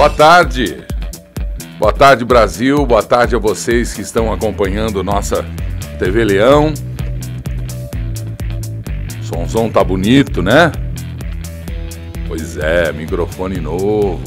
Boa 0.00 0.08
tarde. 0.08 0.82
Boa 1.78 1.92
tarde, 1.92 2.24
Brasil. 2.24 2.86
Boa 2.86 3.02
tarde 3.02 3.36
a 3.36 3.38
vocês 3.38 3.92
que 3.92 4.00
estão 4.00 4.32
acompanhando 4.32 5.04
nossa 5.04 5.44
TV 5.98 6.24
Leão. 6.24 6.72
Sonzão 9.22 9.68
tá 9.68 9.84
bonito, 9.84 10.40
né? 10.40 10.72
Pois 12.26 12.56
é, 12.56 12.90
microfone 12.94 13.60
novo. 13.60 14.22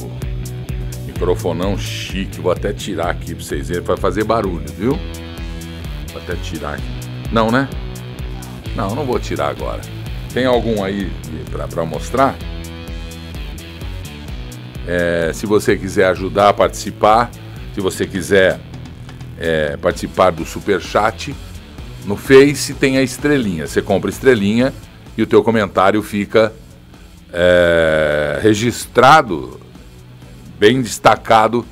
Microfonão 1.07 1.75
chique. 1.75 2.39
Vou 2.39 2.51
até 2.51 2.71
tirar 2.71 3.09
aqui 3.09 3.33
pra 3.33 3.43
vocês 3.43 3.69
verem. 3.69 3.83
Vai 3.83 3.97
fazer 3.97 4.23
barulho, 4.23 4.71
viu? 4.77 4.91
Vou 6.11 6.21
até 6.21 6.35
tirar 6.35 6.75
aqui. 6.75 6.83
Não, 7.31 7.49
né? 7.49 7.67
Não, 8.75 8.93
não 8.93 9.05
vou 9.05 9.19
tirar 9.19 9.47
agora. 9.47 9.81
Tem 10.35 10.45
algum 10.45 10.83
aí 10.83 11.12
pra, 11.49 11.67
pra 11.67 11.84
mostrar? 11.84 12.35
É, 14.87 15.31
se 15.33 15.45
você 15.45 15.77
quiser 15.77 16.07
ajudar 16.07 16.49
a 16.49 16.53
participar, 16.53 17.31
se 17.73 17.81
você 17.81 18.05
quiser 18.05 18.59
é, 19.39 19.77
participar 19.77 20.31
do 20.31 20.45
Super 20.45 20.81
Chat, 20.81 21.33
no 22.05 22.15
Face 22.17 22.73
tem 22.73 22.97
a 22.97 23.01
estrelinha. 23.01 23.65
Você 23.65 23.81
compra 23.81 24.09
estrelinha 24.09 24.73
e 25.17 25.21
o 25.21 25.27
teu 25.27 25.43
comentário 25.43 26.01
fica 26.01 26.53
é, 27.31 28.39
registrado, 28.41 29.59
bem 30.59 30.81
destacado 30.81 31.65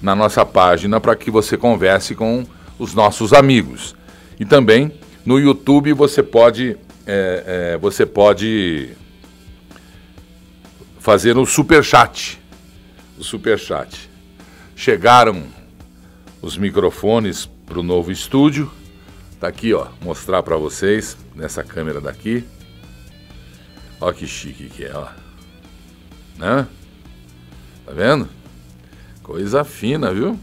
na 0.00 0.14
nossa 0.14 0.44
página 0.44 1.00
para 1.00 1.16
que 1.16 1.30
você 1.30 1.56
converse 1.56 2.14
com 2.14 2.44
os 2.78 2.94
nossos 2.94 3.32
amigos. 3.32 3.94
E 4.38 4.44
também 4.44 4.92
no 5.24 5.38
YouTube 5.38 5.92
você 5.92 6.22
pode, 6.22 6.76
é, 7.06 7.74
é, 7.74 7.78
você 7.78 8.06
pode 8.06 8.90
fazer 10.98 11.36
o 11.36 11.46
super 11.46 11.82
chat 11.82 12.39
Superchat. 13.24 14.10
Chegaram 14.74 15.46
os 16.40 16.56
microfones 16.56 17.46
para 17.66 17.78
o 17.78 17.82
novo 17.82 18.10
estúdio. 18.10 18.70
Tá 19.38 19.48
aqui, 19.48 19.72
ó, 19.72 19.88
mostrar 20.02 20.42
para 20.42 20.56
vocês 20.56 21.16
nessa 21.34 21.62
câmera 21.62 22.00
daqui. 22.00 22.44
Ó 24.00 24.12
que 24.12 24.26
chique 24.26 24.68
que 24.68 24.84
é, 24.84 24.94
ó. 24.94 25.08
Né? 26.38 26.66
Tá 27.86 27.92
vendo? 27.92 28.28
Coisa 29.22 29.64
fina, 29.64 30.12
viu? 30.12 30.38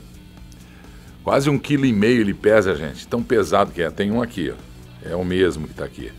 Quase 1.23 1.49
um 1.49 1.59
quilo 1.59 1.85
e 1.85 1.91
meio 1.91 2.21
ele 2.21 2.33
pesa, 2.33 2.75
gente. 2.75 3.07
Tão 3.07 3.21
pesado 3.21 3.71
que 3.71 3.81
é. 3.81 3.89
Tem 3.89 4.11
um 4.11 4.21
aqui, 4.21 4.51
ó. 4.51 5.09
É 5.09 5.15
o 5.15 5.25
mesmo 5.25 5.67
que 5.67 5.73
tá 5.73 5.83
aqui. 5.83 6.11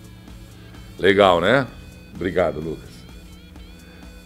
Legal, 0.98 1.40
né? 1.40 1.66
Obrigado, 2.14 2.60
Lucas. 2.60 2.87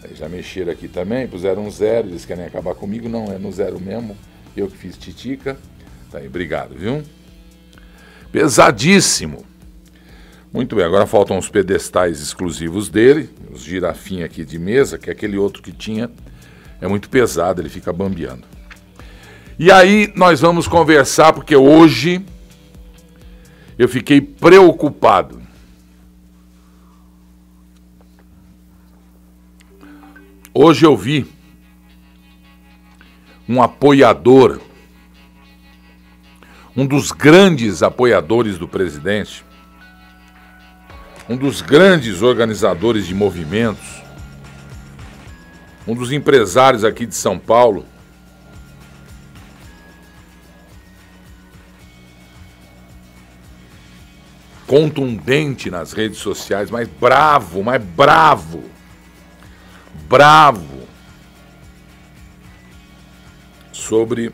Aí 0.03 0.15
já 0.15 0.27
mexeram 0.27 0.71
aqui 0.71 0.87
também, 0.87 1.27
puseram 1.27 1.65
um 1.65 1.71
zero, 1.71 2.09
eles 2.09 2.25
querem 2.25 2.45
acabar 2.45 2.75
comigo, 2.75 3.07
não, 3.07 3.31
é 3.31 3.37
no 3.37 3.51
zero 3.51 3.79
mesmo. 3.79 4.17
Eu 4.55 4.67
que 4.67 4.77
fiz 4.77 4.97
titica. 4.97 5.57
Tá 6.11 6.17
aí, 6.17 6.27
obrigado, 6.27 6.75
viu? 6.75 7.01
Pesadíssimo. 8.31 9.45
Muito 10.51 10.75
bem, 10.75 10.85
agora 10.85 11.07
faltam 11.07 11.37
os 11.37 11.49
pedestais 11.49 12.21
exclusivos 12.21 12.89
dele, 12.89 13.29
os 13.51 13.63
girafinha 13.63 14.25
aqui 14.25 14.45
de 14.45 14.59
mesa, 14.59 14.99
que 14.99 15.09
é 15.09 15.13
aquele 15.13 15.37
outro 15.37 15.63
que 15.63 15.71
tinha, 15.71 16.11
é 16.79 16.87
muito 16.87 17.09
pesado, 17.09 17.61
ele 17.61 17.69
fica 17.69 17.91
bambeando. 17.91 18.43
E 19.57 19.71
aí 19.71 20.11
nós 20.15 20.41
vamos 20.41 20.67
conversar, 20.67 21.33
porque 21.33 21.55
hoje 21.55 22.23
eu 23.79 23.87
fiquei 23.87 24.19
preocupado. 24.19 25.42
Hoje 30.55 30.85
eu 30.85 30.95
vi 30.95 31.25
um 33.49 33.59
apoiador, 33.59 34.61
um 36.77 36.85
dos 36.85 37.11
grandes 37.11 37.81
apoiadores 37.81 38.59
do 38.59 38.67
presidente, 38.67 39.43
um 41.27 41.35
dos 41.35 41.59
grandes 41.59 42.21
organizadores 42.21 43.07
de 43.07 43.15
movimentos, 43.15 44.03
um 45.87 45.95
dos 45.95 46.11
empresários 46.11 46.83
aqui 46.83 47.07
de 47.07 47.15
São 47.15 47.39
Paulo, 47.39 47.83
contundente 54.67 55.71
nas 55.71 55.93
redes 55.93 56.19
sociais, 56.19 56.69
mais 56.69 56.87
bravo, 56.87 57.63
mais 57.63 57.83
bravo 57.83 58.71
bravo 60.07 60.87
sobre, 63.71 64.31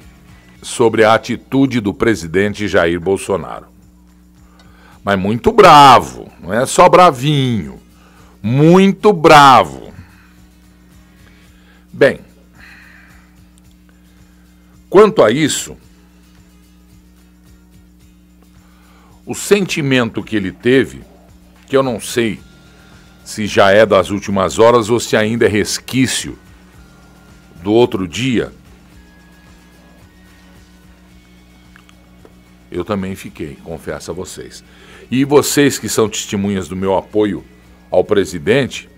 sobre 0.62 1.04
a 1.04 1.14
atitude 1.14 1.80
do 1.80 1.94
presidente 1.94 2.68
Jair 2.68 3.00
Bolsonaro. 3.00 3.68
Mas 5.04 5.18
muito 5.18 5.52
bravo, 5.52 6.32
não 6.40 6.54
é 6.54 6.66
só 6.66 6.88
bravinho, 6.88 7.80
muito 8.42 9.12
bravo. 9.12 9.94
Bem, 11.92 12.20
quanto 14.90 15.24
a 15.24 15.32
isso, 15.32 15.76
o 19.26 19.34
sentimento 19.34 20.24
que 20.24 20.36
ele 20.36 20.52
teve, 20.52 21.02
que 21.68 21.76
eu 21.76 21.84
não 21.84 22.00
sei 22.00 22.40
se 23.30 23.46
já 23.46 23.70
é 23.70 23.86
das 23.86 24.10
últimas 24.10 24.58
horas 24.58 24.90
ou 24.90 25.00
se 25.00 25.16
ainda 25.16 25.46
é 25.46 25.48
resquício 25.48 26.36
do 27.62 27.72
outro 27.72 28.08
dia. 28.08 28.52
Eu 32.72 32.84
também 32.84 33.16
fiquei, 33.16 33.56
confesso 33.64 34.10
a 34.10 34.16
vocês. 34.16 34.64
E 35.12 35.24
vocês 35.24 35.78
que 35.78 35.88
são 35.88 36.10
testemunhas 36.10 36.68
do 36.68 36.76
meu 36.76 36.98
apoio 36.98 37.46
ao 37.92 38.04
presidente, 38.04 38.90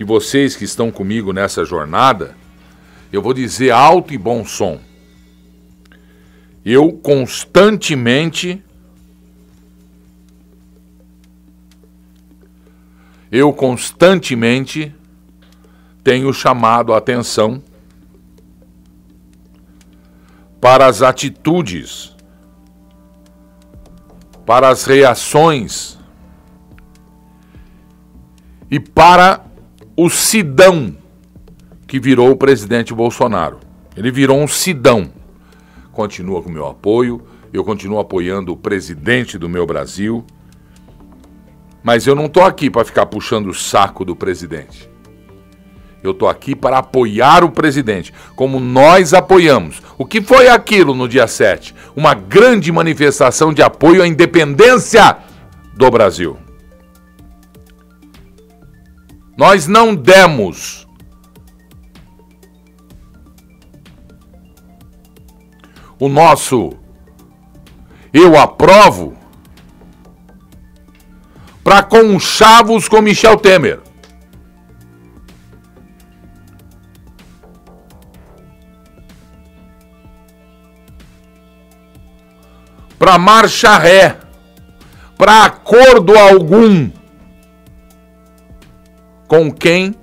e 0.00 0.02
vocês 0.02 0.56
que 0.56 0.64
estão 0.64 0.90
comigo 0.90 1.32
nessa 1.32 1.64
jornada, 1.64 2.34
eu 3.12 3.22
vou 3.22 3.32
dizer 3.32 3.70
alto 3.70 4.12
e 4.12 4.18
bom 4.18 4.44
som. 4.44 4.80
Eu 6.64 6.90
constantemente 6.90 8.64
eu 13.30 13.52
constantemente 13.52 14.94
tenho 16.02 16.32
chamado 16.32 16.92
a 16.92 16.98
atenção 16.98 17.62
para 20.60 20.86
as 20.86 21.00
atitudes, 21.00 22.14
para 24.44 24.68
as 24.68 24.84
reações 24.84 25.98
e 28.70 28.80
para 28.80 29.44
o 29.96 30.10
sidão 30.10 30.96
que 31.86 32.00
virou 32.00 32.30
o 32.30 32.36
presidente 32.36 32.92
Bolsonaro. 32.92 33.60
Ele 33.96 34.10
virou 34.10 34.38
um 34.38 34.48
sidão. 34.48 35.12
Continua 35.92 36.42
com 36.42 36.50
meu 36.50 36.66
apoio, 36.66 37.22
eu 37.52 37.64
continuo 37.64 37.98
apoiando 37.98 38.52
o 38.52 38.56
presidente 38.56 39.38
do 39.38 39.48
meu 39.48 39.66
Brasil 39.66 40.24
mas 41.82 42.06
eu 42.06 42.14
não 42.14 42.26
estou 42.26 42.44
aqui 42.44 42.70
para 42.70 42.84
ficar 42.84 43.06
puxando 43.06 43.48
o 43.48 43.54
saco 43.54 44.04
do 44.04 44.14
presidente. 44.14 44.88
Eu 46.02 46.12
estou 46.12 46.28
aqui 46.28 46.54
para 46.54 46.78
apoiar 46.78 47.44
o 47.44 47.50
presidente, 47.50 48.12
como 48.34 48.58
nós 48.58 49.12
apoiamos. 49.12 49.82
O 49.98 50.06
que 50.06 50.22
foi 50.22 50.48
aquilo 50.48 50.94
no 50.94 51.06
dia 51.06 51.26
7? 51.26 51.74
Uma 51.94 52.14
grande 52.14 52.72
manifestação 52.72 53.52
de 53.52 53.62
apoio 53.62 54.02
à 54.02 54.06
independência 54.08 55.18
do 55.74 55.90
Brasil. 55.90 56.38
Nós 59.36 59.66
não 59.66 59.94
demos 59.94 60.86
o 65.98 66.08
nosso 66.08 66.72
eu 68.12 68.36
aprovo 68.38 69.14
para 71.62 71.82
conchavos 71.82 72.88
com 72.88 73.00
Michel 73.00 73.36
Temer. 73.36 73.80
Para 82.98 83.18
marcha 83.18 83.78
ré, 83.78 84.16
para 85.16 85.44
acordo 85.44 86.18
algum 86.18 86.90
com 89.26 89.50
quem 89.50 89.94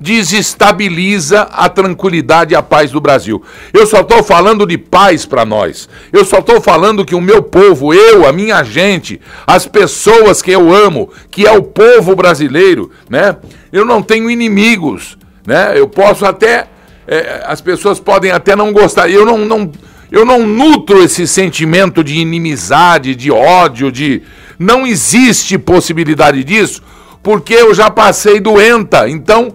desestabiliza 0.00 1.42
a 1.42 1.68
tranquilidade 1.68 2.52
e 2.52 2.56
a 2.56 2.62
paz 2.62 2.90
do 2.90 3.00
Brasil. 3.00 3.42
Eu 3.72 3.86
só 3.86 4.00
estou 4.00 4.22
falando 4.22 4.66
de 4.66 4.76
paz 4.76 5.24
para 5.24 5.44
nós. 5.44 5.88
Eu 6.12 6.24
só 6.24 6.38
estou 6.38 6.60
falando 6.60 7.04
que 7.04 7.14
o 7.14 7.20
meu 7.20 7.42
povo, 7.42 7.94
eu, 7.94 8.26
a 8.26 8.32
minha 8.32 8.62
gente, 8.62 9.20
as 9.46 9.66
pessoas 9.66 10.42
que 10.42 10.50
eu 10.50 10.74
amo, 10.74 11.10
que 11.30 11.46
é 11.46 11.52
o 11.52 11.62
povo 11.62 12.14
brasileiro, 12.14 12.90
né? 13.08 13.36
Eu 13.72 13.84
não 13.84 14.02
tenho 14.02 14.30
inimigos, 14.30 15.16
né? 15.46 15.72
Eu 15.74 15.88
posso 15.88 16.26
até 16.26 16.66
é, 17.06 17.44
as 17.46 17.60
pessoas 17.60 18.00
podem 18.00 18.32
até 18.32 18.56
não 18.56 18.72
gostar. 18.72 19.08
Eu 19.08 19.24
não, 19.24 19.38
não, 19.38 19.70
eu 20.10 20.24
não 20.24 20.46
nutro 20.46 21.02
esse 21.02 21.26
sentimento 21.26 22.02
de 22.02 22.16
inimizade, 22.16 23.14
de 23.14 23.30
ódio, 23.30 23.92
de. 23.92 24.22
Não 24.58 24.86
existe 24.86 25.58
possibilidade 25.58 26.42
disso, 26.42 26.82
porque 27.22 27.54
eu 27.54 27.74
já 27.74 27.90
passei 27.90 28.40
doenta. 28.40 29.08
Então, 29.08 29.54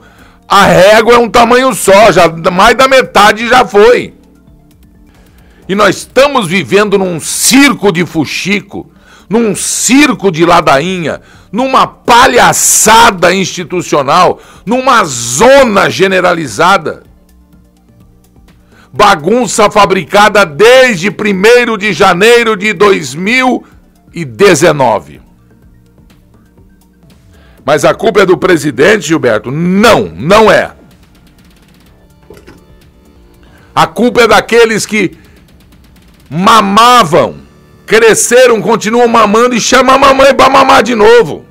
a 0.51 0.65
régua 0.65 1.13
é 1.13 1.17
um 1.17 1.29
tamanho 1.29 1.73
só, 1.73 2.11
já 2.11 2.27
mais 2.51 2.75
da 2.75 2.85
metade 2.85 3.47
já 3.47 3.65
foi. 3.65 4.13
E 5.65 5.73
nós 5.73 5.99
estamos 5.99 6.45
vivendo 6.45 6.97
num 6.97 7.21
circo 7.21 7.89
de 7.89 8.05
fuxico, 8.05 8.91
num 9.29 9.55
circo 9.55 10.29
de 10.29 10.45
ladainha, 10.45 11.21
numa 11.53 11.87
palhaçada 11.87 13.33
institucional, 13.33 14.41
numa 14.65 15.05
zona 15.05 15.89
generalizada. 15.89 17.03
Bagunça 18.91 19.71
fabricada 19.71 20.45
desde 20.45 21.09
1 21.09 21.77
de 21.77 21.93
janeiro 21.93 22.57
de 22.57 22.73
2019. 22.73 25.20
Mas 27.65 27.85
a 27.85 27.93
culpa 27.93 28.21
é 28.21 28.25
do 28.25 28.37
presidente, 28.37 29.07
Gilberto? 29.07 29.51
Não, 29.51 30.05
não 30.05 30.51
é. 30.51 30.73
A 33.73 33.87
culpa 33.87 34.21
é 34.21 34.27
daqueles 34.27 34.85
que 34.85 35.17
mamavam, 36.29 37.35
cresceram, 37.85 38.61
continuam 38.61 39.07
mamando 39.07 39.55
e 39.55 39.61
chamam 39.61 39.95
a 39.95 39.97
mamãe 39.97 40.33
para 40.33 40.49
mamar 40.49 40.83
de 40.83 40.95
novo. 40.95 41.45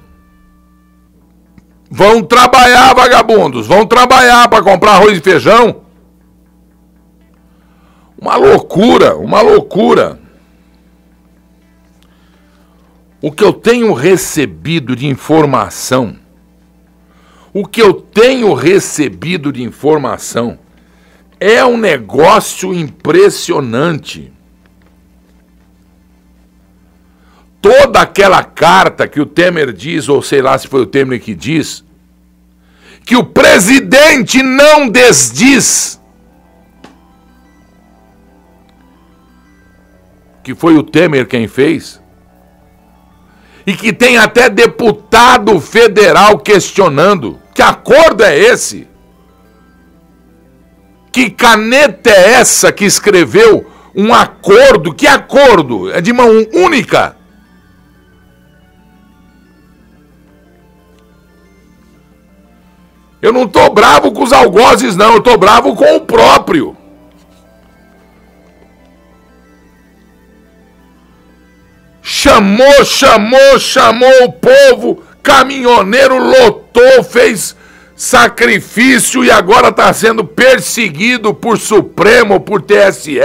Vão 1.90 2.22
trabalhar, 2.22 2.94
vagabundos, 2.94 3.66
vão 3.66 3.84
trabalhar 3.86 4.48
para 4.48 4.62
comprar 4.62 4.92
arroz 4.92 5.18
e 5.18 5.20
feijão. 5.20 5.82
Uma 8.20 8.36
loucura, 8.36 9.16
uma 9.16 9.40
loucura. 9.40 10.19
O 13.20 13.30
que 13.30 13.44
eu 13.44 13.52
tenho 13.52 13.92
recebido 13.92 14.96
de 14.96 15.06
informação, 15.06 16.16
o 17.52 17.66
que 17.66 17.82
eu 17.82 17.92
tenho 17.92 18.54
recebido 18.54 19.52
de 19.52 19.62
informação 19.62 20.58
é 21.38 21.64
um 21.64 21.76
negócio 21.76 22.72
impressionante. 22.72 24.32
toda 27.60 28.00
aquela 28.00 28.42
carta 28.42 29.06
que 29.06 29.20
o 29.20 29.26
Temer 29.26 29.72
diz, 29.72 30.08
ou 30.08 30.22
sei 30.22 30.40
lá 30.40 30.56
se 30.56 30.66
foi 30.66 30.80
o 30.80 30.86
Temer 30.86 31.20
que 31.20 31.34
diz, 31.34 31.84
que 33.04 33.16
o 33.16 33.24
presidente 33.24 34.42
não 34.42 34.88
desdiz. 34.88 36.00
Que 40.42 40.54
foi 40.54 40.76
o 40.76 40.82
Temer 40.82 41.26
quem 41.26 41.46
fez. 41.46 41.99
E 43.66 43.74
que 43.74 43.92
tem 43.92 44.16
até 44.16 44.48
deputado 44.48 45.60
federal 45.60 46.38
questionando. 46.38 47.38
Que 47.54 47.62
acordo 47.62 48.22
é 48.22 48.38
esse? 48.38 48.88
Que 51.12 51.30
caneta 51.30 52.10
é 52.10 52.32
essa 52.32 52.72
que 52.72 52.84
escreveu 52.84 53.70
um 53.94 54.14
acordo? 54.14 54.94
Que 54.94 55.06
acordo? 55.06 55.90
É 55.90 56.00
de 56.00 56.12
mão 56.12 56.30
única? 56.54 57.16
Eu 63.20 63.32
não 63.32 63.44
estou 63.44 63.72
bravo 63.74 64.12
com 64.12 64.22
os 64.22 64.32
algozes, 64.32 64.96
não. 64.96 65.12
Eu 65.12 65.18
estou 65.18 65.36
bravo 65.36 65.74
com 65.74 65.96
o 65.96 66.00
próprio. 66.00 66.76
Chamou, 72.22 72.84
chamou, 72.84 73.58
chamou 73.58 74.24
o 74.24 74.32
povo. 74.32 75.02
Caminhoneiro 75.22 76.18
lotou, 76.18 77.02
fez 77.02 77.56
sacrifício 77.96 79.24
e 79.24 79.30
agora 79.30 79.68
está 79.68 79.90
sendo 79.94 80.22
perseguido 80.22 81.32
por 81.32 81.58
Supremo, 81.58 82.38
por 82.38 82.60
TSE, 82.60 83.18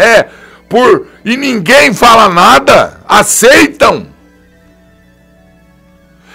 por. 0.70 1.08
E 1.26 1.36
ninguém 1.36 1.94
fala 1.94 2.30
nada. 2.30 3.02
Aceitam. 3.06 4.08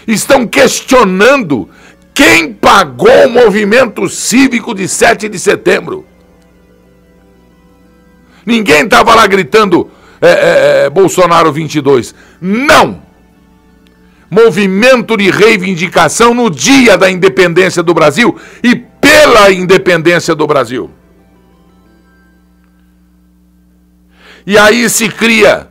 Estão 0.06 0.46
questionando 0.46 1.66
quem 2.12 2.52
pagou 2.52 3.26
o 3.26 3.30
movimento 3.30 4.06
cívico 4.06 4.74
de 4.74 4.86
7 4.86 5.30
de 5.30 5.38
setembro? 5.38 6.04
Ninguém 8.44 8.84
estava 8.84 9.14
lá 9.14 9.26
gritando 9.26 9.90
é, 10.20 10.28
é, 10.28 10.84
é, 10.84 10.90
Bolsonaro 10.90 11.52
22. 11.52 12.14
Não! 12.40 13.02
Movimento 14.30 15.16
de 15.16 15.30
reivindicação 15.30 16.32
no 16.34 16.50
dia 16.50 16.96
da 16.96 17.10
independência 17.10 17.82
do 17.82 17.92
Brasil 17.92 18.38
e 18.62 18.76
pela 18.76 19.50
independência 19.50 20.34
do 20.34 20.46
Brasil. 20.46 20.90
E 24.46 24.56
aí 24.56 24.88
se 24.88 25.08
cria 25.08 25.68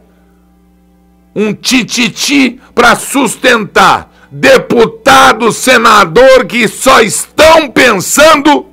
um 1.35 1.53
tititi 1.53 2.59
para 2.75 2.95
sustentar 2.95 4.11
deputado, 4.31 5.51
senador 5.51 6.45
que 6.45 6.67
só 6.67 7.01
estão 7.01 7.69
pensando 7.69 8.67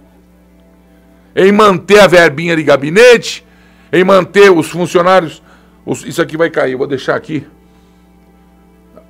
em 1.34 1.52
manter 1.52 2.00
a 2.00 2.06
verbinha 2.06 2.56
de 2.56 2.62
gabinete, 2.62 3.44
em 3.92 4.04
manter 4.04 4.50
os 4.50 4.68
funcionários. 4.68 5.42
Isso 5.86 6.20
aqui 6.20 6.36
vai 6.36 6.50
cair, 6.50 6.72
eu 6.72 6.78
vou 6.78 6.86
deixar 6.86 7.14
aqui. 7.14 7.46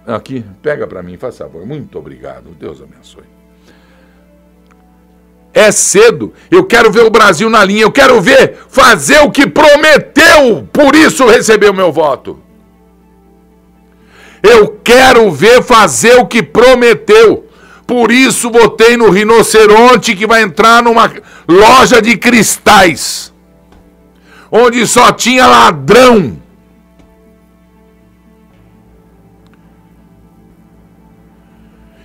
Aqui, 0.07 0.45
pega 0.63 0.87
para 0.87 1.03
mim, 1.03 1.17
faça 1.17 1.45
favor. 1.45 1.67
Muito 1.67 1.99
obrigado. 1.99 2.55
Deus 2.59 2.81
abençoe. 2.81 3.25
É 5.53 5.73
cedo. 5.73 6.35
Eu 6.51 6.65
quero 6.65 6.93
ver 6.93 7.05
o 7.05 7.11
Brasil 7.11 7.49
na 7.49 7.65
linha. 7.65 7.83
Eu 7.83 7.91
quero 7.91 8.21
ver 8.21 8.57
fazer 8.69 9.21
o 9.21 9.31
que 9.31 9.47
prometeu. 9.47 10.69
Por 10.71 10.95
isso 10.95 11.27
recebeu 11.27 11.73
meu 11.73 11.91
voto. 11.91 12.39
Eu 14.43 14.79
quero 14.85 15.31
ver 15.33 15.63
fazer 15.63 16.21
o 16.21 16.27
que 16.27 16.43
prometeu. 16.43 17.49
Por 17.87 18.13
isso 18.13 18.51
votei 18.51 18.97
no 18.97 19.11
rinoceronte 19.11 20.15
que 20.15 20.27
vai 20.27 20.43
entrar 20.43 20.83
numa 20.83 21.11
loja 21.49 22.03
de 22.03 22.17
cristais. 22.17 23.33
Onde 24.53 24.87
só 24.87 25.11
tinha 25.11 25.47
ladrão. 25.47 26.46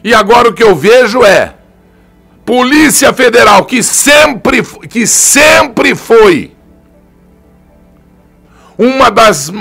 E 0.03 0.13
agora 0.13 0.49
o 0.49 0.53
que 0.53 0.63
eu 0.63 0.75
vejo 0.75 1.23
é 1.23 1.53
Polícia 2.45 3.13
Federal 3.13 3.65
que 3.65 3.83
sempre 3.83 4.63
que 4.63 5.05
sempre 5.05 5.95
foi 5.95 6.55
uma 8.77 9.11
das 9.11 9.51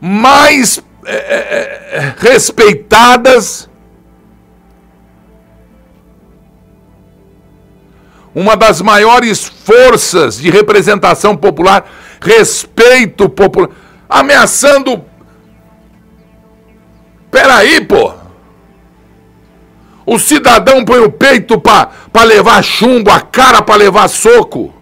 mais 0.00 0.82
é, 1.04 1.14
é, 1.14 1.96
é, 1.96 2.14
respeitadas, 2.18 3.68
uma 8.34 8.56
das 8.56 8.80
maiores 8.80 9.44
forças 9.44 10.38
de 10.38 10.48
representação 10.50 11.36
popular, 11.36 11.90
respeito 12.20 13.28
popular, 13.28 13.70
ameaçando. 14.08 15.04
Peraí, 17.30 17.80
pô! 17.84 18.19
O 20.06 20.18
cidadão 20.18 20.84
põe 20.84 21.00
o 21.00 21.10
peito 21.10 21.60
para 21.60 21.90
levar 22.24 22.62
chumbo, 22.62 23.10
a 23.10 23.20
cara 23.20 23.62
para 23.62 23.76
levar 23.76 24.08
soco. 24.08 24.72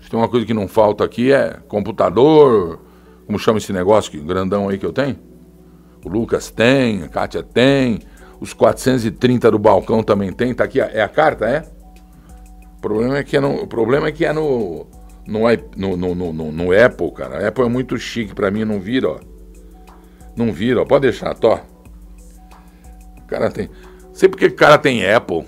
Se 0.00 0.08
tem 0.08 0.20
uma 0.20 0.28
coisa 0.28 0.46
que 0.46 0.54
não 0.54 0.68
falta 0.68 1.02
aqui 1.02 1.32
é 1.32 1.58
computador, 1.66 2.78
como 3.26 3.40
chama 3.40 3.58
esse 3.58 3.72
negócio 3.72 4.22
grandão 4.22 4.68
aí 4.68 4.78
que 4.78 4.86
eu 4.86 4.92
tenho? 4.92 5.18
O 6.04 6.08
Lucas 6.08 6.48
tem, 6.48 7.02
a 7.02 7.08
Kátia 7.08 7.42
tem, 7.42 7.98
os 8.42 8.52
430 8.52 9.52
do 9.52 9.58
balcão 9.58 10.02
também 10.02 10.32
tem. 10.32 10.52
Tá 10.52 10.64
aqui, 10.64 10.80
é 10.80 11.00
a 11.00 11.08
carta, 11.08 11.48
é? 11.48 11.64
O 12.76 12.80
problema 12.80 13.18
é 13.18 13.22
que 13.22 13.36
é 13.36 13.40
no, 13.40 13.62
o 13.62 13.66
problema 13.68 14.08
é 14.08 14.12
que 14.12 14.24
é 14.24 14.32
no 14.32 14.86
no, 15.24 15.96
no, 15.96 16.14
no, 16.14 16.32
no, 16.32 16.52
no 16.52 16.84
Apple, 16.84 17.12
cara. 17.12 17.38
A 17.38 17.48
Apple 17.48 17.64
é 17.64 17.68
muito 17.68 17.96
chique 17.96 18.34
para 18.34 18.50
mim, 18.50 18.64
não 18.64 18.80
vira, 18.80 19.10
ó. 19.10 19.20
Não 20.34 20.52
vira, 20.52 20.82
ó. 20.82 20.84
Pode 20.84 21.02
deixar, 21.02 21.34
tó. 21.34 21.60
O 23.18 23.26
cara 23.28 23.48
tem. 23.48 23.70
Sei 24.12 24.28
porque 24.28 24.46
o 24.46 24.56
cara 24.56 24.76
tem 24.76 25.08
Apple. 25.08 25.44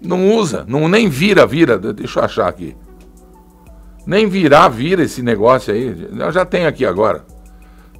Não 0.00 0.34
usa, 0.34 0.64
não 0.66 0.88
nem 0.88 1.10
vira, 1.10 1.46
vira. 1.46 1.78
Deixa 1.78 2.20
eu 2.20 2.24
achar 2.24 2.48
aqui. 2.48 2.74
Nem 4.06 4.26
virar, 4.26 4.68
vira 4.68 5.02
esse 5.02 5.22
negócio 5.22 5.72
aí. 5.72 6.08
Eu 6.18 6.32
já 6.32 6.46
tenho 6.46 6.66
aqui 6.66 6.86
agora. 6.86 7.26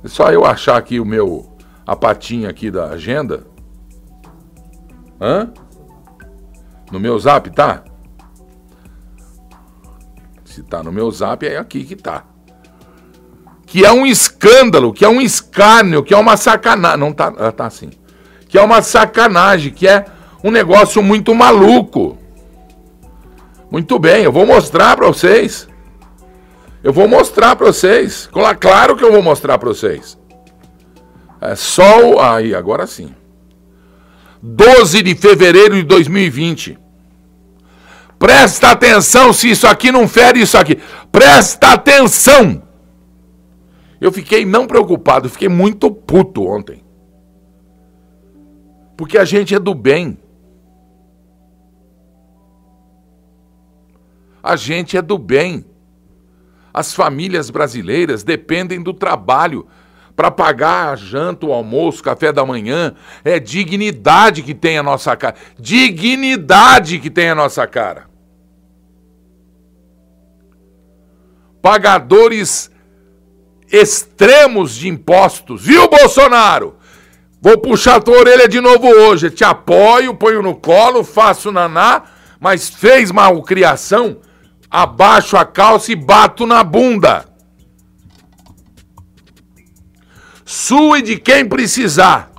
É 0.02 0.08
só 0.08 0.32
eu 0.32 0.46
achar 0.46 0.78
aqui 0.78 0.98
o 0.98 1.04
meu. 1.04 1.52
A 1.86 1.94
patinha 1.94 2.48
aqui 2.48 2.70
da 2.70 2.86
agenda. 2.86 3.51
Hã? 5.23 5.52
No 6.91 6.99
meu 6.99 7.17
zap, 7.17 7.49
tá? 7.50 7.85
Se 10.45 10.64
tá 10.64 10.83
no 10.83 10.91
meu 10.91 11.09
zap, 11.12 11.47
é 11.47 11.57
aqui 11.57 11.85
que 11.85 11.95
tá. 11.95 12.25
Que 13.64 13.85
é 13.85 13.93
um 13.93 14.05
escândalo, 14.05 14.93
que 14.93 15.05
é 15.05 15.09
um 15.09 15.21
escárnio, 15.21 16.02
que 16.02 16.12
é 16.12 16.17
uma 16.17 16.37
sacanagem. 16.37 16.99
Não 16.99 17.12
tá, 17.12 17.33
ah, 17.38 17.52
tá 17.52 17.67
assim. 17.67 17.91
Que 18.49 18.59
é 18.59 18.62
uma 18.62 18.83
sacanagem, 18.83 19.73
que 19.73 19.87
é 19.87 20.05
um 20.43 20.50
negócio 20.50 21.00
muito 21.00 21.33
maluco. 21.33 22.19
Muito 23.71 24.00
bem, 24.00 24.25
eu 24.25 24.33
vou 24.33 24.45
mostrar 24.45 24.97
para 24.97 25.07
vocês. 25.07 25.69
Eu 26.83 26.93
vou 26.93 27.07
mostrar 27.07 27.55
para 27.55 27.69
vocês. 27.69 28.29
Claro 28.59 28.97
que 28.97 29.05
eu 29.05 29.12
vou 29.12 29.23
mostrar 29.23 29.57
para 29.57 29.69
vocês. 29.69 30.19
É 31.41 31.55
só 31.55 32.21
aí, 32.21 32.57
agora 32.57 32.88
sim. 32.88 33.14
12 34.42 35.02
de 35.02 35.14
fevereiro 35.14 35.76
de 35.76 35.84
2020. 35.84 36.76
Presta 38.18 38.70
atenção 38.72 39.32
se 39.32 39.50
isso 39.50 39.66
aqui 39.66 39.92
não 39.92 40.08
fere 40.08 40.40
isso 40.40 40.58
aqui. 40.58 40.78
Presta 41.11 41.72
atenção. 41.72 42.62
Eu 44.00 44.11
fiquei 44.11 44.44
não 44.44 44.66
preocupado, 44.66 45.28
fiquei 45.28 45.49
muito 45.49 45.90
puto 45.90 46.44
ontem. 46.44 46.82
Porque 48.96 49.16
a 49.16 49.25
gente 49.25 49.54
é 49.54 49.61
do 49.61 49.75
bem. 49.75 50.18
A 54.42 54.56
gente 54.56 54.96
é 54.96 55.02
do 55.02 55.16
bem. 55.16 55.64
As 56.75 56.92
famílias 56.92 57.49
brasileiras 57.49 58.25
dependem 58.25 58.82
do 58.82 58.92
trabalho 58.92 59.66
para 60.14 60.31
pagar 60.31 60.92
a 60.92 60.97
janta, 60.97 61.47
o 61.47 61.52
almoço, 61.52 62.02
café 62.02 62.33
da 62.33 62.45
manhã. 62.45 62.95
É 63.25 63.40
dignidade 63.40 64.42
que 64.42 64.54
tem 64.54 64.78
a 64.78 64.83
nossa 64.83 65.16
cara. 65.16 65.35
Dignidade 65.59 66.99
que 66.99 67.11
tem 67.11 67.31
a 67.31 67.35
nossa 67.35 67.66
cara. 67.66 68.12
pagadores 71.62 72.71
extremos 73.71 74.75
de 74.75 74.88
impostos. 74.88 75.64
Viu, 75.64 75.88
Bolsonaro? 75.88 76.76
Vou 77.40 77.57
puxar 77.59 78.02
tua 78.02 78.19
orelha 78.19 78.49
de 78.49 78.61
novo 78.61 78.88
hoje. 78.88 79.31
Te 79.31 79.45
apoio, 79.45 80.14
ponho 80.14 80.42
no 80.42 80.57
colo, 80.57 81.04
faço 81.04 81.50
naná, 81.52 82.02
mas 82.38 82.69
fez 82.69 83.11
malcriação, 83.11 84.19
abaixo 84.69 85.37
a 85.37 85.45
calça 85.45 85.92
e 85.92 85.97
bato 85.97 86.45
na 86.45 86.62
bunda. 86.62 87.25
Sua 90.54 90.99
e 90.99 91.02
de 91.02 91.18
quem 91.18 91.49
precisar. 91.49 92.30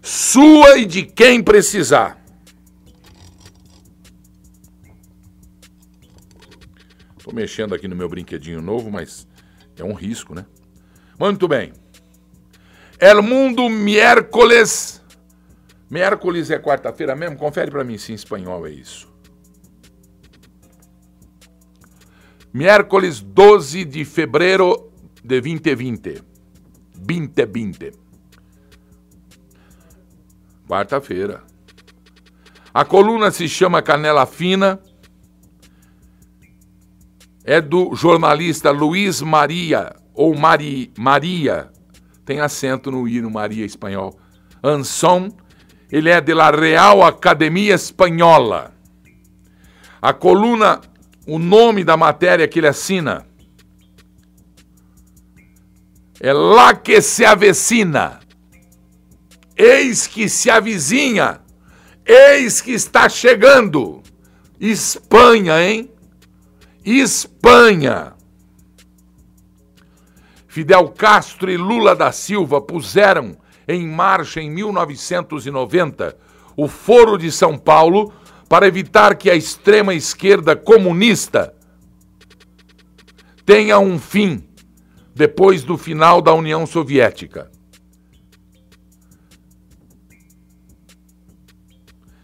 Sua 0.00 0.78
e 0.78 0.86
de 0.86 1.02
quem 1.02 1.42
precisar. 1.42 2.24
Estou 7.18 7.34
mexendo 7.34 7.74
aqui 7.74 7.86
no 7.86 7.94
meu 7.94 8.08
brinquedinho 8.08 8.62
novo, 8.62 8.90
mas 8.90 9.28
é 9.76 9.84
um 9.84 9.92
risco, 9.92 10.34
né? 10.34 10.46
Muito 11.20 11.46
bem. 11.46 11.74
El 12.98 13.22
Mundo 13.22 13.68
miércoles. 13.68 15.02
Miércoles 15.90 16.50
é 16.50 16.58
quarta-feira 16.58 17.14
mesmo? 17.14 17.36
Confere 17.36 17.70
para 17.70 17.84
mim 17.84 17.98
se 17.98 18.10
em 18.10 18.14
espanhol 18.14 18.66
é 18.66 18.70
isso. 18.70 19.06
Miércoles 22.54 23.20
12 23.20 23.84
de 23.84 24.02
fevereiro 24.06 24.91
de 25.24 25.40
2020. 25.40 26.22
2020. 26.96 27.92
Quarta-feira. 30.68 31.42
A 32.74 32.84
coluna 32.84 33.30
se 33.30 33.48
chama 33.48 33.82
Canela 33.82 34.26
Fina 34.26 34.80
é 37.44 37.60
do 37.60 37.94
jornalista 37.94 38.70
Luiz 38.70 39.20
Maria, 39.20 39.94
ou 40.14 40.34
Mari, 40.34 40.92
Maria, 40.96 41.70
tem 42.24 42.40
acento 42.40 42.90
no 42.90 43.08
I 43.08 43.20
no 43.20 43.30
Maria 43.30 43.64
espanhol. 43.64 44.18
Anson, 44.62 45.28
ele 45.90 46.08
é 46.08 46.20
de 46.20 46.32
la 46.32 46.50
Real 46.50 47.02
Academia 47.02 47.74
Espanhola. 47.74 48.72
A 50.00 50.12
coluna, 50.12 50.80
o 51.26 51.38
nome 51.38 51.84
da 51.84 51.96
matéria 51.96 52.46
que 52.46 52.60
ele 52.60 52.68
assina 52.68 53.26
é 56.22 56.32
Lá 56.32 56.72
que 56.72 57.02
se 57.02 57.24
avecina. 57.24 58.20
Eis 59.56 60.06
que 60.06 60.28
se 60.28 60.48
avizinha. 60.48 61.40
Eis 62.06 62.60
que 62.60 62.70
está 62.70 63.08
chegando. 63.08 64.00
Espanha, 64.60 65.60
hein? 65.60 65.90
Espanha. 66.84 68.12
Fidel 70.46 70.90
Castro 70.90 71.50
e 71.50 71.56
Lula 71.56 71.96
da 71.96 72.12
Silva 72.12 72.60
puseram 72.60 73.36
em 73.66 73.88
marcha 73.88 74.40
em 74.40 74.48
1990 74.48 76.16
o 76.56 76.68
Foro 76.68 77.18
de 77.18 77.32
São 77.32 77.58
Paulo 77.58 78.12
para 78.48 78.68
evitar 78.68 79.16
que 79.16 79.28
a 79.28 79.34
extrema 79.34 79.92
esquerda 79.92 80.54
comunista 80.54 81.52
tenha 83.44 83.78
um 83.80 83.98
fim 83.98 84.51
depois 85.14 85.62
do 85.62 85.76
final 85.76 86.20
da 86.20 86.32
União 86.32 86.66
Soviética. 86.66 87.50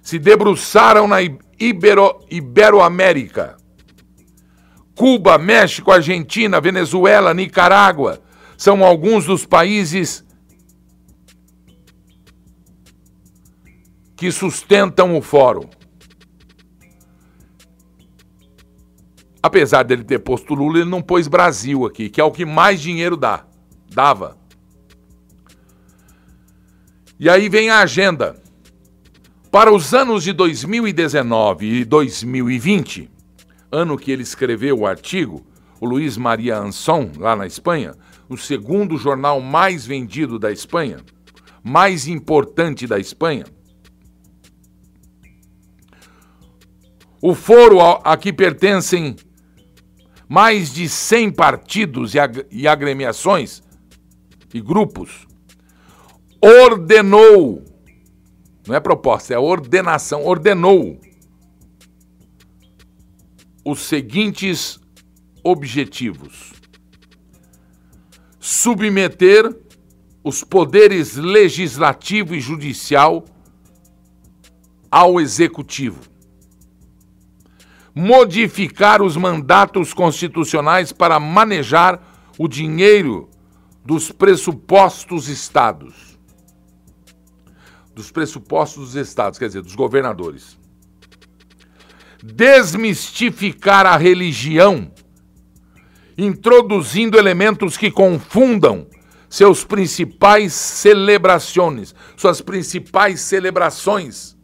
Se 0.02 0.18
debruçaram 0.18 1.06
na 1.06 1.18
Ibero, 1.22 2.24
Iberoamérica 2.30 3.58
Cuba, 4.98 5.38
México, 5.38 5.92
Argentina, 5.92 6.60
Venezuela, 6.60 7.32
Nicarágua 7.32 8.20
são 8.56 8.84
alguns 8.84 9.26
dos 9.26 9.46
países 9.46 10.24
que 14.16 14.32
sustentam 14.32 15.16
o 15.16 15.22
fórum. 15.22 15.70
Apesar 19.42 19.84
dele 19.84 20.04
ter 20.04 20.18
posto 20.18 20.54
Lula, 20.54 20.78
ele 20.78 20.90
não 20.90 21.00
pôs 21.00 21.28
Brasil 21.28 21.86
aqui, 21.86 22.08
que 22.08 22.20
é 22.20 22.24
o 22.24 22.32
que 22.32 22.44
mais 22.44 22.80
dinheiro 22.80 23.16
dá. 23.16 23.44
Dava. 23.90 24.36
E 27.18 27.28
aí 27.28 27.48
vem 27.48 27.70
a 27.70 27.80
agenda. 27.80 28.40
Para 29.50 29.72
os 29.72 29.94
anos 29.94 30.24
de 30.24 30.32
2019 30.32 31.80
e 31.80 31.84
2020, 31.84 33.10
ano 33.72 33.96
que 33.96 34.10
ele 34.10 34.22
escreveu 34.22 34.80
o 34.80 34.86
artigo, 34.86 35.44
o 35.80 35.86
Luiz 35.86 36.16
Maria 36.16 36.58
Anson, 36.58 37.10
lá 37.16 37.34
na 37.34 37.46
Espanha, 37.46 37.94
o 38.28 38.36
segundo 38.36 38.98
jornal 38.98 39.40
mais 39.40 39.86
vendido 39.86 40.38
da 40.38 40.52
Espanha, 40.52 40.98
mais 41.62 42.06
importante 42.06 42.86
da 42.86 42.98
Espanha. 42.98 43.46
O 47.20 47.34
foro 47.34 47.80
a 47.80 48.16
que 48.16 48.32
pertencem 48.32 49.16
mais 50.28 50.72
de 50.72 50.88
100 50.88 51.32
partidos 51.32 52.12
e 52.50 52.68
agremiações 52.68 53.62
e 54.52 54.60
grupos, 54.60 55.26
ordenou, 56.40 57.64
não 58.66 58.74
é 58.74 58.80
proposta, 58.80 59.32
é 59.32 59.38
ordenação, 59.38 60.24
ordenou 60.24 61.00
os 63.64 63.80
seguintes 63.80 64.78
objetivos: 65.42 66.52
submeter 68.38 69.44
os 70.22 70.44
poderes 70.44 71.16
legislativo 71.16 72.34
e 72.34 72.40
judicial 72.40 73.24
ao 74.90 75.20
executivo, 75.20 76.00
modificar 77.98 79.02
os 79.02 79.16
mandatos 79.16 79.92
constitucionais 79.92 80.92
para 80.92 81.18
manejar 81.18 82.00
o 82.38 82.46
dinheiro 82.46 83.28
dos 83.84 84.12
pressupostos 84.12 85.26
estados. 85.26 86.16
Dos 87.92 88.12
pressupostos 88.12 88.92
dos 88.92 88.94
estados, 88.94 89.36
quer 89.36 89.48
dizer, 89.48 89.62
dos 89.62 89.74
governadores. 89.74 90.56
Desmistificar 92.22 93.84
a 93.84 93.96
religião, 93.96 94.92
introduzindo 96.16 97.18
elementos 97.18 97.76
que 97.76 97.90
confundam 97.90 98.86
seus 99.28 99.64
principais 99.64 100.52
celebrações, 100.52 101.92
suas 102.16 102.40
principais 102.40 103.20
celebrações 103.22 104.36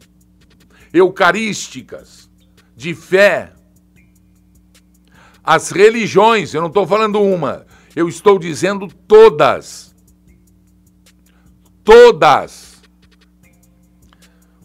eucarísticas, 0.93 2.24
de 2.75 2.93
fé. 2.93 3.53
As 5.43 5.69
religiões, 5.69 6.53
eu 6.53 6.61
não 6.61 6.67
estou 6.67 6.87
falando 6.87 7.21
uma, 7.21 7.65
eu 7.95 8.09
estou 8.09 8.39
dizendo 8.39 8.87
todas. 8.87 9.95
Todas. 11.83 12.81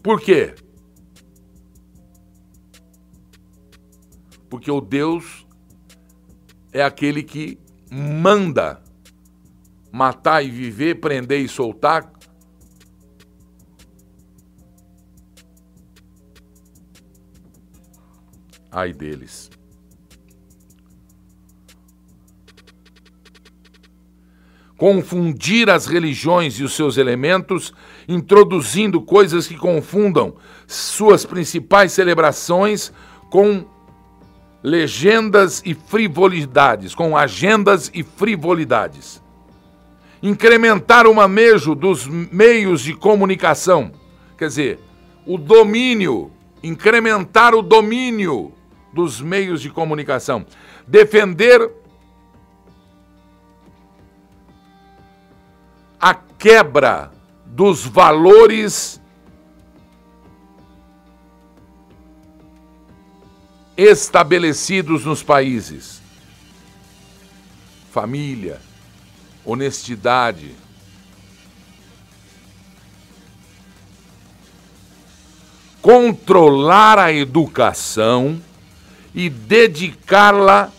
Por 0.01 0.19
quê? 0.19 0.55
Porque 4.49 4.71
o 4.71 4.81
Deus 4.81 5.45
é 6.73 6.81
aquele 6.83 7.21
que 7.23 7.59
manda 7.91 8.81
matar 9.91 10.43
e 10.43 10.49
viver, 10.49 10.99
prender 10.99 11.41
e 11.41 11.47
soltar, 11.47 12.11
ai 18.71 18.93
deles. 18.93 19.49
Confundir 24.77 25.69
as 25.69 25.85
religiões 25.85 26.55
e 26.55 26.63
os 26.63 26.73
seus 26.73 26.97
elementos, 26.97 27.71
introduzindo 28.07 29.01
coisas 29.01 29.45
que 29.45 29.55
confundam 29.55 30.35
suas 30.65 31.23
principais 31.23 31.91
celebrações 31.91 32.91
com 33.29 33.65
legendas 34.63 35.61
e 35.63 35.75
frivolidades, 35.75 36.95
com 36.95 37.15
agendas 37.15 37.91
e 37.93 38.03
frivolidades 38.03 39.21
incrementar 40.21 41.07
o 41.07 41.15
manejo 41.15 41.73
dos 41.73 42.05
meios 42.07 42.81
de 42.81 42.93
comunicação, 42.93 43.91
quer 44.37 44.47
dizer, 44.47 44.79
o 45.25 45.37
domínio, 45.37 46.31
incrementar 46.61 47.55
o 47.55 47.61
domínio 47.61 48.53
dos 48.93 49.21
meios 49.21 49.61
de 49.61 49.69
comunicação, 49.69 50.45
defender 50.87 51.71
a 55.99 56.13
quebra 56.13 57.11
dos 57.45 57.85
valores 57.85 58.99
estabelecidos 63.77 65.05
nos 65.05 65.23
países. 65.23 66.01
Família, 67.91 68.59
honestidade. 69.45 70.55
Controlar 75.81 76.99
a 76.99 77.11
educação 77.11 78.41
e 79.13 79.29
dedicá-la 79.29 80.71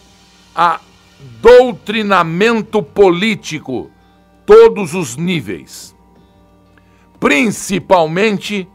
a 0.54 0.80
doutrinamento 1.40 2.82
político, 2.82 3.90
todos 4.44 4.94
os 4.94 5.16
níveis, 5.16 5.94
principalmente 7.20 8.68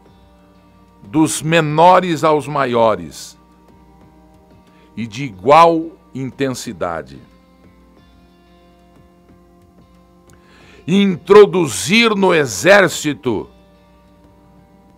dos 1.02 1.42
menores 1.42 2.24
aos 2.24 2.46
maiores, 2.46 3.38
e 4.96 5.06
de 5.06 5.24
igual 5.24 5.92
intensidade. 6.14 7.20
introduzir 10.88 12.14
no 12.16 12.34
exército 12.34 13.46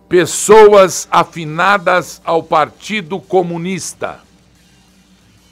pessoas 0.07 1.05
afinadas 1.11 2.21
ao 2.23 2.41
Partido 2.41 3.19
Comunista 3.19 4.21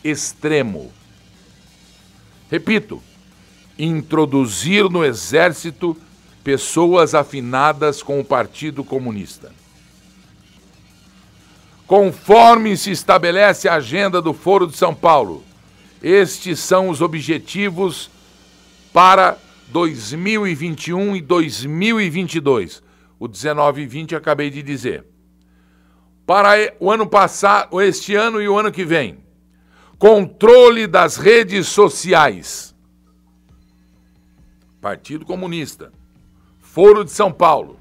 extremo. 0.04 0.92
Repito, 2.50 3.02
introduzir 3.78 4.90
no 4.90 5.06
exército 5.06 5.96
pessoas 6.44 7.14
afinadas 7.14 8.02
com 8.02 8.20
o 8.20 8.26
Partido 8.26 8.84
Comunista. 8.84 9.52
Conforme 11.86 12.78
se 12.78 12.92
estabelece 12.92 13.68
a 13.68 13.76
agenda 13.76 14.22
do 14.22 14.34
Foro 14.34 14.68
de 14.68 14.78
São 14.78 14.94
Paulo, 14.94 15.44
estes 16.02 16.60
são 16.60 16.90
os 16.90 17.02
objetivos 17.02 18.10
para 18.94 19.38
2021 19.70 21.16
e 21.16 21.22
2022. 21.22 22.82
O 23.20 23.28
19 23.28 23.82
e 23.82 23.86
20 23.86 24.16
acabei 24.16 24.50
de 24.50 24.64
dizer. 24.64 25.06
Para 26.26 26.74
o 26.80 26.92
ano 26.92 27.08
passado, 27.08 27.82
este 27.82 28.16
ano 28.16 28.42
e 28.42 28.48
o 28.48 28.58
ano 28.58 28.72
que 28.72 28.86
vem, 28.86 29.18
controle 30.00 30.88
das 30.88 31.18
redes 31.18 31.68
sociais. 31.68 32.74
Partido 34.82 35.26
Comunista. 35.26 35.92
Foro 36.60 37.06
de 37.06 37.12
São 37.12 37.32
Paulo. 37.32 37.80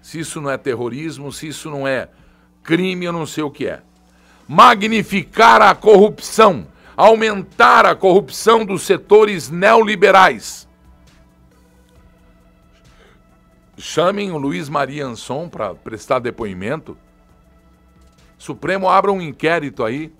Se 0.00 0.20
isso 0.20 0.40
não 0.40 0.50
é 0.50 0.56
terrorismo, 0.56 1.32
se 1.32 1.48
isso 1.48 1.68
não 1.68 1.88
é 1.88 2.08
crime, 2.62 3.06
eu 3.06 3.12
não 3.12 3.26
sei 3.26 3.42
o 3.42 3.50
que 3.50 3.66
é. 3.66 3.82
Magnificar 4.46 5.60
a 5.60 5.74
corrupção 5.74 6.66
aumentar 6.98 7.86
a 7.86 7.94
corrupção 7.94 8.64
dos 8.64 8.82
setores 8.82 9.48
neoliberais. 9.48 10.66
Chamem 13.76 14.32
o 14.32 14.36
Luiz 14.36 14.68
Maria 14.68 15.06
Anson 15.06 15.48
para 15.48 15.76
prestar 15.76 16.18
depoimento. 16.18 16.98
Supremo 18.36 18.88
abra 18.88 19.12
um 19.12 19.22
inquérito 19.22 19.84
aí. 19.84 20.12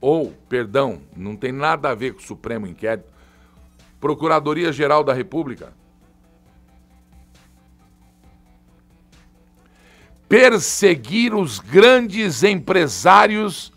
Ou, 0.00 0.32
perdão, 0.48 1.00
não 1.16 1.36
tem 1.36 1.52
nada 1.52 1.90
a 1.90 1.94
ver 1.94 2.14
com 2.14 2.20
o 2.20 2.26
Supremo 2.26 2.66
Inquérito. 2.66 3.12
Procuradoria 4.00 4.72
Geral 4.72 5.02
da 5.02 5.12
República. 5.12 5.72
Perseguir 10.28 11.34
os 11.34 11.58
grandes 11.58 12.42
empresários 12.42 13.72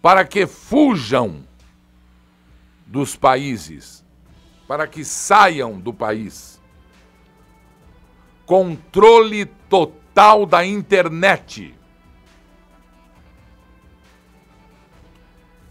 para 0.00 0.24
que 0.24 0.46
fujam 0.46 1.42
dos 2.86 3.16
países, 3.16 4.04
para 4.68 4.86
que 4.86 5.04
saiam 5.04 5.80
do 5.80 5.92
país. 5.92 6.60
Controle 8.46 9.46
total 9.68 10.44
da 10.44 10.64
internet. 10.64 11.74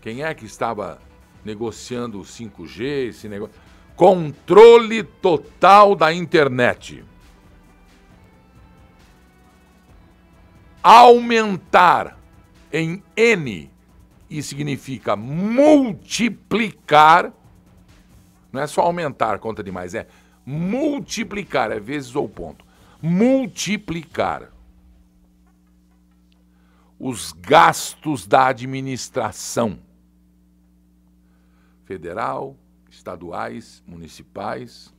Quem 0.03 0.21
é 0.21 0.31
que 0.33 0.43
estava 0.43 0.99
negociando 1.45 2.19
o 2.19 2.23
5G, 2.23 3.07
esse 3.07 3.29
negócio? 3.29 3.55
Controle 3.95 5.01
total 5.01 5.95
da 5.95 6.13
internet. 6.13 7.05
Aumentar 10.83 12.19
em 12.69 13.01
N 13.15 13.71
e 14.29 14.43
significa 14.43 15.15
multiplicar, 15.15 17.31
não 18.51 18.59
é 18.59 18.67
só 18.67 18.81
aumentar 18.81 19.39
conta 19.39 19.63
demais, 19.63 19.95
é 19.95 20.05
multiplicar, 20.45 21.71
é 21.71 21.79
vezes 21.79 22.13
ou 22.13 22.27
ponto. 22.27 22.65
Multiplicar 23.01 24.51
os 26.99 27.31
gastos 27.31 28.27
da 28.27 28.47
administração 28.47 29.79
federal, 31.85 32.57
estaduais, 32.89 33.83
municipais 33.87 34.93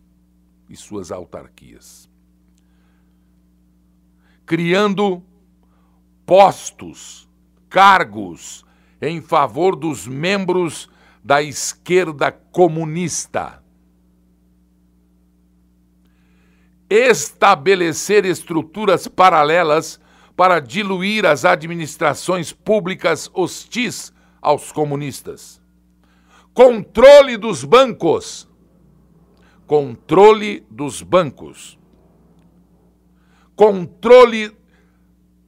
e 0.69 0.77
suas 0.77 1.11
autarquias. 1.13 2.09
Criando 4.45 5.23
postos, 6.27 7.29
cargos 7.69 8.65
em 9.01 9.21
favor 9.21 9.77
dos 9.77 10.07
membros 10.07 10.89
da 11.23 11.43
esquerda 11.43 12.31
comunista. 12.31 13.63
Estabelecer 16.89 18.25
estruturas 18.25 19.09
paralelas 19.09 20.01
para 20.37 20.61
diluir 20.61 21.25
as 21.25 21.45
administrações 21.45 22.53
públicas 22.53 23.31
hostis 23.33 24.13
aos 24.43 24.71
comunistas. 24.71 25.64
Controle 26.55 27.37
dos 27.37 27.65
bancos. 27.65 28.49
Controle 29.67 30.65
dos 30.71 31.03
bancos. 31.03 31.77
Controle 33.57 34.57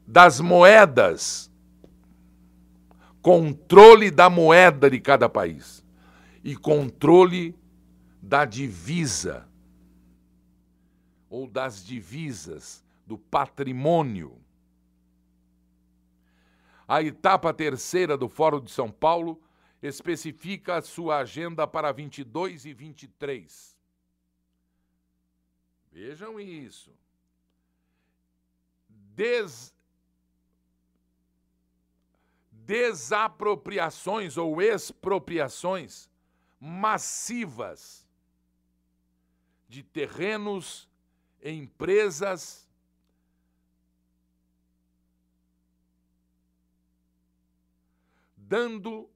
das 0.05 0.41
moedas. 0.41 1.49
Controle 3.23 4.11
da 4.11 4.29
moeda 4.29 4.91
de 4.91 4.99
cada 5.01 5.29
país. 5.29 5.85
E 6.43 6.57
controle 6.57 7.55
da 8.21 8.45
divisa. 8.45 9.49
Ou 11.31 11.47
das 11.47 11.85
divisas, 11.85 12.85
do 13.07 13.17
patrimônio 13.17 14.37
a 16.89 17.03
etapa 17.03 17.53
terceira 17.53 18.17
do 18.17 18.29
Fórum 18.29 18.61
de 18.61 18.71
São 18.71 18.91
Paulo 18.91 19.41
especifica 19.83 20.77
a 20.77 20.83
sua 20.83 21.19
agenda 21.19 21.67
para 21.67 21.93
22 21.93 22.65
e 22.65 22.73
23. 22.73 23.77
Vejam 25.93 26.41
isso. 26.41 26.93
Des... 28.89 29.75
Desapropriações 32.51 34.37
ou 34.37 34.61
expropriações 34.61 36.11
massivas 36.59 38.07
de 39.69 39.83
terrenos, 39.83 40.89
empresas, 41.43 42.69
dando, 48.37 49.09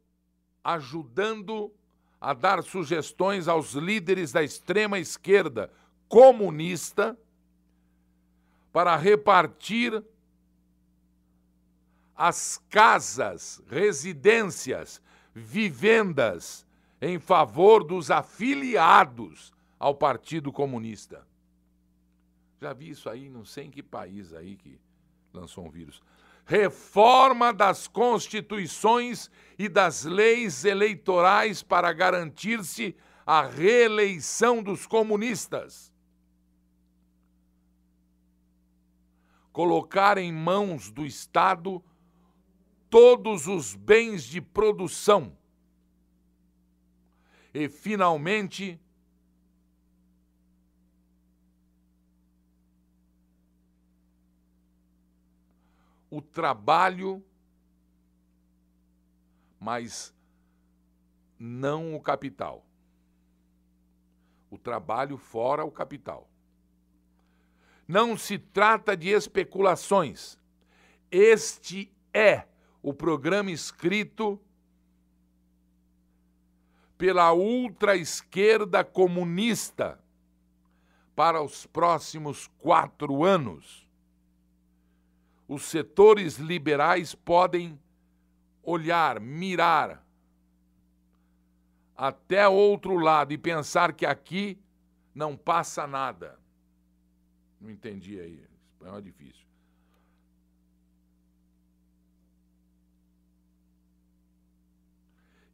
ajudando 0.62 1.72
a 2.20 2.34
dar 2.34 2.62
sugestões 2.62 3.48
aos 3.48 3.72
líderes 3.72 4.32
da 4.32 4.42
extrema 4.42 4.98
esquerda 4.98 5.72
comunista 6.08 7.16
para 8.72 8.96
repartir 8.96 10.02
as 12.14 12.62
casas, 12.68 13.62
residências, 13.68 15.00
vivendas 15.34 16.66
em 17.00 17.18
favor 17.18 17.82
dos 17.82 18.10
afiliados 18.10 19.52
ao 19.78 19.94
Partido 19.94 20.52
Comunista. 20.52 21.26
Já 22.60 22.74
vi 22.74 22.90
isso 22.90 23.08
aí, 23.08 23.30
não 23.30 23.44
sei 23.44 23.64
em 23.64 23.70
que 23.70 23.82
país 23.82 24.34
aí 24.34 24.56
que 24.56 24.78
lançou 25.32 25.66
um 25.66 25.70
vírus 25.70 26.02
reforma 26.50 27.52
das 27.52 27.86
constituições 27.86 29.30
e 29.56 29.68
das 29.68 30.02
leis 30.02 30.64
eleitorais 30.64 31.62
para 31.62 31.92
garantir-se 31.92 32.96
a 33.24 33.42
reeleição 33.42 34.60
dos 34.60 34.84
comunistas. 34.84 35.92
Colocar 39.52 40.18
em 40.18 40.32
mãos 40.32 40.90
do 40.90 41.06
Estado 41.06 41.80
todos 42.88 43.46
os 43.46 43.76
bens 43.76 44.24
de 44.24 44.40
produção. 44.40 45.38
E, 47.54 47.68
finalmente, 47.68 48.80
o 56.10 56.20
trabalho, 56.20 57.24
mas 59.58 60.12
não 61.38 61.94
o 61.94 62.00
capital. 62.00 62.66
O 64.50 64.58
trabalho 64.58 65.16
fora 65.16 65.64
o 65.64 65.70
capital. 65.70 66.28
Não 67.86 68.16
se 68.16 68.38
trata 68.38 68.96
de 68.96 69.08
especulações. 69.08 70.36
Este 71.10 71.92
é 72.12 72.44
o 72.82 72.92
programa 72.92 73.50
escrito 73.50 74.40
pela 76.98 77.32
ultra-esquerda 77.32 78.84
comunista 78.84 79.98
para 81.14 81.42
os 81.42 81.66
próximos 81.66 82.48
quatro 82.58 83.24
anos 83.24 83.89
os 85.50 85.64
setores 85.64 86.36
liberais 86.36 87.12
podem 87.12 87.76
olhar, 88.62 89.18
mirar 89.18 90.06
até 91.96 92.46
outro 92.46 92.96
lado 92.96 93.32
e 93.32 93.36
pensar 93.36 93.92
que 93.92 94.06
aqui 94.06 94.56
não 95.12 95.36
passa 95.36 95.88
nada. 95.88 96.38
Não 97.60 97.68
entendi 97.68 98.20
aí. 98.20 98.48
Espanhol 98.70 98.98
é 98.98 99.00
difícil. 99.00 99.44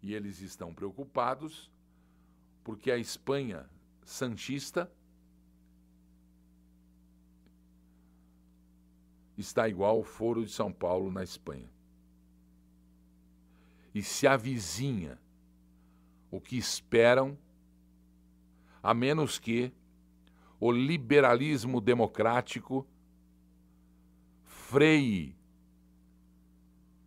E 0.03 0.13
eles 0.13 0.43
estão 0.43 0.75
preocupados 0.75 1.71
porque 2.63 2.91
a 2.91 2.99
Espanha 2.99 3.67
sanchista 4.05 4.93
está 9.37 9.69
igual 9.69 9.97
ao 9.97 10.05
Foro 10.05 10.45
de 10.45 10.51
São 10.51 10.73
Paulo 10.73 11.11
na 11.11 11.23
Espanha. 11.23 11.69
E 13.95 14.03
se 14.03 14.27
avizinha 14.27 15.19
o 16.31 16.41
que 16.41 16.57
esperam, 16.57 17.37
a 18.83 18.93
menos 18.93 19.39
que 19.39 19.73
o 20.61 20.71
liberalismo 20.71 21.81
democrático 21.81 22.87
freie 24.45 25.37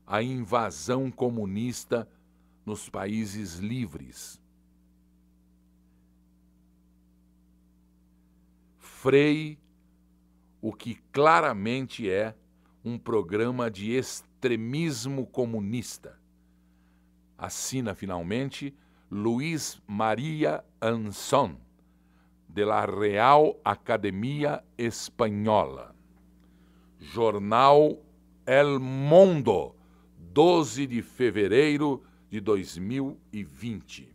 a 0.06 0.24
invasão 0.24 1.12
comunista 1.12 2.10
nos 2.65 2.89
países 2.89 3.56
livres. 3.56 4.42
Freie 8.78 9.60
o 10.62 10.74
que 10.74 10.95
claramente 11.12 12.10
é 12.10 12.36
um 12.84 12.98
programa 12.98 13.69
de 13.69 13.91
extremismo 13.91 15.26
comunista. 15.26 16.19
Assina 17.38 17.95
finalmente 17.95 18.74
Luiz 19.10 19.82
Maria 19.88 20.63
Anson, 20.82 21.56
de 22.48 22.65
la 22.65 22.86
Real 22.86 23.60
Academia 23.63 24.63
Espanhola. 24.78 25.95
Jornal 27.00 27.98
El 28.45 28.80
Mundo, 28.80 29.76
12 30.34 30.86
de 30.86 31.02
fevereiro 31.02 32.04
de 32.30 32.41
2020. 32.41 34.13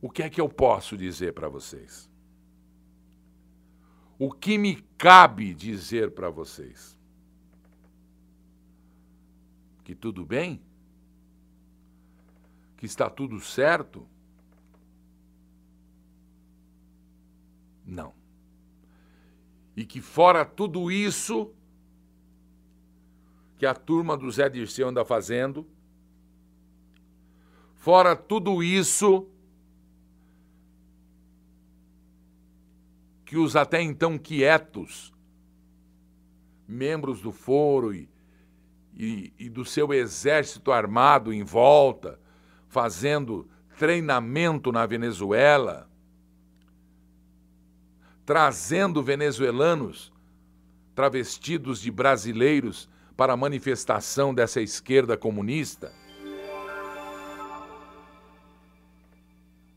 O 0.00 0.08
que 0.08 0.22
é 0.22 0.30
que 0.30 0.40
eu 0.40 0.48
posso 0.48 0.96
dizer 0.96 1.32
para 1.32 1.48
vocês? 1.48 2.07
O 4.18 4.32
que 4.32 4.58
me 4.58 4.82
cabe 4.96 5.54
dizer 5.54 6.10
para 6.10 6.28
vocês? 6.28 6.98
Que 9.84 9.94
tudo 9.94 10.24
bem? 10.24 10.60
Que 12.76 12.84
está 12.84 13.08
tudo 13.08 13.40
certo? 13.40 14.06
Não. 17.86 18.12
E 19.76 19.86
que 19.86 20.00
fora 20.00 20.44
tudo 20.44 20.90
isso 20.90 21.54
que 23.56 23.64
a 23.64 23.74
turma 23.74 24.16
do 24.16 24.30
Zé 24.30 24.48
Dirceu 24.48 24.88
anda 24.88 25.04
fazendo, 25.04 25.66
fora 27.74 28.14
tudo 28.14 28.62
isso 28.62 29.28
que 33.28 33.36
os 33.36 33.54
até 33.56 33.82
então 33.82 34.16
quietos 34.16 35.12
membros 36.66 37.20
do 37.20 37.30
foro 37.30 37.92
e, 37.92 38.08
e, 38.96 39.34
e 39.38 39.50
do 39.50 39.66
seu 39.66 39.92
exército 39.92 40.72
armado 40.72 41.30
em 41.30 41.44
volta, 41.44 42.18
fazendo 42.68 43.46
treinamento 43.78 44.72
na 44.72 44.86
Venezuela, 44.86 45.90
trazendo 48.24 49.02
venezuelanos 49.02 50.10
travestidos 50.94 51.82
de 51.82 51.90
brasileiros 51.90 52.88
para 53.14 53.34
a 53.34 53.36
manifestação 53.36 54.32
dessa 54.32 54.62
esquerda 54.62 55.18
comunista. 55.18 55.92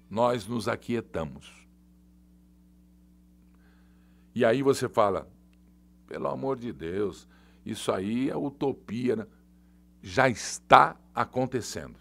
Nós 0.09 0.47
nos 0.47 0.69
aquietamos. 0.69 1.60
E 4.33 4.45
aí 4.45 4.61
você 4.61 4.87
fala, 4.87 5.27
pelo 6.07 6.27
amor 6.27 6.57
de 6.57 6.71
Deus, 6.71 7.27
isso 7.65 7.91
aí 7.91 8.29
é 8.29 8.35
utopia. 8.35 9.15
Né? 9.15 9.27
Já 10.01 10.29
está 10.29 10.95
acontecendo. 11.13 11.99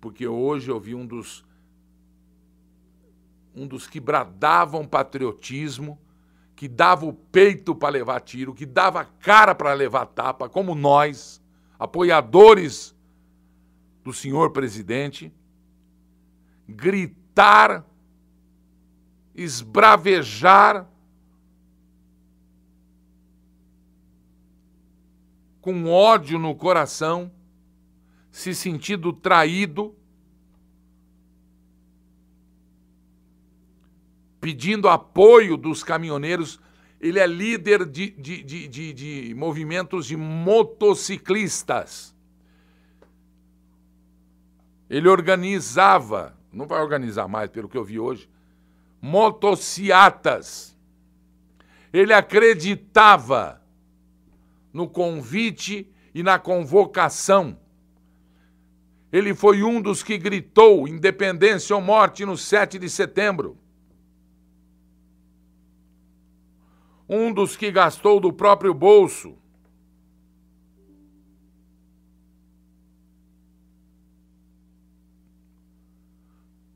Porque 0.00 0.26
hoje 0.26 0.70
eu 0.70 0.78
vi 0.78 0.94
um 0.94 1.06
dos 1.06 1.44
um 3.54 3.66
dos 3.66 3.88
que 3.88 3.98
bradavam 3.98 4.86
patriotismo, 4.86 5.98
que 6.54 6.68
dava 6.68 7.06
o 7.06 7.12
peito 7.12 7.74
para 7.74 7.88
levar 7.88 8.20
tiro, 8.20 8.54
que 8.54 8.64
dava 8.64 9.04
cara 9.04 9.52
para 9.52 9.72
levar 9.72 10.06
tapa, 10.06 10.48
como 10.48 10.76
nós, 10.76 11.42
apoiadores 11.76 12.94
do 14.04 14.12
senhor 14.12 14.50
presidente, 14.52 15.32
gritar, 16.68 17.84
esbravejar 19.38 20.90
com 25.60 25.86
ódio 25.86 26.40
no 26.40 26.56
coração, 26.56 27.30
se 28.32 28.52
sentindo 28.52 29.12
traído, 29.12 29.94
pedindo 34.40 34.88
apoio 34.88 35.56
dos 35.56 35.84
caminhoneiros. 35.84 36.60
Ele 37.00 37.20
é 37.20 37.26
líder 37.26 37.86
de, 37.86 38.10
de, 38.10 38.42
de, 38.42 38.66
de, 38.66 38.92
de 38.92 39.34
movimentos 39.36 40.06
de 40.06 40.16
motociclistas. 40.16 42.12
Ele 44.90 45.08
organizava, 45.08 46.36
não 46.52 46.66
vai 46.66 46.82
organizar 46.82 47.28
mais, 47.28 47.48
pelo 47.50 47.68
que 47.68 47.78
eu 47.78 47.84
vi 47.84 48.00
hoje, 48.00 48.28
motociatas. 49.00 50.76
Ele 51.92 52.12
acreditava 52.12 53.62
no 54.72 54.88
convite 54.88 55.90
e 56.14 56.22
na 56.22 56.38
convocação. 56.38 57.58
Ele 59.10 59.34
foi 59.34 59.62
um 59.62 59.80
dos 59.80 60.02
que 60.02 60.18
gritou 60.18 60.86
independência 60.86 61.74
ou 61.74 61.80
morte 61.80 62.24
no 62.24 62.36
7 62.36 62.78
de 62.78 62.90
setembro. 62.90 63.56
Um 67.08 67.32
dos 67.32 67.56
que 67.56 67.70
gastou 67.70 68.20
do 68.20 68.32
próprio 68.32 68.74
bolso. 68.74 69.38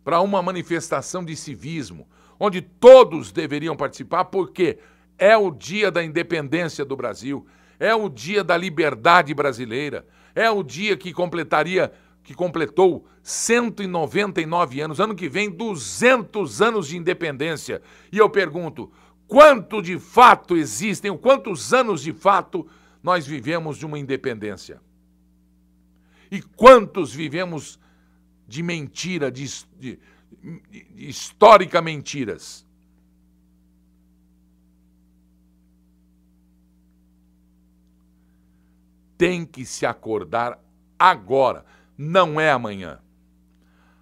Para 0.03 0.21
uma 0.21 0.43
manifestação 0.43 1.23
de 1.23 1.37
civismo, 1.37 2.09
onde 2.45 2.61
todos 2.61 3.31
deveriam 3.31 3.77
participar, 3.77 4.25
porque 4.25 4.77
é 5.17 5.37
o 5.37 5.49
dia 5.49 5.93
da 5.93 6.03
independência 6.03 6.85
do 6.85 6.97
Brasil, 6.97 7.47
é 7.79 7.95
o 7.95 8.09
dia 8.09 8.43
da 8.43 8.57
liberdade 8.57 9.33
brasileira, 9.33 10.05
é 10.35 10.51
o 10.51 10.61
dia 10.65 10.97
que 10.97 11.13
completaria, 11.13 11.93
que 12.25 12.35
completou 12.35 13.07
199 13.23 14.81
anos, 14.81 14.99
ano 14.99 15.15
que 15.15 15.29
vem 15.29 15.49
200 15.49 16.61
anos 16.61 16.89
de 16.89 16.97
independência. 16.97 17.81
E 18.11 18.19
eu 18.19 18.29
pergunto, 18.29 18.91
quanto 19.29 19.81
de 19.81 19.97
fato 19.97 20.57
existem, 20.57 21.17
quantos 21.17 21.73
anos 21.73 22.03
de 22.03 22.13
fato 22.13 22.67
nós 23.01 23.25
vivemos 23.25 23.79
de 23.79 23.87
uma 23.87 24.01
independência? 24.01 24.81
E 26.29 26.43
quantos 26.43 27.15
vivemos 27.15 27.79
de 28.49 28.65
mentira, 28.65 29.31
de, 29.31 29.47
de, 29.79 30.01
histórica 30.97 31.81
mentiras? 31.81 32.67
tem 39.23 39.47
que 39.47 39.65
se 39.65 39.87
acordar 39.87 40.59
agora, 40.99 41.65
não 41.97 42.41
é 42.41 42.51
amanhã. 42.51 42.99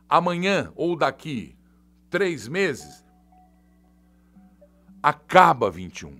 Amanhã 0.08 0.72
ou 0.74 0.96
daqui 0.96 1.54
três 2.08 2.48
meses, 2.48 3.04
acaba 5.02 5.70
21. 5.70 6.18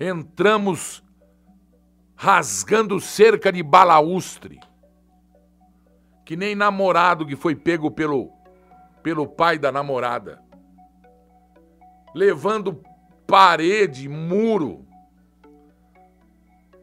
Entramos 0.00 1.04
rasgando 2.16 3.00
cerca 3.00 3.52
de 3.52 3.62
balaustre, 3.62 4.58
que 6.24 6.36
nem 6.36 6.54
namorado 6.54 7.26
que 7.26 7.36
foi 7.36 7.54
pego 7.54 7.90
pelo, 7.90 8.32
pelo 9.02 9.26
pai 9.26 9.58
da 9.58 9.70
namorada, 9.70 10.42
levando 12.14 12.82
parede, 13.26 14.08
muro, 14.08 14.86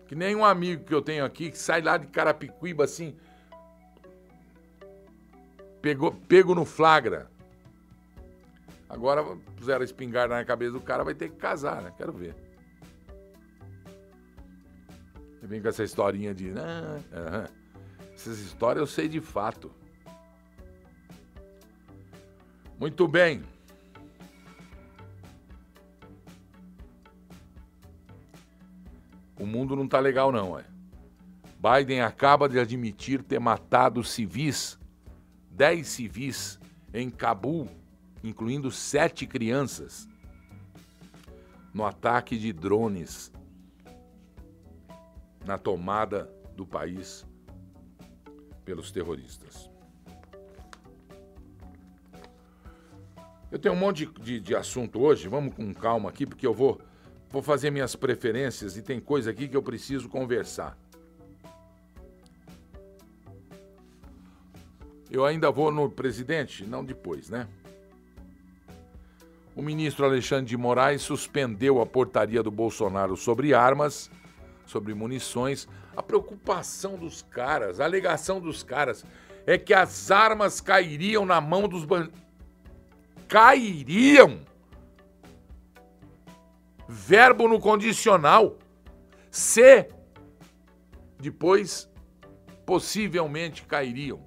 que 0.08 0.16
nem 0.16 0.36
um 0.36 0.46
amigo 0.46 0.84
que 0.84 0.94
eu 0.94 1.02
tenho 1.02 1.24
aqui 1.24 1.50
que 1.50 1.58
sai 1.58 1.82
lá 1.82 1.98
de 1.98 2.08
Carapicuíba 2.08 2.84
assim. 2.84 3.16
Pegou, 5.82 6.12
pego 6.12 6.54
no 6.54 6.66
flagra. 6.66 7.32
Agora 8.90 9.24
puseram 9.56 9.82
a 9.82 9.86
espingarda 9.86 10.36
na 10.36 10.44
cabeça 10.44 10.74
do 10.74 10.82
cara, 10.82 11.04
vai 11.04 11.16
ter 11.16 11.30
que 11.30 11.38
casar, 11.38 11.82
né? 11.82 11.94
Quero 11.98 12.12
ver. 12.12 12.36
Vem 15.42 15.62
com 15.62 15.70
essa 15.70 15.84
historinha 15.84 16.36
de. 16.36 16.52
Ah, 16.58 17.50
Essas 18.22 18.38
histórias 18.38 18.82
eu 18.82 18.86
sei 18.86 19.08
de 19.08 19.20
fato. 19.20 19.72
Muito 22.78 23.08
bem. 23.08 23.44
O 29.40 29.46
mundo 29.48 29.76
não 29.76 29.88
tá 29.88 30.00
legal, 30.00 30.32
não, 30.32 30.60
é. 30.60 30.66
Biden 31.58 32.02
acaba 32.02 32.48
de 32.48 32.60
admitir 32.60 33.24
ter 33.24 33.40
matado 33.40 34.04
civis, 34.04 34.78
10 35.50 35.88
civis, 35.88 36.60
em 36.94 37.10
Cabul, 37.10 37.68
incluindo 38.24 38.70
sete 38.70 39.26
crianças, 39.26 40.08
no 41.74 41.84
ataque 41.84 42.38
de 42.38 42.54
drones 42.54 43.32
na 45.44 45.58
tomada 45.58 46.32
do 46.56 46.68
país 46.68 47.26
pelos 48.72 48.90
terroristas. 48.92 49.70
Eu 53.52 53.60
tenho 53.60 53.76
um 53.76 53.78
monte 53.78 54.06
de, 54.06 54.22
de, 54.22 54.40
de 54.40 54.56
assunto 54.56 55.00
hoje, 55.00 55.28
vamos 55.28 55.54
com 55.54 55.74
calma 55.74 56.10
aqui, 56.10 56.26
porque 56.26 56.48
eu 56.48 56.54
vou 56.54 56.82
Vou 57.32 57.42
fazer 57.42 57.72
minhas 57.72 57.96
preferências 57.96 58.76
e 58.76 58.82
tem 58.82 59.00
coisa 59.00 59.32
aqui 59.32 59.48
que 59.48 59.56
eu 59.56 59.64
preciso 59.64 60.10
conversar. 60.10 60.78
Eu 65.10 65.26
ainda 65.26 65.50
vou 65.50 65.72
no 65.72 65.90
presidente? 65.90 66.66
Não 66.66 66.84
depois, 66.84 67.30
né? 67.30 67.48
O 69.56 69.62
ministro 69.62 70.04
Alexandre 70.06 70.50
de 70.50 70.58
Moraes 70.58 71.02
suspendeu 71.04 71.82
a 71.82 71.86
portaria 71.86 72.44
do 72.44 72.52
Bolsonaro 72.52 73.16
sobre 73.16 73.54
armas, 73.54 74.12
sobre 74.66 74.94
munições. 74.94 75.70
A 75.96 76.02
preocupação 76.02 76.98
dos 76.98 77.22
caras, 77.22 77.80
a 77.80 77.86
alegação 77.86 78.40
dos 78.40 78.64
caras 78.64 79.06
é 79.46 79.58
que 79.58 79.74
as 79.74 80.12
armas 80.12 80.62
cairiam 80.62 81.26
na 81.26 81.42
mão 81.42 81.68
dos 81.68 81.86
bandidos. 81.86 82.20
Cairiam! 83.28 84.42
verbo 86.92 87.48
no 87.48 87.58
condicional. 87.60 88.60
Se 89.32 89.88
depois 91.18 91.90
possivelmente 92.66 93.64
cairiam. 93.64 94.20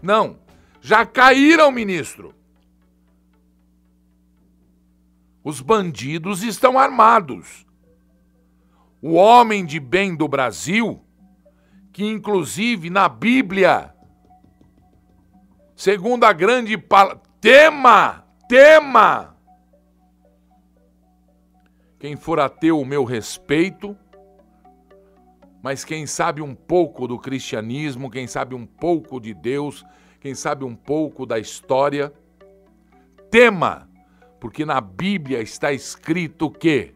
Não, 0.00 0.38
já 0.80 1.04
caíram, 1.04 1.72
ministro. 1.72 2.34
Os 5.42 5.60
bandidos 5.60 6.42
estão 6.42 6.78
armados. 6.78 7.63
O 9.06 9.16
homem 9.16 9.66
de 9.66 9.78
bem 9.78 10.16
do 10.16 10.26
Brasil, 10.26 10.98
que 11.92 12.02
inclusive 12.06 12.88
na 12.88 13.06
Bíblia, 13.06 13.94
segundo 15.76 16.24
a 16.24 16.32
grande 16.32 16.82
tema, 17.38 18.24
tema 18.48 19.36
quem 21.98 22.16
for 22.16 22.40
ateu, 22.40 22.80
o 22.80 22.86
meu 22.86 23.04
respeito. 23.04 23.94
mas 25.62 25.84
quem 25.84 26.06
sabe 26.06 26.40
um 26.40 26.54
pouco 26.54 27.06
do 27.06 27.18
cristianismo, 27.18 28.10
quem 28.10 28.26
sabe 28.26 28.54
um 28.54 28.64
pouco 28.64 29.20
de 29.20 29.34
Deus, 29.34 29.84
quem 30.18 30.34
sabe 30.34 30.64
um 30.64 30.74
pouco 30.74 31.26
da 31.26 31.38
história, 31.38 32.10
tema, 33.30 33.86
porque 34.40 34.64
na 34.64 34.80
Bíblia 34.80 35.42
está 35.42 35.72
escrito 35.72 36.50
que 36.50 36.94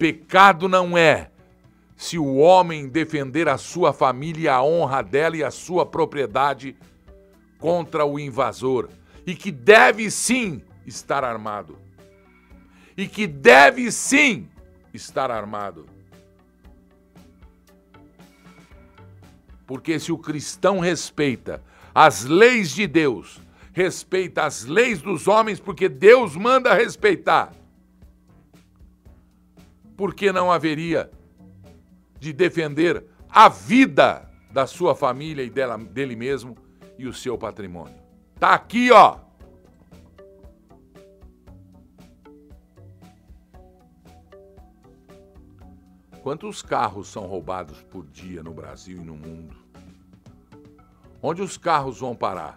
pecado 0.00 0.66
não 0.66 0.96
é 0.96 1.30
se 1.94 2.18
o 2.18 2.36
homem 2.36 2.88
defender 2.88 3.46
a 3.50 3.58
sua 3.58 3.92
família, 3.92 4.54
a 4.54 4.64
honra 4.64 5.02
dela 5.02 5.36
e 5.36 5.44
a 5.44 5.50
sua 5.50 5.84
propriedade 5.84 6.74
contra 7.58 8.06
o 8.06 8.18
invasor, 8.18 8.88
e 9.26 9.34
que 9.34 9.52
deve 9.52 10.10
sim 10.10 10.62
estar 10.86 11.22
armado. 11.22 11.78
E 12.96 13.06
que 13.06 13.26
deve 13.26 13.92
sim 13.92 14.48
estar 14.94 15.30
armado. 15.30 15.84
Porque 19.66 20.00
se 20.00 20.10
o 20.10 20.16
cristão 20.16 20.78
respeita 20.78 21.62
as 21.94 22.24
leis 22.24 22.70
de 22.70 22.86
Deus, 22.86 23.38
respeita 23.74 24.44
as 24.44 24.64
leis 24.64 25.02
dos 25.02 25.28
homens, 25.28 25.60
porque 25.60 25.90
Deus 25.90 26.34
manda 26.34 26.72
respeitar, 26.72 27.52
por 30.00 30.14
que 30.14 30.32
não 30.32 30.50
haveria 30.50 31.10
de 32.18 32.32
defender 32.32 33.04
a 33.28 33.50
vida 33.50 34.26
da 34.50 34.66
sua 34.66 34.94
família 34.94 35.42
e 35.42 35.50
dela, 35.50 35.76
dele 35.76 36.16
mesmo 36.16 36.56
e 36.96 37.06
o 37.06 37.12
seu 37.12 37.36
patrimônio? 37.36 38.00
Tá 38.38 38.54
aqui, 38.54 38.90
ó. 38.90 39.18
Quantos 46.22 46.62
carros 46.62 47.06
são 47.06 47.26
roubados 47.26 47.82
por 47.82 48.06
dia 48.06 48.42
no 48.42 48.54
Brasil 48.54 49.02
e 49.02 49.04
no 49.04 49.16
mundo? 49.16 49.54
Onde 51.20 51.42
os 51.42 51.58
carros 51.58 52.00
vão 52.00 52.16
parar? 52.16 52.56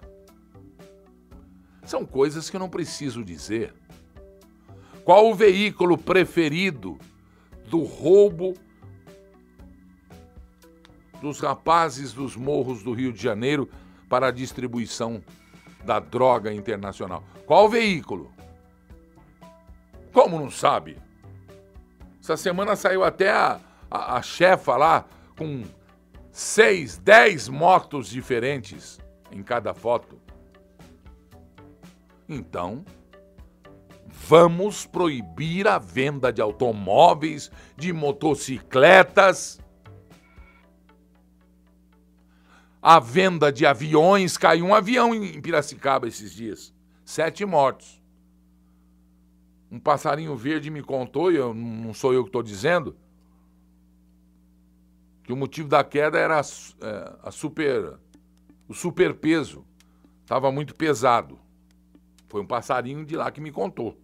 São 1.83 2.05
coisas 2.05 2.49
que 2.49 2.55
eu 2.55 2.61
não 2.61 2.69
preciso 2.69 3.21
dizer. 3.21 3.73
Qual 5.03 5.29
o 5.29 5.35
veículo 5.35 5.97
preferido 5.97 6.97
do 7.73 7.81
roubo 7.81 8.53
dos 11.19 11.39
rapazes 11.39 12.13
dos 12.13 12.35
morros 12.35 12.83
do 12.83 12.93
Rio 12.93 13.11
de 13.11 13.19
Janeiro 13.19 13.67
para 14.07 14.27
a 14.27 14.31
distribuição 14.31 15.23
da 15.83 15.99
droga 15.99 16.53
internacional? 16.53 17.23
Qual 17.47 17.67
veículo? 17.67 18.31
Como 20.11 20.37
não 20.37 20.51
sabe? 20.51 20.99
Essa 22.21 22.37
semana 22.37 22.75
saiu 22.75 23.03
até 23.03 23.31
a, 23.31 23.59
a, 23.89 24.17
a 24.17 24.21
chefa 24.21 24.77
lá 24.77 25.05
com 25.35 25.63
seis, 26.31 26.99
dez 26.99 27.49
motos 27.49 28.07
diferentes 28.07 28.99
em 29.31 29.41
cada 29.41 29.73
foto. 29.73 30.21
Então, 32.29 32.85
vamos 34.13 34.85
proibir 34.85 35.67
a 35.67 35.77
venda 35.77 36.31
de 36.31 36.41
automóveis, 36.41 37.51
de 37.75 37.91
motocicletas, 37.91 39.59
a 42.81 42.99
venda 42.99 43.51
de 43.51 43.65
aviões. 43.65 44.37
Caiu 44.37 44.65
um 44.65 44.73
avião 44.75 45.13
em 45.13 45.41
Piracicaba 45.41 46.07
esses 46.07 46.33
dias. 46.33 46.73
Sete 47.03 47.45
mortos 47.45 48.03
um 49.73 49.79
passarinho 49.79 50.35
verde 50.35 50.69
me 50.69 50.83
contou, 50.83 51.31
e 51.31 51.35
eu, 51.35 51.51
não 51.51 51.95
sou 51.95 52.13
eu 52.13 52.21
que 52.21 52.29
estou 52.29 52.43
dizendo, 52.43 52.95
que 55.23 55.33
o 55.33 55.35
motivo 55.35 55.67
da 55.67 55.83
queda 55.83 56.19
era 56.19 56.39
a, 56.39 56.41
é, 56.41 57.17
a 57.23 57.31
super, 57.31 57.97
o 58.67 58.73
superpeso. 58.75 59.65
Estava 60.21 60.51
muito 60.51 60.75
pesado. 60.75 61.39
Foi 62.29 62.39
um 62.39 62.45
passarinho 62.45 63.03
de 63.03 63.15
lá 63.15 63.31
que 63.31 63.41
me 63.41 63.51
contou. 63.51 63.99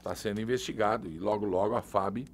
Está 0.00 0.14
sendo 0.14 0.40
investigado 0.40 1.06
e 1.06 1.18
logo, 1.18 1.44
logo 1.44 1.76
a 1.76 1.82
FAB. 1.82 2.24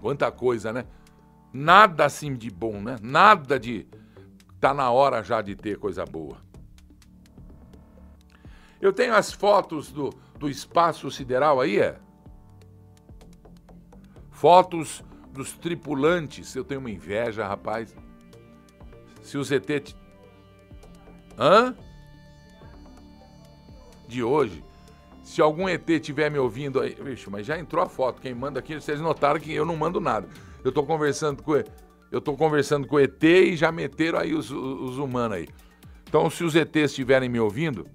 Quanta 0.00 0.30
coisa, 0.30 0.72
né? 0.72 0.86
Nada 1.52 2.04
assim 2.04 2.34
de 2.34 2.50
bom, 2.50 2.80
né? 2.80 2.96
Nada 3.02 3.58
de 3.58 3.86
Tá 4.60 4.74
na 4.74 4.90
hora 4.90 5.22
já 5.22 5.40
de 5.40 5.54
ter 5.54 5.78
coisa 5.78 6.04
boa. 6.04 6.36
Eu 8.80 8.92
tenho 8.92 9.14
as 9.14 9.32
fotos 9.32 9.92
do, 9.92 10.10
do 10.36 10.48
espaço 10.48 11.10
sideral 11.10 11.60
aí, 11.60 11.78
é? 11.78 11.98
Fotos 14.30 15.04
dos 15.30 15.52
tripulantes. 15.52 16.54
Eu 16.56 16.64
tenho 16.64 16.80
uma 16.80 16.90
inveja, 16.90 17.46
rapaz. 17.46 17.94
Se 19.22 19.38
o 19.38 19.44
ZT. 19.44 19.96
Hã? 21.38 21.74
De 24.08 24.22
hoje. 24.22 24.64
Se 25.22 25.40
algum 25.42 25.68
ET 25.68 25.88
estiver 25.88 26.30
me 26.30 26.38
ouvindo 26.38 26.80
aí. 26.80 26.94
Vixe, 26.94 27.30
mas 27.30 27.46
já 27.46 27.58
entrou 27.58 27.84
a 27.84 27.88
foto. 27.88 28.20
Quem 28.20 28.34
manda 28.34 28.58
aqui, 28.58 28.74
vocês 28.74 29.00
notaram 29.00 29.38
que 29.38 29.52
eu 29.52 29.64
não 29.64 29.76
mando 29.76 30.00
nada. 30.00 30.28
Eu 30.64 30.72
tô 30.72 30.82
conversando 30.84 31.42
com 31.42 31.54
eu 32.10 32.20
estou 32.20 32.36
conversando 32.36 32.86
com 32.86 32.96
o 32.96 33.00
ET 33.00 33.22
e 33.22 33.54
já 33.54 33.70
meteram 33.70 34.18
aí 34.18 34.34
os, 34.34 34.50
os 34.50 34.96
humanos 34.96 35.36
aí. 35.36 35.48
Então, 36.08 36.30
se 36.30 36.42
os 36.42 36.54
ETs 36.54 36.90
estiverem 36.90 37.28
me 37.28 37.38
ouvindo, 37.38 37.86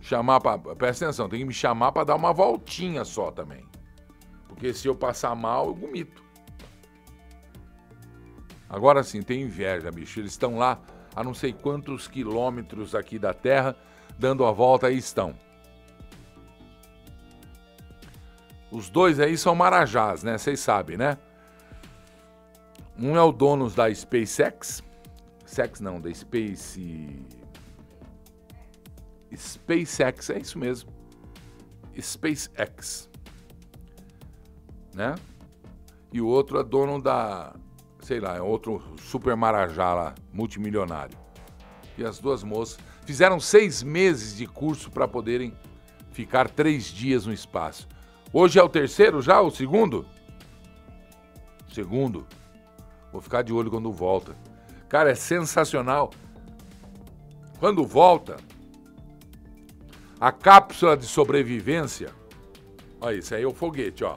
chamar 0.00 0.40
para. 0.40 0.58
Presta 0.76 1.06
atenção, 1.06 1.28
tem 1.28 1.40
que 1.40 1.44
me 1.44 1.52
chamar 1.52 1.90
para 1.90 2.04
dar 2.04 2.14
uma 2.14 2.32
voltinha 2.32 3.04
só 3.04 3.32
também. 3.32 3.66
Porque 4.46 4.72
se 4.72 4.86
eu 4.86 4.94
passar 4.94 5.34
mal, 5.34 5.66
eu 5.66 5.74
vomito. 5.74 6.22
Agora 8.68 9.02
sim, 9.02 9.22
tem 9.22 9.42
inveja, 9.42 9.90
bicho. 9.90 10.20
Eles 10.20 10.32
estão 10.32 10.58
lá 10.58 10.80
a 11.14 11.24
não 11.24 11.34
sei 11.34 11.52
quantos 11.52 12.06
quilômetros 12.06 12.94
aqui 12.94 13.18
da 13.18 13.32
Terra, 13.32 13.74
dando 14.18 14.44
a 14.44 14.52
volta 14.52 14.90
e 14.90 14.98
estão. 14.98 15.34
Os 18.70 18.90
dois 18.90 19.18
aí 19.18 19.36
são 19.36 19.54
marajás, 19.54 20.22
né? 20.22 20.36
Vocês 20.36 20.60
sabem, 20.60 20.96
né? 20.96 21.16
Um 22.98 23.16
é 23.16 23.22
o 23.22 23.32
dono 23.32 23.70
da 23.70 23.92
SpaceX. 23.94 24.82
Sex 25.46 25.80
não, 25.80 26.00
da 26.00 26.12
Space. 26.12 27.24
SpaceX, 29.34 30.30
é 30.30 30.38
isso 30.38 30.58
mesmo. 30.58 30.90
SpaceX. 31.98 33.08
Né? 34.94 35.14
E 36.12 36.20
o 36.20 36.26
outro 36.26 36.60
é 36.60 36.64
dono 36.64 37.00
da. 37.00 37.54
Sei 38.08 38.20
lá, 38.20 38.34
é 38.36 38.40
outro 38.40 38.82
super 39.02 39.36
marajá 39.36 39.92
lá, 39.92 40.14
multimilionário. 40.32 41.14
E 41.98 42.02
as 42.02 42.18
duas 42.18 42.42
moças 42.42 42.78
fizeram 43.04 43.38
seis 43.38 43.82
meses 43.82 44.34
de 44.34 44.46
curso 44.46 44.90
para 44.90 45.06
poderem 45.06 45.54
ficar 46.10 46.48
três 46.48 46.86
dias 46.86 47.26
no 47.26 47.34
espaço. 47.34 47.86
Hoje 48.32 48.58
é 48.58 48.62
o 48.62 48.68
terceiro 48.70 49.20
já, 49.20 49.42
o 49.42 49.50
segundo? 49.50 50.06
Segundo. 51.70 52.26
Vou 53.12 53.20
ficar 53.20 53.42
de 53.42 53.52
olho 53.52 53.70
quando 53.70 53.92
volta. 53.92 54.34
Cara, 54.88 55.10
é 55.10 55.14
sensacional. 55.14 56.10
Quando 57.60 57.84
volta, 57.84 58.38
a 60.18 60.32
cápsula 60.32 60.96
de 60.96 61.04
sobrevivência. 61.04 62.08
Olha, 63.02 63.16
isso 63.18 63.34
aí 63.34 63.42
é 63.42 63.46
o 63.46 63.52
foguete, 63.52 64.02
ó. 64.02 64.16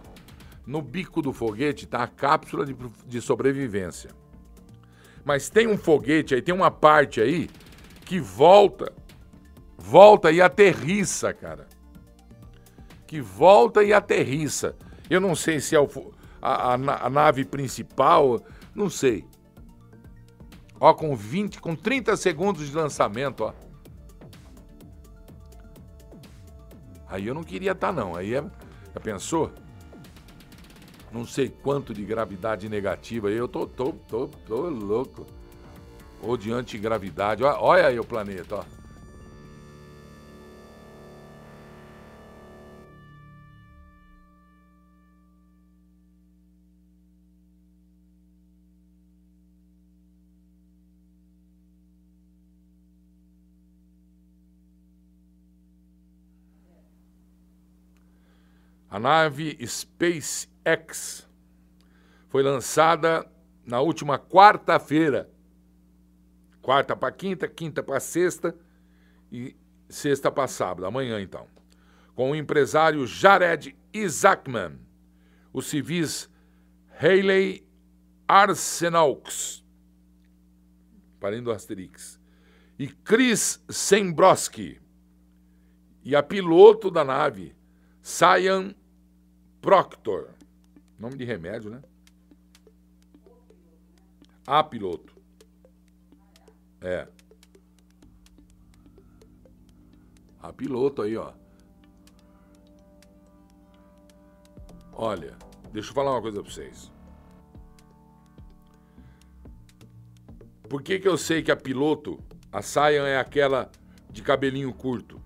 No 0.65 0.81
bico 0.81 1.21
do 1.21 1.33
foguete 1.33 1.87
tá 1.87 2.03
a 2.03 2.07
cápsula 2.07 2.65
de, 2.65 2.75
de 3.05 3.21
sobrevivência. 3.21 4.11
Mas 5.23 5.49
tem 5.49 5.67
um 5.67 5.77
foguete 5.77 6.35
aí, 6.35 6.41
tem 6.41 6.53
uma 6.53 6.71
parte 6.71 7.21
aí 7.21 7.49
que 8.05 8.19
volta, 8.19 8.91
volta 9.77 10.31
e 10.31 10.41
aterrissa, 10.41 11.33
cara 11.33 11.67
que 13.11 13.19
volta 13.19 13.83
e 13.83 13.91
aterrissa. 13.91 14.73
Eu 15.09 15.19
não 15.19 15.35
sei 15.35 15.59
se 15.59 15.75
é 15.75 15.79
o, 15.81 16.13
a, 16.41 16.75
a, 16.75 17.07
a 17.07 17.09
nave 17.09 17.43
principal, 17.43 18.41
não 18.73 18.89
sei. 18.89 19.27
Ó, 20.79 20.93
com 20.93 21.13
20, 21.13 21.59
com 21.59 21.75
30 21.75 22.15
segundos 22.15 22.69
de 22.69 22.73
lançamento, 22.73 23.43
ó. 23.43 23.53
Aí 27.05 27.27
eu 27.27 27.33
não 27.33 27.43
queria 27.43 27.73
estar, 27.73 27.87
tá, 27.87 27.93
não. 27.93 28.15
Aí 28.15 28.33
é, 28.33 28.41
já 28.41 28.99
pensou? 29.03 29.51
não 31.11 31.25
sei 31.25 31.49
quanto 31.49 31.93
de 31.93 32.03
gravidade 32.03 32.69
negativa. 32.69 33.29
Eu 33.29 33.47
tô, 33.47 33.67
tô, 33.67 33.91
tô, 33.93 34.27
tô 34.27 34.69
louco. 34.69 35.25
Ou 36.21 36.37
de 36.37 36.51
antigravidade. 36.51 37.43
Olha, 37.43 37.59
olha 37.59 37.87
aí 37.87 37.99
o 37.99 38.05
planeta, 38.05 38.55
ó. 38.57 38.81
A 58.89 58.99
nave 58.99 59.57
Space 59.65 60.50
SpaceX 60.61 61.27
foi 62.29 62.43
lançada 62.43 63.29
na 63.65 63.81
última 63.81 64.17
quarta-feira. 64.17 65.29
Quarta 66.61 66.95
para 66.95 67.11
quinta, 67.11 67.47
quinta 67.47 67.81
para 67.81 67.99
sexta 67.99 68.55
e 69.31 69.55
sexta 69.89 70.31
para 70.31 70.47
sábado, 70.47 70.85
amanhã 70.85 71.19
então. 71.19 71.47
Com 72.15 72.31
o 72.31 72.35
empresário 72.35 73.05
Jared 73.07 73.75
Isaacman, 73.93 74.79
os 75.51 75.67
civis 75.67 76.29
Hayley 76.99 77.67
Arsenaux, 78.27 79.65
parente 81.19 81.43
do 81.43 81.51
Asterix, 81.51 82.19
e 82.77 82.87
Chris 82.87 83.63
Sembroski, 83.69 84.79
e 86.03 86.15
a 86.15 86.23
piloto 86.23 86.89
da 86.89 87.03
nave, 87.03 87.55
Cyan 88.01 88.73
Proctor. 89.61 90.40
Nome 91.01 91.17
de 91.17 91.25
remédio, 91.25 91.71
né? 91.71 91.81
A 94.45 94.63
piloto. 94.63 95.15
É. 96.79 97.07
A 100.39 100.53
piloto 100.53 101.01
aí, 101.01 101.17
ó. 101.17 101.33
Olha, 104.93 105.35
deixa 105.73 105.89
eu 105.89 105.93
falar 105.95 106.11
uma 106.11 106.21
coisa 106.21 106.43
pra 106.43 106.51
vocês. 106.51 106.91
Por 110.69 110.83
que, 110.83 110.99
que 110.99 111.07
eu 111.07 111.17
sei 111.17 111.41
que 111.41 111.51
a 111.51 111.57
piloto, 111.57 112.23
a 112.51 112.61
Cyan 112.61 113.07
é 113.07 113.17
aquela 113.17 113.71
de 114.11 114.21
cabelinho 114.21 114.71
curto? 114.71 115.19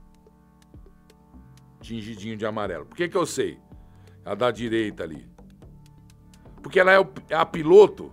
Tingidinho 1.82 2.38
de 2.38 2.45
amarelo. 2.45 2.86
Por 2.86 2.95
que, 2.95 3.09
que 3.09 3.17
eu 3.17 3.26
sei? 3.26 3.59
A 4.23 4.34
da 4.34 4.51
direita 4.51 5.03
ali. 5.03 5.35
Porque 6.66 6.80
ela 6.80 6.91
é, 6.91 7.07
é 7.30 7.36
a 7.36 7.45
piloto. 7.45 8.11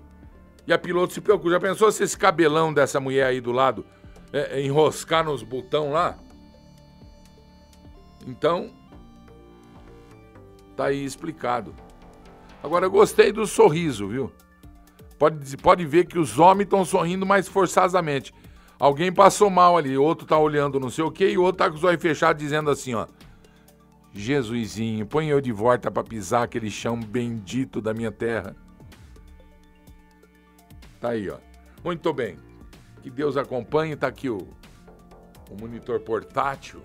E 0.66 0.74
a 0.74 0.78
piloto 0.78 1.14
se 1.14 1.22
preocupa. 1.22 1.52
Já 1.52 1.58
pensou 1.58 1.90
se 1.90 2.02
esse 2.04 2.18
cabelão 2.18 2.70
dessa 2.70 3.00
mulher 3.00 3.24
aí 3.24 3.40
do 3.40 3.50
lado 3.50 3.82
é, 4.30 4.58
é 4.58 4.62
enroscar 4.62 5.24
nos 5.24 5.42
botão 5.42 5.90
lá? 5.90 6.18
Então, 8.26 8.68
tá 10.76 10.88
aí 10.88 11.02
explicado. 11.02 11.74
Agora, 12.62 12.84
eu 12.84 12.90
gostei 12.90 13.32
do 13.32 13.46
sorriso, 13.46 14.06
viu? 14.06 14.30
Pode, 15.18 15.56
pode 15.56 15.86
ver 15.86 16.04
que 16.04 16.18
os 16.18 16.38
homens 16.38 16.66
estão 16.66 16.84
sorrindo 16.84 17.24
mais 17.24 17.48
forçadamente. 17.48 18.34
Alguém 18.78 19.10
passou 19.10 19.48
mal 19.48 19.78
ali, 19.78 19.96
outro 19.96 20.26
tá 20.26 20.36
olhando 20.36 20.78
não 20.78 20.90
sei 20.90 21.04
o 21.04 21.10
que, 21.10 21.26
e 21.26 21.38
o 21.38 21.42
outro 21.42 21.56
tá 21.56 21.70
com 21.70 21.76
os 21.76 21.84
olhos 21.84 22.02
fechados 22.02 22.42
dizendo 22.42 22.68
assim, 22.68 22.92
ó. 22.92 23.06
Jesusinho, 24.14 25.06
põe 25.06 25.28
eu 25.28 25.40
de 25.40 25.50
volta 25.50 25.90
para 25.90 26.04
pisar 26.04 26.42
aquele 26.42 26.70
chão 26.70 27.00
bendito 27.00 27.80
da 27.80 27.94
minha 27.94 28.12
terra. 28.12 28.54
Tá 31.00 31.10
aí, 31.10 31.30
ó. 31.30 31.38
Muito 31.82 32.12
bem. 32.12 32.38
Que 33.02 33.10
Deus 33.10 33.36
acompanhe. 33.36 33.96
Tá 33.96 34.06
aqui 34.06 34.28
o, 34.28 34.46
o 35.50 35.56
monitor 35.58 35.98
portátil. 36.00 36.82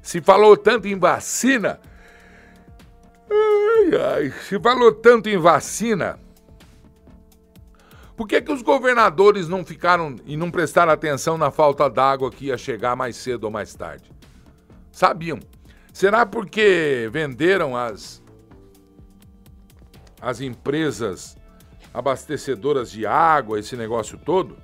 Se 0.00 0.20
falou 0.20 0.56
tanto 0.56 0.86
em 0.86 0.96
vacina. 0.96 1.80
Ai, 3.28 4.22
ai, 4.22 4.30
se 4.30 4.60
falou 4.60 4.92
tanto 4.92 5.28
em 5.28 5.36
vacina. 5.36 6.20
Por 8.16 8.28
que, 8.28 8.40
que 8.40 8.52
os 8.52 8.62
governadores 8.62 9.48
não 9.48 9.64
ficaram 9.64 10.14
e 10.24 10.36
não 10.36 10.50
prestaram 10.50 10.92
atenção 10.92 11.36
na 11.36 11.50
falta 11.50 11.90
d'água 11.90 12.30
que 12.30 12.46
ia 12.46 12.56
chegar 12.56 12.94
mais 12.94 13.16
cedo 13.16 13.44
ou 13.44 13.50
mais 13.50 13.74
tarde? 13.74 14.10
Sabiam. 14.92 15.40
Será 15.92 16.24
porque 16.24 17.08
venderam 17.12 17.76
as, 17.76 18.22
as 20.20 20.40
empresas 20.40 21.36
abastecedoras 21.92 22.90
de 22.90 23.04
água, 23.04 23.58
esse 23.58 23.76
negócio 23.76 24.16
todo? 24.18 24.56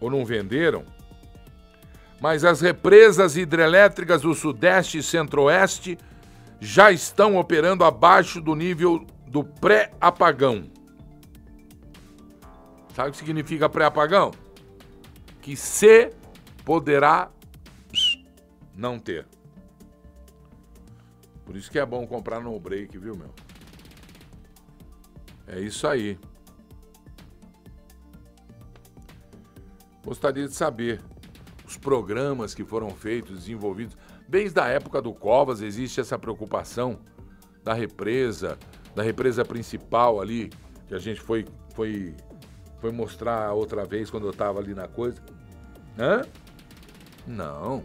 Ou 0.00 0.10
não 0.10 0.24
venderam? 0.24 0.84
Mas 2.20 2.44
as 2.44 2.60
represas 2.60 3.36
hidrelétricas 3.36 4.22
do 4.22 4.34
Sudeste 4.34 4.98
e 4.98 5.02
Centro-Oeste 5.02 5.98
já 6.60 6.92
estão 6.92 7.36
operando 7.36 7.84
abaixo 7.84 8.40
do 8.40 8.54
nível 8.54 9.06
do 9.26 9.42
pré-apagão. 9.42 10.70
Sabe 12.94 13.08
o 13.08 13.12
que 13.12 13.18
significa 13.18 13.68
pré-apagão? 13.68 14.32
Que 15.40 15.56
se 15.56 16.12
poderá 16.64 17.30
não 18.74 18.98
ter. 18.98 19.26
Por 21.44 21.56
isso 21.56 21.70
que 21.70 21.78
é 21.78 21.86
bom 21.86 22.06
comprar 22.06 22.40
no 22.40 22.58
break, 22.58 22.96
viu, 22.98 23.16
meu? 23.16 23.30
É 25.46 25.58
isso 25.60 25.86
aí. 25.86 26.18
Gostaria 30.04 30.46
de 30.46 30.54
saber 30.54 31.02
os 31.66 31.76
programas 31.76 32.54
que 32.54 32.64
foram 32.64 32.90
feitos, 32.90 33.40
desenvolvidos. 33.40 33.96
Desde 34.28 34.60
a 34.60 34.66
época 34.66 35.02
do 35.02 35.12
Covas 35.12 35.60
existe 35.60 36.00
essa 36.00 36.18
preocupação 36.18 37.00
da 37.62 37.74
represa, 37.74 38.58
da 38.94 39.02
represa 39.02 39.44
principal 39.44 40.20
ali, 40.20 40.50
que 40.86 40.94
a 40.94 40.98
gente 40.98 41.20
foi, 41.20 41.44
foi 41.74 42.14
foi 42.80 42.90
mostrar 42.90 43.52
outra 43.52 43.84
vez 43.84 44.10
quando 44.10 44.26
eu 44.26 44.32
tava 44.32 44.58
ali 44.58 44.74
na 44.74 44.88
coisa. 44.88 45.20
Hã? 45.98 46.22
Não. 47.26 47.84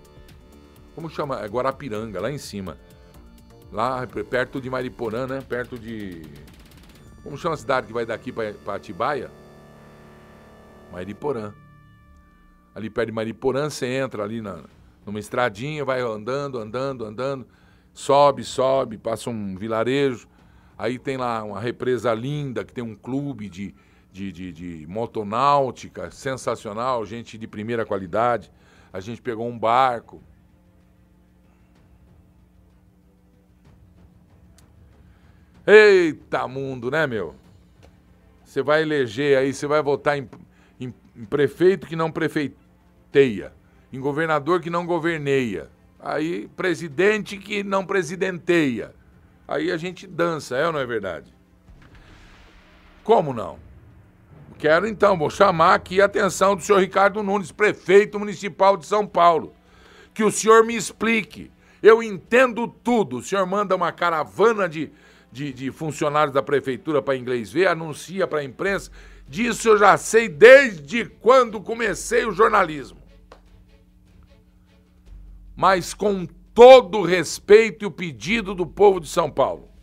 Como 0.94 1.10
chama? 1.10 1.42
É 1.42 1.48
Guarapiranga, 1.48 2.22
lá 2.22 2.32
em 2.32 2.38
cima. 2.38 2.78
Lá 3.72 4.08
perto 4.08 4.62
de 4.62 4.70
Mariporã, 4.70 5.28
né? 5.28 5.42
Perto 5.42 5.78
de. 5.78 6.22
Como 7.24 7.38
chama 7.38 7.56
a 7.56 7.58
cidade 7.58 7.88
que 7.88 7.94
vai 7.94 8.06
daqui 8.06 8.32
para 8.32 8.76
Atibaia? 8.76 9.30
Mariporã. 10.92 11.54
Ali 12.74 12.90
perto 12.90 13.08
de 13.08 13.12
Mariporã, 13.14 13.70
você 13.70 13.88
entra 13.88 14.24
ali 14.24 14.42
na, 14.42 14.64
numa 15.06 15.20
estradinha, 15.20 15.84
vai 15.84 16.02
andando, 16.02 16.58
andando, 16.58 17.06
andando, 17.06 17.46
sobe, 17.94 18.44
sobe, 18.44 18.98
passa 18.98 19.30
um 19.30 19.58
vilarejo. 19.58 20.28
Aí 20.78 21.00
tem 21.00 21.18
lá 21.18 21.44
uma 21.44 21.60
represa 21.60 22.14
linda 22.14 22.64
que 22.64 22.74
tem 22.74 22.84
um 22.84 22.96
clube 22.96 23.50
de, 23.50 23.74
de, 24.16 24.32
de, 24.32 24.52
de 24.54 24.88
motonáutica, 24.88 26.10
sensacional, 26.10 27.06
gente 27.06 27.38
de 27.38 27.46
primeira 27.46 27.86
qualidade. 27.86 28.50
A 28.94 29.02
gente 29.02 29.22
pegou 29.22 29.46
um 29.46 29.60
barco. 29.60 30.24
Eita 35.68 36.48
mundo, 36.48 36.90
né, 36.90 37.06
meu? 37.06 37.36
Você 38.46 38.64
vai 38.64 38.84
eleger 38.84 39.38
aí, 39.38 39.54
você 39.54 39.68
vai 39.68 39.82
votar 39.84 40.18
em, 40.18 40.30
em, 40.80 40.94
em 41.14 41.26
prefeito 41.26 41.86
que 41.86 41.96
não 41.96 42.10
prefeiteia, 42.10 43.52
em 43.92 44.00
governador 44.00 44.62
que 44.62 44.70
não 44.70 44.86
governeia, 44.86 45.70
aí 46.00 46.48
presidente 46.56 47.38
que 47.38 47.64
não 47.64 47.86
presidenteia. 47.86 48.96
Aí 49.46 49.72
a 49.72 49.78
gente 49.78 50.08
dança, 50.08 50.56
é 50.56 50.66
ou 50.66 50.72
não 50.72 50.80
é 50.80 50.86
verdade? 50.86 51.34
Como 53.04 53.34
não? 53.34 53.65
Quero 54.58 54.88
então, 54.88 55.18
vou 55.18 55.30
chamar 55.30 55.76
aqui 55.76 56.02
a 56.02 56.06
atenção 56.06 56.56
do 56.56 56.62
senhor 56.62 56.80
Ricardo 56.80 57.22
Nunes, 57.22 57.52
prefeito 57.52 58.18
municipal 58.18 58.78
de 58.78 58.86
São 58.86 59.06
Paulo. 59.06 59.54
Que 60.14 60.24
o 60.24 60.32
senhor 60.32 60.66
me 60.66 60.76
explique. 60.76 61.52
Eu 61.84 62.02
entendo 62.02 62.68
tudo. 62.68 63.18
O 63.18 63.24
senhor 63.24 63.46
manda 63.46 63.76
uma 63.76 63.92
caravana 63.92 64.68
de, 64.70 64.92
de, 65.32 65.52
de 65.52 65.72
funcionários 65.72 66.34
da 66.34 66.42
prefeitura 66.42 67.02
para 67.02 67.18
inglês 67.18 67.52
ver, 67.52 67.68
anuncia 67.68 68.26
para 68.26 68.40
a 68.40 68.44
imprensa. 68.44 68.90
Disso 69.28 69.68
eu 69.68 69.78
já 69.78 69.98
sei 69.98 70.30
desde 70.30 71.06
quando 71.06 71.60
comecei 71.60 72.26
o 72.26 72.32
jornalismo. 72.32 72.98
Mas 75.54 75.94
com 75.94 76.26
todo 76.54 77.00
o 77.00 77.06
respeito 77.06 77.84
e 77.84 77.86
o 77.86 77.92
pedido 77.92 78.56
do 78.56 78.66
povo 78.66 79.02
de 79.02 79.10
São 79.10 79.30
Paulo 79.30 79.75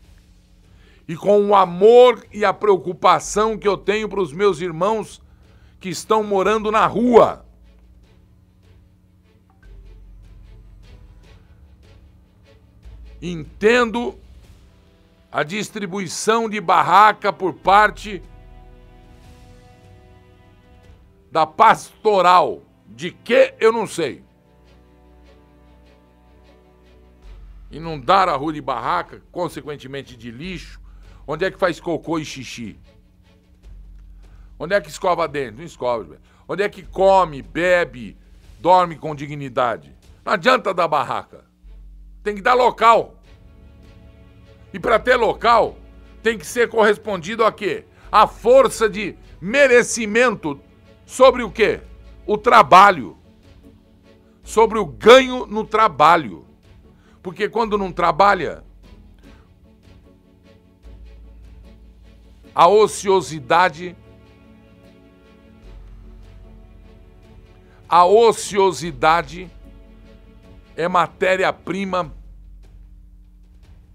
e 1.13 1.17
com 1.17 1.47
o 1.47 1.55
amor 1.55 2.27
e 2.33 2.43
a 2.43 2.55
preocupação 2.55 3.59
que 3.59 3.69
eu 3.69 3.77
tenho 3.77 4.09
para 4.09 4.23
os 4.23 4.33
meus 4.33 4.63
irmãos 4.63 5.21
que 5.79 5.91
estão 5.91 6.25
morando 6.25 6.73
na 6.73 6.87
rua. 6.87 7.45
Entendo 13.21 14.19
a 15.31 15.43
distribuição 15.43 16.49
de 16.49 16.59
barraca 16.63 17.31
por 17.31 17.53
parte 17.53 18.23
da 21.31 21.47
pastoral. 21.47 22.63
De 22.89 23.11
que 23.11 23.55
eu 23.61 23.71
não 23.71 23.87
sei. 23.87 24.25
Inundar 27.71 28.31
a 28.31 28.37
rua 28.37 28.55
de 28.55 28.63
barraca, 28.63 29.23
consequentemente 29.31 30.17
de 30.17 30.31
lixo, 30.31 30.82
Onde 31.27 31.45
é 31.45 31.51
que 31.51 31.59
faz 31.59 31.79
cocô 31.81 32.19
e 32.19 32.25
xixi? 32.25 32.79
Onde 34.59 34.75
é 34.75 34.81
que 34.81 34.89
escova 34.89 35.27
dente? 35.27 35.59
Não 35.59 35.65
escova. 35.65 36.19
Onde 36.49 36.63
é 36.63 36.69
que 36.69 36.83
come, 36.83 37.43
bebe, 37.43 38.17
dorme 38.61 38.97
com 38.97 39.15
dignidade? 39.15 39.95
Não 40.25 40.33
adianta 40.33 40.75
dar 40.75 40.89
barraca. 40.89 41.45
Tem 42.23 42.35
que 42.35 42.43
dar 42.43 42.55
local. 42.55 43.17
E 44.73 44.79
para 44.79 44.99
ter 44.99 45.17
local, 45.17 45.77
tem 46.23 46.39
que 46.39 46.47
ser 46.47 46.69
correspondido 46.69 47.45
a 47.45 47.53
quê? 47.53 47.85
A 48.11 48.27
força 48.27 48.89
de 48.89 49.17
merecimento 49.41 50.61
sobre 51.05 51.43
o 51.43 51.51
quê? 51.51 51.81
O 52.27 52.39
trabalho. 52.39 53.17
Sobre 54.43 54.79
o 54.79 54.87
ganho 54.87 55.47
no 55.47 55.65
trabalho. 55.65 56.47
Porque 57.23 57.49
quando 57.49 57.77
não 57.77 57.93
trabalha, 57.93 58.65
a 62.55 62.69
ociosidade 62.69 63.97
a 67.89 68.07
ociosidade 68.07 69.51
é 70.75 70.89
matéria-prima 70.89 72.15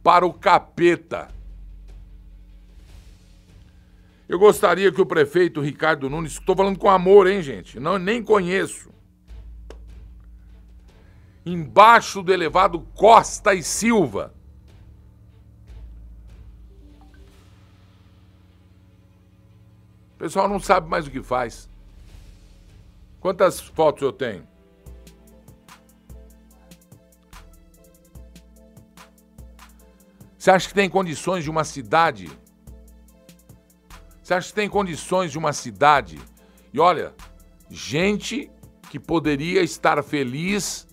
para 0.04 0.26
o 0.26 0.32
capeta. 0.32 1.30
Eu 4.30 4.38
gostaria 4.38 4.92
que 4.92 5.02
o 5.02 5.06
prefeito 5.06 5.62
Ricardo 5.62 6.10
Nunes, 6.10 6.34
estou 6.34 6.56
falando 6.56 6.78
com 6.78 6.90
amor, 6.90 7.26
hein, 7.28 7.42
gente? 7.42 7.80
Não 7.80 7.98
nem 7.98 8.22
conheço. 8.22 8.92
Embaixo 11.44 12.22
do 12.22 12.32
elevado 12.32 12.82
Costa 12.94 13.56
e 13.56 13.64
Silva. 13.64 14.37
O 20.18 20.20
pessoal 20.20 20.50
não 20.50 20.60
sabe 20.60 20.90
mais 20.90 21.06
o 21.06 21.12
que 21.12 21.22
faz. 21.22 21.70
Quantas 23.20 23.60
fotos 23.60 24.02
eu 24.02 24.12
tenho? 24.12 24.48
Você 30.36 30.50
acha 30.50 30.68
que 30.68 30.74
tem 30.74 30.90
condições 30.90 31.44
de 31.44 31.52
uma 31.52 31.64
cidade? 31.64 32.32
Você 34.24 34.34
acha 34.34 34.48
que 34.48 34.56
tem 34.56 34.68
condições 34.68 35.32
de 35.32 35.38
uma 35.38 35.54
cidade? 35.54 36.18
E 36.74 36.80
olha, 36.80 37.14
gente 37.70 38.50
que 38.90 39.00
poderia 39.00 39.62
estar 39.62 40.04
feliz, 40.04 40.88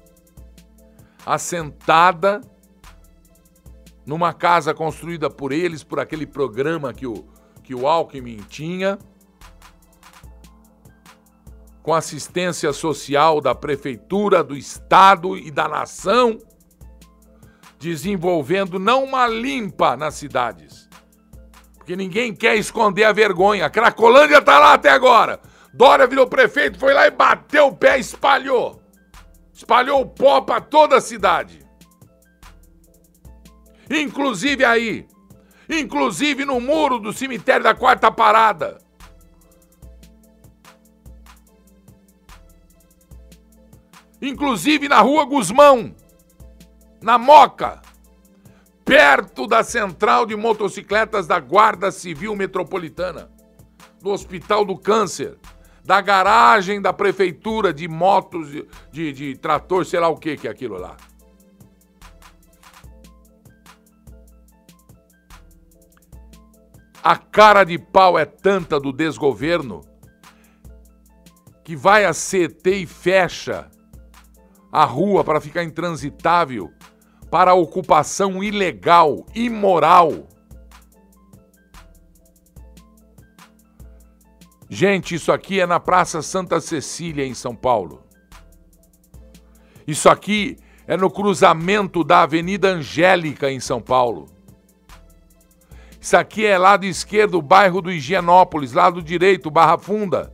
assentada 1.25 2.43
numa 4.05 4.35
casa 4.35 4.75
construída 4.75 5.31
por 5.31 5.51
eles, 5.51 5.83
por 5.83 5.99
aquele 5.99 6.27
programa 6.27 6.93
que 6.93 7.07
o, 7.07 7.25
que 7.63 7.75
o 7.75 7.89
Alckmin 7.89 8.37
tinha, 8.51 8.99
com 11.85 11.93
assistência 11.93 12.73
social 12.73 13.43
da 13.43 13.55
prefeitura, 13.55 14.43
do 14.43 14.57
estado 14.57 15.37
e 15.37 15.51
da 15.51 15.69
nação 15.69 16.39
desenvolvendo 17.79 18.79
não 18.79 19.05
uma 19.05 19.27
limpa 19.29 19.95
nas 19.95 20.15
cidades. 20.15 20.89
Porque 21.77 21.95
ninguém 21.95 22.35
quer 22.35 22.57
esconder 22.57 23.05
a 23.05 23.13
vergonha. 23.13 23.67
A 23.67 23.71
Cracolândia 23.71 24.41
tá 24.41 24.59
lá 24.59 24.73
até 24.73 24.89
agora. 24.89 25.39
Dória 25.75 26.07
virou 26.07 26.27
prefeito, 26.27 26.79
foi 26.79 26.95
lá 26.95 27.07
e 27.07 27.11
bateu 27.11 27.67
o 27.67 27.77
pé, 27.77 27.99
espalhou. 27.99 28.81
Espalhou 29.53 30.01
o 30.01 30.07
pó 30.07 30.41
para 30.41 30.63
toda 30.63 30.97
a 30.97 31.03
cidade. 31.03 31.61
Inclusive 33.91 34.65
aí. 34.65 35.07
Inclusive 35.69 36.47
no 36.47 36.59
muro 36.61 36.99
do 36.99 37.13
cemitério 37.13 37.63
da 37.63 37.75
Quarta 37.75 38.11
Parada. 38.11 38.79
Inclusive 44.25 44.89
na 44.89 45.01
rua 45.01 45.27
Guzmão 45.27 45.95
na 47.03 47.19
Moca, 47.19 47.83
perto 48.83 49.47
da 49.47 49.63
central 49.63 50.25
de 50.25 50.35
motocicletas 50.35 51.27
da 51.27 51.39
Guarda 51.39 51.93
Civil 51.93 52.35
Metropolitana, 52.35 53.31
do 54.01 54.09
Hospital 54.09 54.65
do 54.65 54.79
Câncer, 54.79 55.37
da 55.85 56.01
garagem 56.01 56.81
da 56.81 56.95
prefeitura 56.95 57.75
de 57.75 57.87
motos, 57.87 58.51
de, 58.51 58.67
de, 58.91 59.13
de 59.13 59.37
trator, 59.37 59.85
sei 59.85 60.01
lá 60.01 60.09
o 60.09 60.17
que 60.17 60.39
que 60.39 60.49
é 60.49 60.51
aquilo 60.51 60.79
lá. 60.79 60.97
A 67.03 67.17
cara 67.19 67.65
de 67.65 67.79
pau 67.79 68.19
é 68.19 68.25
tanta 68.25 68.81
do 68.81 68.91
desgoverno 68.91 69.83
que 71.63 71.77
vai 71.77 72.07
a 72.07 72.13
CT 72.13 72.71
e 72.71 72.87
fecha 72.87 73.71
a 74.75 74.85
rua 74.85 75.23
para 75.23 75.41
ficar 75.41 75.63
intransitável 75.63 76.73
para 77.31 77.55
ocupação 77.55 78.43
ilegal, 78.43 79.25
imoral. 79.33 80.27
Gente, 84.69 85.15
isso 85.15 85.31
aqui 85.31 85.61
é 85.61 85.67
na 85.67 85.79
Praça 85.79 86.21
Santa 86.23 86.61
Cecília, 86.61 87.25
em 87.25 87.35
São 87.35 87.55
Paulo. 87.55 88.03
Isso 89.87 90.09
aqui 90.09 90.57
é 90.89 90.97
no 90.97 91.09
cruzamento 91.09 92.03
da 92.03 92.23
Avenida 92.23 92.71
Angélica, 92.71 93.49
em 93.49 93.61
São 93.61 93.81
Paulo. 93.81 94.27
Isso 96.01 96.17
aqui 96.17 96.45
é 96.45 96.59
lado 96.59 96.85
esquerdo, 96.85 97.41
bairro 97.41 97.81
do 97.81 97.93
Higienópolis, 97.93 98.73
lado 98.73 99.01
direito, 99.01 99.53
Barra 99.53 99.79
Funda. 99.79 100.33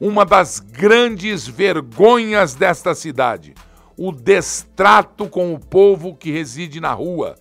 Uma 0.00 0.24
das 0.24 0.60
grandes 0.60 1.46
vergonhas 1.46 2.54
desta 2.54 2.94
cidade: 2.94 3.54
o 3.96 4.12
destrato 4.12 5.28
com 5.28 5.54
o 5.54 5.58
povo 5.58 6.14
que 6.14 6.30
reside 6.30 6.80
na 6.80 6.92
rua. 6.92 7.36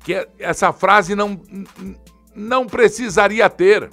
Que 0.00 0.14
é, 0.14 0.28
essa 0.38 0.72
frase 0.72 1.14
não, 1.14 1.40
não 2.34 2.66
precisaria 2.66 3.50
ter. 3.50 3.90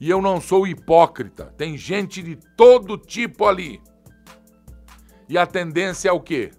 E 0.00 0.08
eu 0.08 0.22
não 0.22 0.40
sou 0.40 0.66
hipócrita. 0.66 1.52
Tem 1.56 1.76
gente 1.76 2.22
de 2.22 2.36
todo 2.56 2.96
tipo 2.96 3.46
ali. 3.46 3.80
E 5.28 5.36
a 5.36 5.44
tendência 5.44 6.08
é 6.08 6.12
o 6.12 6.20
quê? 6.20 6.52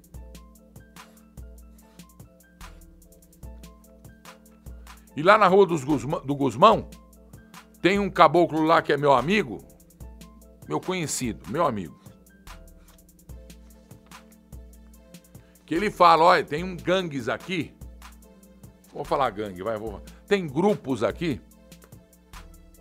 E 5.19 5.21
lá 5.21 5.37
na 5.37 5.47
rua 5.47 5.65
dos 5.65 5.83
Guzmão, 5.83 6.21
do 6.25 6.33
Guzmão, 6.33 6.87
tem 7.81 7.99
um 7.99 8.09
caboclo 8.09 8.61
lá 8.63 8.81
que 8.81 8.93
é 8.93 8.95
meu 8.95 9.11
amigo, 9.11 9.57
meu 10.65 10.79
conhecido, 10.79 11.43
meu 11.51 11.65
amigo. 11.65 11.99
Que 15.65 15.75
ele 15.75 15.91
fala, 15.91 16.23
olha, 16.23 16.45
tem 16.45 16.63
um 16.63 16.73
gangues 16.73 17.27
aqui. 17.27 17.75
Vou 18.93 19.03
falar 19.03 19.29
gangue, 19.31 19.61
vai, 19.61 19.77
vou. 19.77 20.01
Tem 20.25 20.47
grupos 20.47 21.03
aqui 21.03 21.41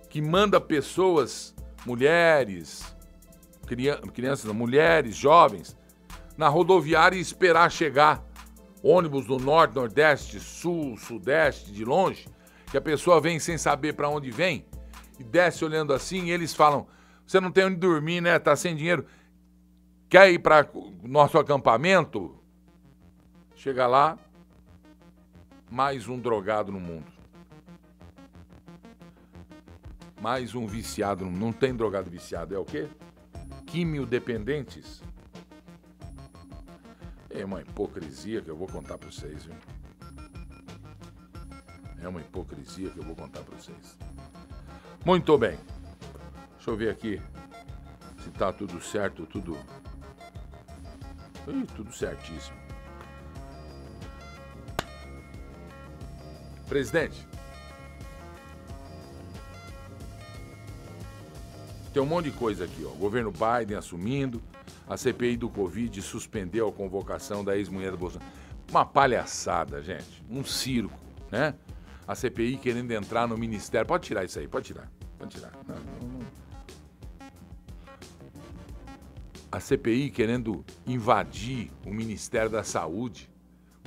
que 0.08 0.22
manda 0.22 0.60
pessoas, 0.60 1.52
mulheres, 1.84 2.84
crianças, 4.14 4.52
mulheres, 4.52 5.16
jovens, 5.16 5.76
na 6.36 6.46
rodoviária 6.46 7.16
e 7.16 7.20
esperar 7.20 7.68
chegar 7.68 8.24
ônibus 8.82 9.26
do 9.26 9.38
norte, 9.38 9.74
nordeste, 9.74 10.40
sul, 10.40 10.96
sudeste, 10.96 11.72
de 11.72 11.84
longe, 11.84 12.28
que 12.70 12.76
a 12.76 12.80
pessoa 12.80 13.20
vem 13.20 13.38
sem 13.38 13.58
saber 13.58 13.94
para 13.94 14.08
onde 14.08 14.30
vem 14.30 14.64
e 15.18 15.24
desce 15.24 15.64
olhando 15.64 15.92
assim, 15.92 16.26
e 16.26 16.30
eles 16.30 16.54
falam: 16.54 16.86
"Você 17.26 17.40
não 17.40 17.50
tem 17.50 17.64
onde 17.64 17.76
dormir, 17.76 18.20
né? 18.20 18.38
Tá 18.38 18.54
sem 18.54 18.76
dinheiro. 18.76 19.06
Quer 20.08 20.30
ir 20.30 20.38
para 20.38 20.68
nosso 21.02 21.38
acampamento?" 21.38 22.38
Chega 23.54 23.86
lá, 23.86 24.16
mais 25.70 26.08
um 26.08 26.18
drogado 26.18 26.70
no 26.70 26.78
mundo. 26.78 27.06
Mais 30.20 30.54
um 30.54 30.66
viciado, 30.66 31.26
não 31.26 31.52
tem 31.52 31.74
drogado 31.74 32.10
viciado, 32.10 32.54
é 32.54 32.58
o 32.58 32.64
quê? 32.64 32.88
Químio 33.66 34.06
dependentes. 34.06 35.02
É 37.30 37.44
uma 37.44 37.60
hipocrisia 37.60 38.40
que 38.40 38.48
eu 38.48 38.56
vou 38.56 38.66
contar 38.66 38.98
para 38.98 39.10
vocês, 39.10 39.44
viu? 39.44 39.54
É 42.02 42.08
uma 42.08 42.20
hipocrisia 42.20 42.90
que 42.90 42.98
eu 42.98 43.04
vou 43.04 43.14
contar 43.14 43.42
para 43.42 43.56
vocês. 43.56 43.96
Muito 45.04 45.36
bem. 45.36 45.58
Deixa 46.56 46.70
eu 46.70 46.76
ver 46.76 46.90
aqui 46.90 47.20
se 48.22 48.30
tá 48.30 48.52
tudo 48.52 48.80
certo, 48.80 49.26
tudo. 49.26 49.56
Ih, 51.46 51.66
tudo 51.74 51.92
certíssimo. 51.92 52.56
Presidente. 56.68 57.26
Tem 61.92 62.02
um 62.02 62.06
monte 62.06 62.30
de 62.30 62.36
coisa 62.36 62.64
aqui, 62.64 62.84
ó. 62.84 62.90
Governo 62.90 63.32
Biden 63.32 63.76
assumindo, 63.76 64.42
a 64.88 64.96
CPI 64.96 65.36
do 65.36 65.48
Covid 65.48 66.00
suspendeu 66.02 66.68
a 66.68 66.72
convocação 66.72 67.44
da 67.44 67.56
ex-mulher 67.56 67.90
do 67.90 67.98
Bolsonaro. 67.98 68.30
Uma 68.70 68.84
palhaçada, 68.84 69.82
gente. 69.82 70.22
Um 70.30 70.44
circo, 70.44 70.98
né? 71.30 71.54
A 72.06 72.14
CPI 72.14 72.56
querendo 72.56 72.90
entrar 72.92 73.26
no 73.26 73.36
ministério. 73.36 73.86
Pode 73.86 74.06
tirar 74.06 74.24
isso 74.24 74.38
aí, 74.38 74.48
pode 74.48 74.66
tirar. 74.66 74.90
Pode 75.18 75.34
tirar. 75.34 75.52
Não, 75.66 75.74
não, 75.74 76.18
não. 76.18 76.26
A 79.50 79.60
CPI 79.60 80.10
querendo 80.10 80.62
invadir 80.86 81.70
o 81.86 81.92
Ministério 81.92 82.50
da 82.50 82.62
Saúde, 82.62 83.30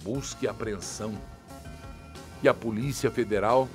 busca 0.04 0.46
e 0.46 0.48
apreensão. 0.48 1.16
E 2.42 2.50
a 2.50 2.54
Polícia 2.54 3.12
Federal 3.12 3.70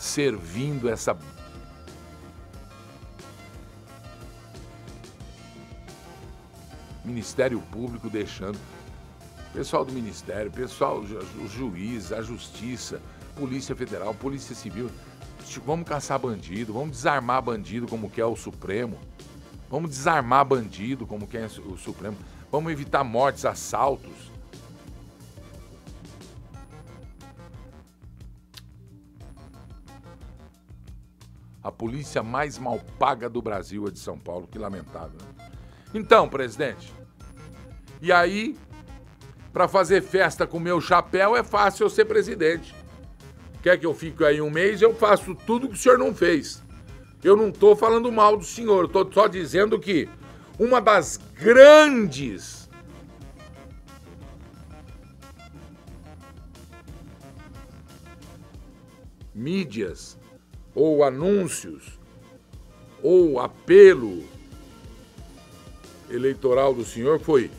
servindo 0.00 0.88
essa 0.88 1.14
Ministério 7.10 7.60
Público 7.60 8.08
deixando. 8.08 8.58
Pessoal 9.52 9.84
do 9.84 9.92
Ministério, 9.92 10.50
pessoal, 10.50 11.00
os 11.00 11.50
juízes, 11.50 12.12
a 12.12 12.22
Justiça, 12.22 13.02
Polícia 13.36 13.74
Federal, 13.74 14.14
Polícia 14.14 14.54
Civil. 14.54 14.88
Vamos 15.66 15.88
caçar 15.88 16.20
bandido, 16.20 16.72
vamos 16.72 16.92
desarmar 16.92 17.42
bandido 17.42 17.88
como 17.88 18.08
quer 18.08 18.26
o 18.26 18.36
Supremo. 18.36 18.96
Vamos 19.68 19.90
desarmar 19.90 20.44
bandido 20.44 21.04
como 21.04 21.26
quer 21.26 21.46
o 21.46 21.76
Supremo. 21.76 22.16
Vamos 22.50 22.70
evitar 22.70 23.02
mortes, 23.02 23.44
assaltos. 23.44 24.30
A 31.62 31.70
polícia 31.72 32.22
mais 32.22 32.56
mal 32.56 32.80
paga 32.98 33.28
do 33.28 33.42
Brasil 33.42 33.86
é 33.86 33.90
de 33.90 33.98
São 33.98 34.18
Paulo, 34.18 34.46
que 34.46 34.58
lamentável. 34.58 35.18
Né? 35.20 35.50
Então, 35.92 36.28
presidente, 36.28 36.92
e 38.02 38.10
aí, 38.10 38.56
para 39.52 39.68
fazer 39.68 40.02
festa 40.02 40.46
com 40.46 40.58
meu 40.58 40.80
chapéu 40.80 41.36
é 41.36 41.42
fácil 41.42 41.84
eu 41.84 41.90
ser 41.90 42.06
presidente. 42.06 42.74
Quer 43.62 43.78
que 43.78 43.84
eu 43.84 43.94
fique 43.94 44.24
aí 44.24 44.40
um 44.40 44.50
mês? 44.50 44.80
Eu 44.80 44.94
faço 44.94 45.34
tudo 45.34 45.68
que 45.68 45.74
o 45.74 45.78
senhor 45.78 45.98
não 45.98 46.14
fez. 46.14 46.62
Eu 47.22 47.36
não 47.36 47.50
estou 47.50 47.76
falando 47.76 48.10
mal 48.10 48.36
do 48.36 48.44
senhor, 48.44 48.86
estou 48.86 49.10
só 49.12 49.26
dizendo 49.26 49.78
que 49.78 50.08
uma 50.58 50.80
das 50.80 51.18
grandes 51.34 52.68
mídias 59.34 60.18
ou 60.74 61.04
anúncios 61.04 61.98
ou 63.02 63.40
apelo 63.40 64.24
eleitoral 66.10 66.74
do 66.74 66.84
senhor 66.84 67.20
foi: 67.20 67.50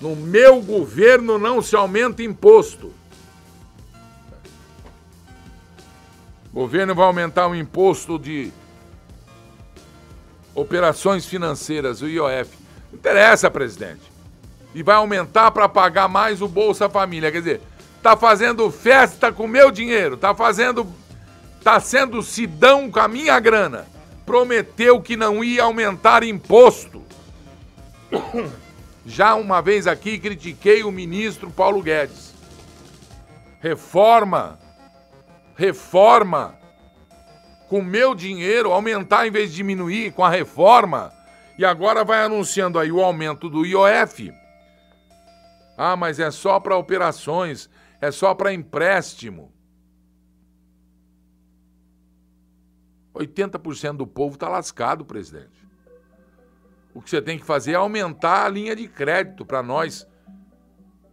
no 0.00 0.16
meu 0.16 0.62
governo 0.62 1.38
não 1.38 1.60
se 1.60 1.76
aumenta 1.76 2.22
imposto. 2.22 2.92
O 6.52 6.60
governo 6.60 6.94
vai 6.94 7.04
aumentar 7.04 7.46
o 7.46 7.54
imposto 7.54 8.18
de 8.18 8.50
operações 10.54 11.26
financeiras, 11.26 12.02
o 12.02 12.08
IOF. 12.08 12.50
Não 12.90 12.98
interessa, 12.98 13.50
presidente. 13.50 14.00
E 14.74 14.82
vai 14.82 14.96
aumentar 14.96 15.50
para 15.50 15.68
pagar 15.68 16.08
mais 16.08 16.42
o 16.42 16.48
Bolsa 16.48 16.88
Família. 16.88 17.30
Quer 17.30 17.38
dizer, 17.38 17.60
tá 18.02 18.16
fazendo 18.16 18.70
festa 18.70 19.30
com 19.30 19.46
meu 19.46 19.70
dinheiro, 19.70 20.16
tá 20.16 20.34
fazendo. 20.34 20.86
tá 21.62 21.78
sendo 21.78 22.22
sidão 22.22 22.90
com 22.90 23.00
a 23.00 23.06
minha 23.06 23.38
grana. 23.38 23.86
Prometeu 24.24 25.00
que 25.00 25.16
não 25.16 25.44
ia 25.44 25.64
aumentar 25.64 26.22
imposto. 26.22 27.02
Já 29.04 29.34
uma 29.34 29.62
vez 29.62 29.86
aqui 29.86 30.18
critiquei 30.18 30.82
o 30.82 30.92
ministro 30.92 31.50
Paulo 31.50 31.82
Guedes. 31.82 32.34
Reforma, 33.60 34.58
reforma, 35.54 36.58
com 37.68 37.82
meu 37.82 38.14
dinheiro, 38.14 38.72
aumentar 38.72 39.26
em 39.26 39.30
vez 39.30 39.50
de 39.50 39.56
diminuir 39.56 40.12
com 40.12 40.24
a 40.24 40.28
reforma. 40.28 41.12
E 41.58 41.64
agora 41.64 42.04
vai 42.04 42.24
anunciando 42.24 42.78
aí 42.78 42.90
o 42.90 43.02
aumento 43.02 43.48
do 43.48 43.66
IOF. 43.66 44.32
Ah, 45.76 45.96
mas 45.96 46.18
é 46.18 46.30
só 46.30 46.58
para 46.58 46.76
operações, 46.76 47.68
é 48.00 48.10
só 48.10 48.34
para 48.34 48.52
empréstimo. 48.52 49.52
80% 53.14 53.96
do 53.96 54.06
povo 54.06 54.34
está 54.34 54.48
lascado, 54.48 55.04
presidente. 55.04 55.59
O 56.94 57.00
que 57.00 57.10
você 57.10 57.22
tem 57.22 57.38
que 57.38 57.44
fazer 57.44 57.72
é 57.72 57.76
aumentar 57.76 58.46
a 58.46 58.48
linha 58.48 58.74
de 58.74 58.88
crédito 58.88 59.44
para 59.44 59.62
nós 59.62 60.06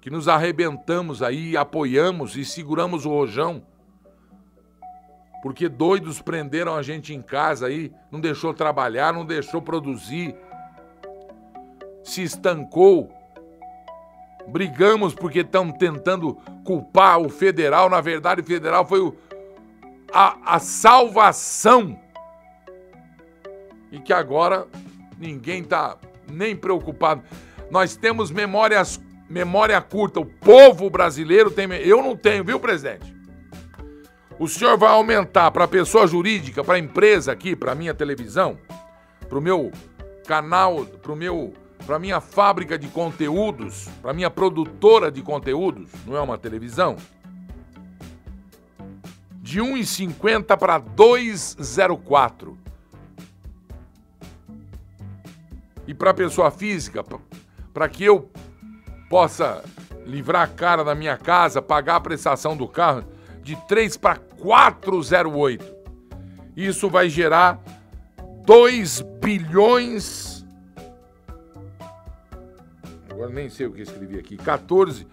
que 0.07 0.09
nos 0.09 0.29
arrebentamos 0.29 1.21
aí, 1.21 1.57
apoiamos 1.57 2.37
e 2.37 2.45
seguramos 2.45 3.05
o 3.05 3.09
rojão. 3.09 3.61
Porque 5.43 5.67
doidos 5.67 6.21
prenderam 6.21 6.75
a 6.75 6.81
gente 6.81 7.13
em 7.13 7.21
casa 7.21 7.67
aí, 7.67 7.91
não 8.09 8.21
deixou 8.21 8.53
trabalhar, 8.53 9.13
não 9.13 9.25
deixou 9.25 9.61
produzir. 9.61 10.33
Se 12.03 12.23
estancou. 12.23 13.11
Brigamos 14.47 15.13
porque 15.13 15.39
estão 15.39 15.71
tentando 15.73 16.35
culpar 16.63 17.19
o 17.19 17.27
federal. 17.27 17.89
Na 17.89 17.99
verdade, 17.99 18.39
o 18.39 18.45
federal 18.45 18.85
foi 18.85 19.01
o, 19.01 19.13
a, 20.13 20.55
a 20.55 20.59
salvação. 20.59 21.99
E 23.91 23.99
que 23.99 24.13
agora 24.13 24.65
ninguém 25.17 25.61
está 25.61 25.97
nem 26.31 26.55
preocupado. 26.55 27.23
Nós 27.69 27.95
temos 27.95 28.31
memórias, 28.31 28.99
memória 29.29 29.79
curta. 29.81 30.19
O 30.19 30.25
povo 30.25 30.89
brasileiro 30.89 31.51
tem. 31.51 31.71
Eu 31.73 32.01
não 32.01 32.15
tenho, 32.15 32.43
viu, 32.43 32.59
presidente? 32.59 33.15
O 34.39 34.47
senhor 34.47 34.77
vai 34.77 34.89
aumentar 34.89 35.49
para 35.49 35.63
a 35.63 35.67
pessoa 35.67 36.05
jurídica, 36.05 36.63
para 36.63 36.75
a 36.75 36.79
empresa 36.79 37.31
aqui, 37.31 37.55
para 37.55 37.71
a 37.71 37.75
minha 37.75 37.93
televisão, 37.93 38.57
para 39.27 39.37
o 39.37 39.41
meu 39.41 39.71
canal, 40.27 40.85
para 40.85 41.11
o 41.11 41.15
meu, 41.15 41.53
para 41.87 41.97
minha 41.97 42.21
fábrica 42.21 42.77
de 42.77 42.87
conteúdos, 42.87 43.89
para 43.99 44.13
minha 44.13 44.29
produtora 44.29 45.11
de 45.11 45.23
conteúdos, 45.23 45.89
não 46.05 46.15
é 46.15 46.21
uma 46.21 46.37
televisão? 46.37 46.97
De 49.41 49.59
1,50 49.59 50.55
para 50.55 50.79
2,04. 50.79 52.66
E 55.87 55.93
para 55.93 56.11
a 56.11 56.13
pessoa 56.13 56.51
física, 56.51 57.03
para 57.73 57.89
que 57.89 58.03
eu 58.03 58.29
possa 59.09 59.63
livrar 60.05 60.43
a 60.43 60.47
cara 60.47 60.83
da 60.83 60.93
minha 60.93 61.17
casa, 61.17 61.61
pagar 61.61 61.95
a 61.95 62.01
prestação 62.01 62.55
do 62.55 62.67
carro 62.67 63.03
de 63.41 63.55
3 63.67 63.95
para 63.97 64.17
408. 64.17 65.77
Isso 66.55 66.89
vai 66.89 67.09
gerar 67.09 67.61
2 68.45 69.01
bilhões. 69.21 70.45
Agora 73.09 73.29
nem 73.29 73.49
sei 73.49 73.67
o 73.67 73.71
que 73.71 73.81
escrevi 73.81 74.19
aqui. 74.19 74.37
14 74.37 75.07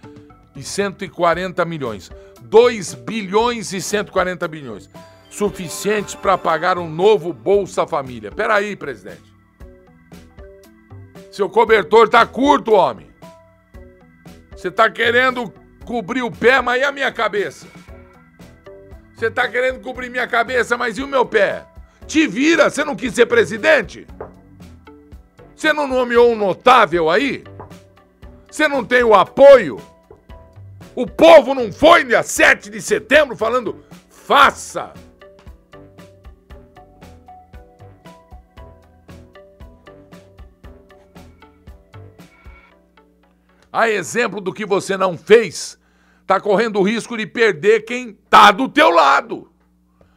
e 0.57 0.63
140 0.63 1.65
milhões. 1.65 2.11
2 2.43 2.95
bilhões 2.95 3.73
e 3.73 3.81
140 3.81 4.49
bilhões. 4.49 4.91
Suficientes 5.31 6.15
para 6.15 6.39
pagar 6.39 6.79
um 6.79 6.89
novo 6.89 7.33
Bolsa 7.33 7.87
Família. 7.87 8.31
Peraí, 8.31 8.77
presidente. 8.77 9.34
Seu 11.35 11.51
cobertor 11.51 12.09
tá 12.09 12.25
curto, 12.25 12.75
homem. 12.75 13.11
Você 14.53 14.71
tá 14.71 14.89
querendo 14.89 15.53
cobrir 15.85 16.23
o 16.23 16.31
pé, 16.31 16.61
mas 16.61 16.81
e 16.81 16.85
a 16.85 16.93
minha 16.93 17.11
cabeça? 17.11 17.67
Você 19.13 19.29
tá 19.29 19.49
querendo 19.49 19.81
cobrir 19.81 20.09
minha 20.09 20.29
cabeça, 20.29 20.77
mas 20.77 20.97
e 20.97 21.03
o 21.03 21.09
meu 21.09 21.27
pé? 21.27 21.67
Te 22.07 22.29
vira, 22.29 22.71
você 22.71 22.85
não 22.85 22.95
quis 22.95 23.15
ser 23.15 23.27
presidente? 23.27 24.07
Você 25.57 25.73
não 25.73 25.89
nomeou 25.89 26.31
um 26.31 26.37
notável 26.37 27.11
aí? 27.11 27.43
Você 28.49 28.69
não 28.69 28.85
tem 28.85 29.03
o 29.03 29.13
apoio? 29.13 29.83
O 30.95 31.05
povo 31.05 31.53
não 31.53 31.73
foi 31.73 32.05
dia 32.05 32.23
7 32.23 32.71
de 32.71 32.81
setembro 32.81 33.37
falando 33.37 33.85
faça 34.09 34.95
a 43.75 43.91
exemplo 43.91 44.41
do 44.41 44.53
que 44.53 44.65
você 44.65 44.97
não 44.97 45.19
fez, 45.19 45.77
está 46.23 46.41
correndo 46.41 46.79
o 46.79 46.83
risco 46.85 47.17
de 47.17 47.27
perder 47.27 47.81
quem 47.81 48.11
está 48.11 48.53
do 48.53 48.69
teu 48.69 48.89
lado. 48.89 49.51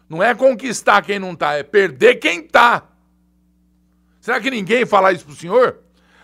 Não 0.07 0.21
é 0.21 0.35
conquistar 0.35 1.01
quem 1.01 1.17
não 1.17 1.31
está, 1.33 1.53
é 1.53 1.63
perder 1.63 2.17
quem 2.17 2.41
está. 2.41 2.83
Será 4.21 4.39
que 4.39 4.51
ninguém 4.51 4.85
fala 4.85 5.11
isso 5.11 5.25
pro 5.25 5.35
senhor? 5.35 5.79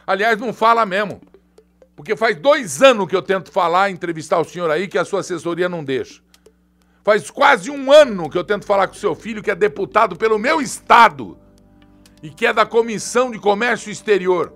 Aliás, 0.06 0.40
não 0.40 0.54
fala 0.54 0.86
mesmo. 0.86 1.20
Porque 1.96 2.16
faz 2.16 2.36
dois 2.36 2.84
anos 2.84 3.08
que 3.08 3.16
eu 3.16 3.22
tento 3.24 3.52
falar, 3.52 3.90
entrevistar 3.90 4.40
o 4.40 4.46
senhor 4.46 4.70
aí, 4.70 4.88
que 4.88 5.00
a 5.00 5.04
sua 5.04 5.22
assessoria 5.22 5.68
não 5.68 5.84
deixa. 5.84 6.22
Faz 7.04 7.32
quase 7.32 7.72
um 7.72 7.92
ano 7.92 8.30
que 8.30 8.38
eu 8.38 8.44
tento 8.44 8.64
falar 8.64 8.88
com 8.88 8.94
o 8.94 8.98
seu 8.98 9.16
filho, 9.16 9.42
que 9.42 9.50
é 9.50 9.56
deputado 9.56 10.16
pelo 10.16 10.38
meu 10.38 10.62
estado 10.62 11.36
e 12.22 12.30
que 12.30 12.46
é 12.46 12.54
da 12.54 12.64
Comissão 12.64 13.32
de 13.32 13.40
Comércio 13.40 13.92
Exterior 13.92 14.54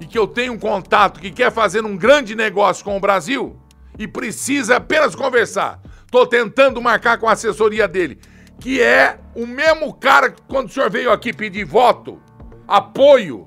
e 0.00 0.06
que 0.06 0.18
eu 0.18 0.26
tenho 0.26 0.52
um 0.52 0.58
contato 0.58 1.20
que 1.20 1.30
quer 1.30 1.52
fazer 1.52 1.84
um 1.84 1.96
grande 1.96 2.34
negócio 2.34 2.84
com 2.84 2.96
o 2.96 3.00
Brasil 3.00 3.56
e 3.98 4.06
precisa 4.08 4.76
apenas 4.76 5.14
conversar. 5.14 5.80
Estou 6.04 6.26
tentando 6.26 6.80
marcar 6.80 7.18
com 7.18 7.28
a 7.28 7.32
assessoria 7.32 7.88
dele, 7.88 8.18
que 8.60 8.80
é 8.80 9.18
o 9.34 9.46
mesmo 9.46 9.92
cara 9.92 10.30
que 10.30 10.42
quando 10.42 10.68
o 10.68 10.72
senhor 10.72 10.90
veio 10.90 11.10
aqui 11.10 11.32
pedir 11.32 11.64
voto, 11.64 12.20
apoio, 12.66 13.44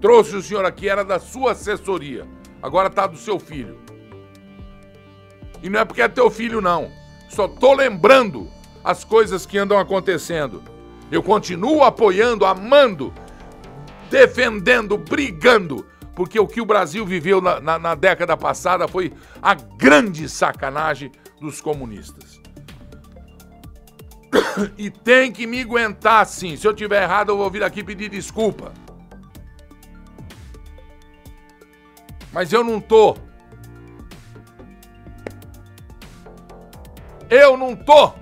trouxe 0.00 0.36
o 0.36 0.42
senhor 0.42 0.64
aqui, 0.64 0.88
era 0.88 1.04
da 1.04 1.18
sua 1.18 1.52
assessoria. 1.52 2.26
Agora 2.62 2.90
tá 2.90 3.06
do 3.06 3.16
seu 3.16 3.38
filho. 3.38 3.78
E 5.62 5.70
não 5.70 5.80
é 5.80 5.84
porque 5.84 6.02
é 6.02 6.08
teu 6.08 6.30
filho, 6.30 6.60
não. 6.60 6.90
Só 7.28 7.48
tô 7.48 7.72
lembrando 7.72 8.48
as 8.84 9.02
coisas 9.02 9.46
que 9.46 9.56
andam 9.56 9.78
acontecendo. 9.78 10.62
Eu 11.10 11.22
continuo 11.22 11.82
apoiando, 11.82 12.44
amando, 12.44 13.12
defendendo, 14.14 14.96
brigando, 14.96 15.84
porque 16.14 16.38
o 16.38 16.46
que 16.46 16.60
o 16.60 16.64
Brasil 16.64 17.04
viveu 17.04 17.40
na, 17.40 17.58
na, 17.58 17.78
na 17.80 17.94
década 17.96 18.36
passada 18.36 18.86
foi 18.86 19.12
a 19.42 19.54
grande 19.54 20.28
sacanagem 20.28 21.10
dos 21.40 21.60
comunistas. 21.60 22.40
E 24.78 24.88
tem 24.88 25.32
que 25.32 25.48
me 25.48 25.62
aguentar 25.62 26.24
sim. 26.26 26.56
Se 26.56 26.64
eu 26.66 26.72
tiver 26.72 27.02
errado, 27.02 27.30
eu 27.30 27.36
vou 27.36 27.50
vir 27.50 27.64
aqui 27.64 27.82
pedir 27.82 28.08
desculpa. 28.08 28.72
Mas 32.32 32.52
eu 32.52 32.62
não 32.62 32.80
tô. 32.80 33.16
Eu 37.28 37.56
não 37.56 37.74
tô. 37.74 38.12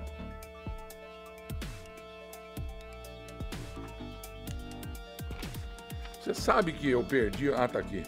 Você 6.23 6.33
sabe 6.33 6.71
que 6.71 6.89
eu 6.89 7.03
perdi. 7.03 7.51
Ah, 7.53 7.67
tá 7.67 7.79
aqui. 7.79 8.01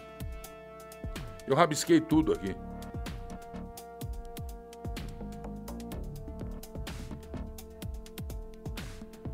Eu 1.46 1.54
rabisquei 1.54 2.00
tudo 2.00 2.32
aqui. 2.32 2.56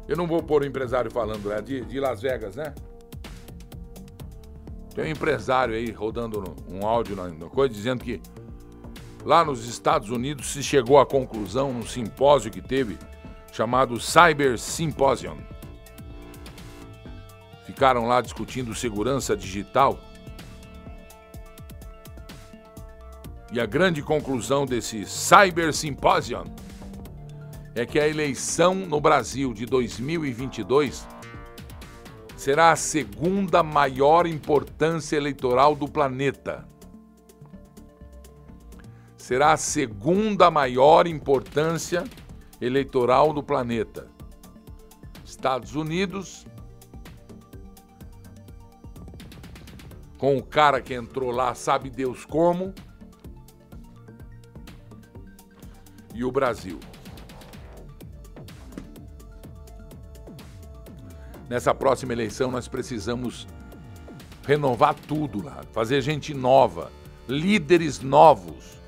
Eu 0.08 0.18
não 0.18 0.26
vou 0.26 0.42
pôr 0.42 0.64
o 0.64 0.66
empresário 0.66 1.12
falando, 1.12 1.52
é 1.54 1.62
de, 1.62 1.86
de 1.86 2.00
Las 2.00 2.22
Vegas, 2.22 2.56
né? 2.56 2.74
Tem 4.96 5.06
um 5.06 5.10
empresário 5.10 5.76
aí 5.76 5.92
rodando 5.92 6.56
um 6.68 6.86
áudio 6.86 7.16
na, 7.16 7.30
coisa 7.50 7.74
dizendo 7.74 8.04
que 8.04 8.20
lá 9.24 9.46
nos 9.46 9.70
Estados 9.70 10.10
Unidos 10.10 10.52
se 10.52 10.64
chegou 10.64 11.00
à 11.00 11.06
conclusão 11.06 11.72
num 11.72 11.86
simpósio 11.86 12.50
que 12.50 12.62
teve 12.62 12.98
chamado 13.54 14.00
Cyber 14.00 14.58
Symposium. 14.58 15.51
Ficaram 17.72 18.06
lá 18.06 18.20
discutindo 18.20 18.76
segurança 18.76 19.34
digital. 19.34 19.98
E 23.50 23.62
a 23.62 23.66
grande 23.66 24.02
conclusão 24.02 24.66
desse 24.66 25.06
Cyber 25.06 25.74
Symposium 25.74 26.54
é 27.74 27.86
que 27.86 27.98
a 27.98 28.06
eleição 28.06 28.76
no 28.76 29.00
Brasil 29.00 29.54
de 29.54 29.66
2022 29.66 31.08
será 32.36 32.74
a 32.74 32.76
segunda 32.76 33.64
maior 33.64 34.28
importância 34.28 35.16
eleitoral 35.16 35.74
do 35.74 35.88
planeta. 35.88 36.68
Será 39.16 39.54
a 39.54 39.58
segunda 39.58 40.52
maior 40.52 41.08
importância 41.08 42.04
eleitoral 42.60 43.32
do 43.32 43.42
planeta. 43.42 44.10
Estados 45.24 45.74
Unidos, 45.74 46.46
com 50.22 50.38
o 50.38 50.44
cara 50.44 50.80
que 50.80 50.94
entrou 50.94 51.32
lá, 51.32 51.56
sabe 51.56 51.90
Deus 51.90 52.26
como, 52.26 52.74
e 56.14 56.24
o 56.24 56.32
Brasil. 56.32 56.80
nessa 61.52 61.74
próxima 61.74 62.14
eleição 62.14 62.50
nós 62.50 62.70
precisamos 62.70 63.46
renovar 64.48 64.96
tudo 64.96 65.44
lá, 65.44 65.64
fazer 65.74 66.00
gente 66.00 66.34
nova, 66.34 66.90
líderes 67.28 68.00
novos. 68.00 68.80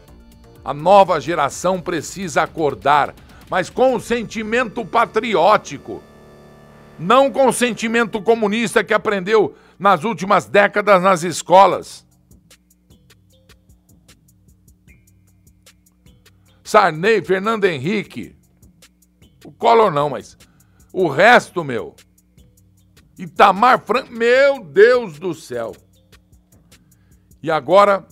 A 0.63 0.73
nova 0.73 1.19
geração 1.19 1.81
precisa 1.81 2.43
acordar, 2.43 3.13
mas 3.49 3.69
com 3.69 3.95
o 3.95 3.99
sentimento 3.99 4.86
patriótico, 4.86 6.01
não 6.97 7.29
com 7.29 7.47
o 7.47 7.53
sentimento 7.53 8.21
comunista 8.21 8.81
que 8.81 8.93
aprendeu 8.93 9.53
nas 9.84 10.05
últimas 10.05 10.45
décadas 10.45 11.03
nas 11.03 11.23
escolas. 11.23 12.07
Sarney, 16.63 17.21
Fernando 17.21 17.65
Henrique, 17.65 18.34
o 19.43 19.51
Collor 19.51 19.91
não, 19.91 20.09
mas 20.11 20.38
o 20.93 21.09
resto, 21.09 21.65
meu, 21.65 21.93
Itamar 23.19 23.84
Franco, 23.84 24.09
meu 24.13 24.63
Deus 24.63 25.19
do 25.19 25.34
céu. 25.34 25.75
E 27.41 27.51
agora 27.51 28.07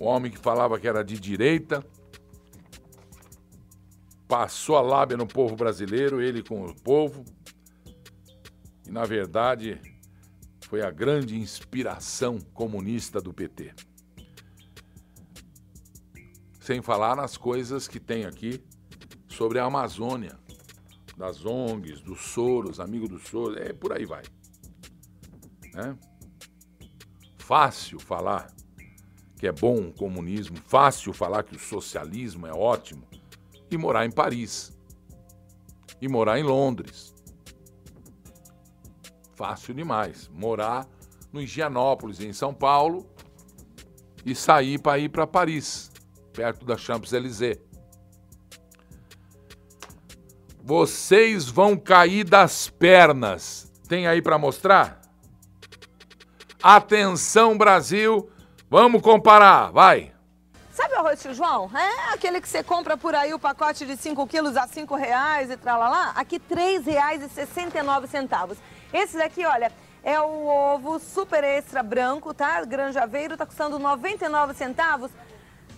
O 0.00 0.06
homem 0.06 0.32
que 0.32 0.38
falava 0.38 0.80
que 0.80 0.88
era 0.88 1.04
de 1.04 1.20
direita, 1.20 1.84
passou 4.26 4.76
a 4.76 4.80
lábia 4.80 5.18
no 5.18 5.26
povo 5.26 5.56
brasileiro, 5.56 6.22
ele 6.22 6.42
com 6.42 6.64
o 6.64 6.74
povo, 6.74 7.22
e 8.88 8.90
na 8.90 9.04
verdade 9.04 9.78
foi 10.68 10.82
a 10.82 10.90
grande 10.90 11.36
inspiração 11.36 12.40
comunista 12.52 13.20
do 13.20 13.32
PT. 13.32 13.72
Sem 16.60 16.82
falar 16.82 17.14
nas 17.14 17.36
coisas 17.36 17.86
que 17.86 18.00
tem 18.00 18.24
aqui 18.24 18.60
sobre 19.28 19.60
a 19.60 19.64
Amazônia, 19.64 20.36
das 21.16 21.46
ONGs, 21.46 22.00
dos 22.00 22.20
Soros, 22.20 22.80
amigo 22.80 23.08
dos 23.08 23.22
Soros, 23.28 23.56
é 23.56 23.72
por 23.72 23.92
aí 23.92 24.04
vai. 24.04 24.24
Né? 25.72 25.96
Fácil 27.38 28.00
falar 28.00 28.52
que 29.38 29.46
é 29.46 29.52
bom 29.52 29.88
o 29.88 29.92
comunismo, 29.92 30.56
fácil 30.66 31.12
falar 31.12 31.44
que 31.44 31.54
o 31.54 31.60
socialismo 31.60 32.46
é 32.46 32.52
ótimo, 32.52 33.06
e 33.70 33.76
morar 33.76 34.04
em 34.04 34.10
Paris, 34.10 34.76
e 36.00 36.08
morar 36.08 36.38
em 36.38 36.42
Londres. 36.42 37.15
Fácil 39.36 39.74
demais. 39.74 40.28
Morar 40.32 40.86
no 41.32 41.42
Higienópolis, 41.42 42.20
em 42.20 42.32
São 42.32 42.54
Paulo, 42.54 43.06
e 44.24 44.34
sair 44.34 44.80
para 44.80 44.98
ir 44.98 45.10
para 45.10 45.26
Paris, 45.26 45.90
perto 46.32 46.64
da 46.64 46.76
Champs-Élysées. 46.76 47.58
Vocês 50.64 51.48
vão 51.48 51.76
cair 51.76 52.24
das 52.24 52.68
pernas. 52.68 53.70
Tem 53.86 54.08
aí 54.08 54.20
para 54.20 54.36
mostrar? 54.38 55.00
Atenção, 56.60 57.56
Brasil! 57.56 58.28
Vamos 58.68 59.00
comparar, 59.00 59.70
vai. 59.70 60.12
Sabe 60.72 60.94
o 60.94 60.98
arroz 60.98 61.22
João? 61.30 61.70
É 61.72 62.12
aquele 62.12 62.40
que 62.40 62.48
você 62.48 62.64
compra 62.64 62.96
por 62.96 63.14
aí 63.14 63.32
o 63.32 63.38
pacote 63.38 63.86
de 63.86 63.96
5 63.96 64.26
quilos 64.26 64.56
a 64.56 64.66
5 64.66 64.96
reais 64.96 65.50
e 65.50 65.56
tralalá? 65.56 66.10
Aqui 66.16 66.42
R$ 66.50 66.80
3,69. 66.80 68.56
Esse 68.92 69.16
daqui, 69.18 69.44
olha, 69.44 69.72
é 70.02 70.20
o 70.20 70.46
ovo 70.46 70.98
super 70.98 71.42
extra 71.42 71.82
branco, 71.82 72.32
tá? 72.32 72.64
Granjaveiro, 72.64 73.36
tá 73.36 73.44
custando 73.44 73.78
99 73.78 74.54
centavos. 74.54 75.10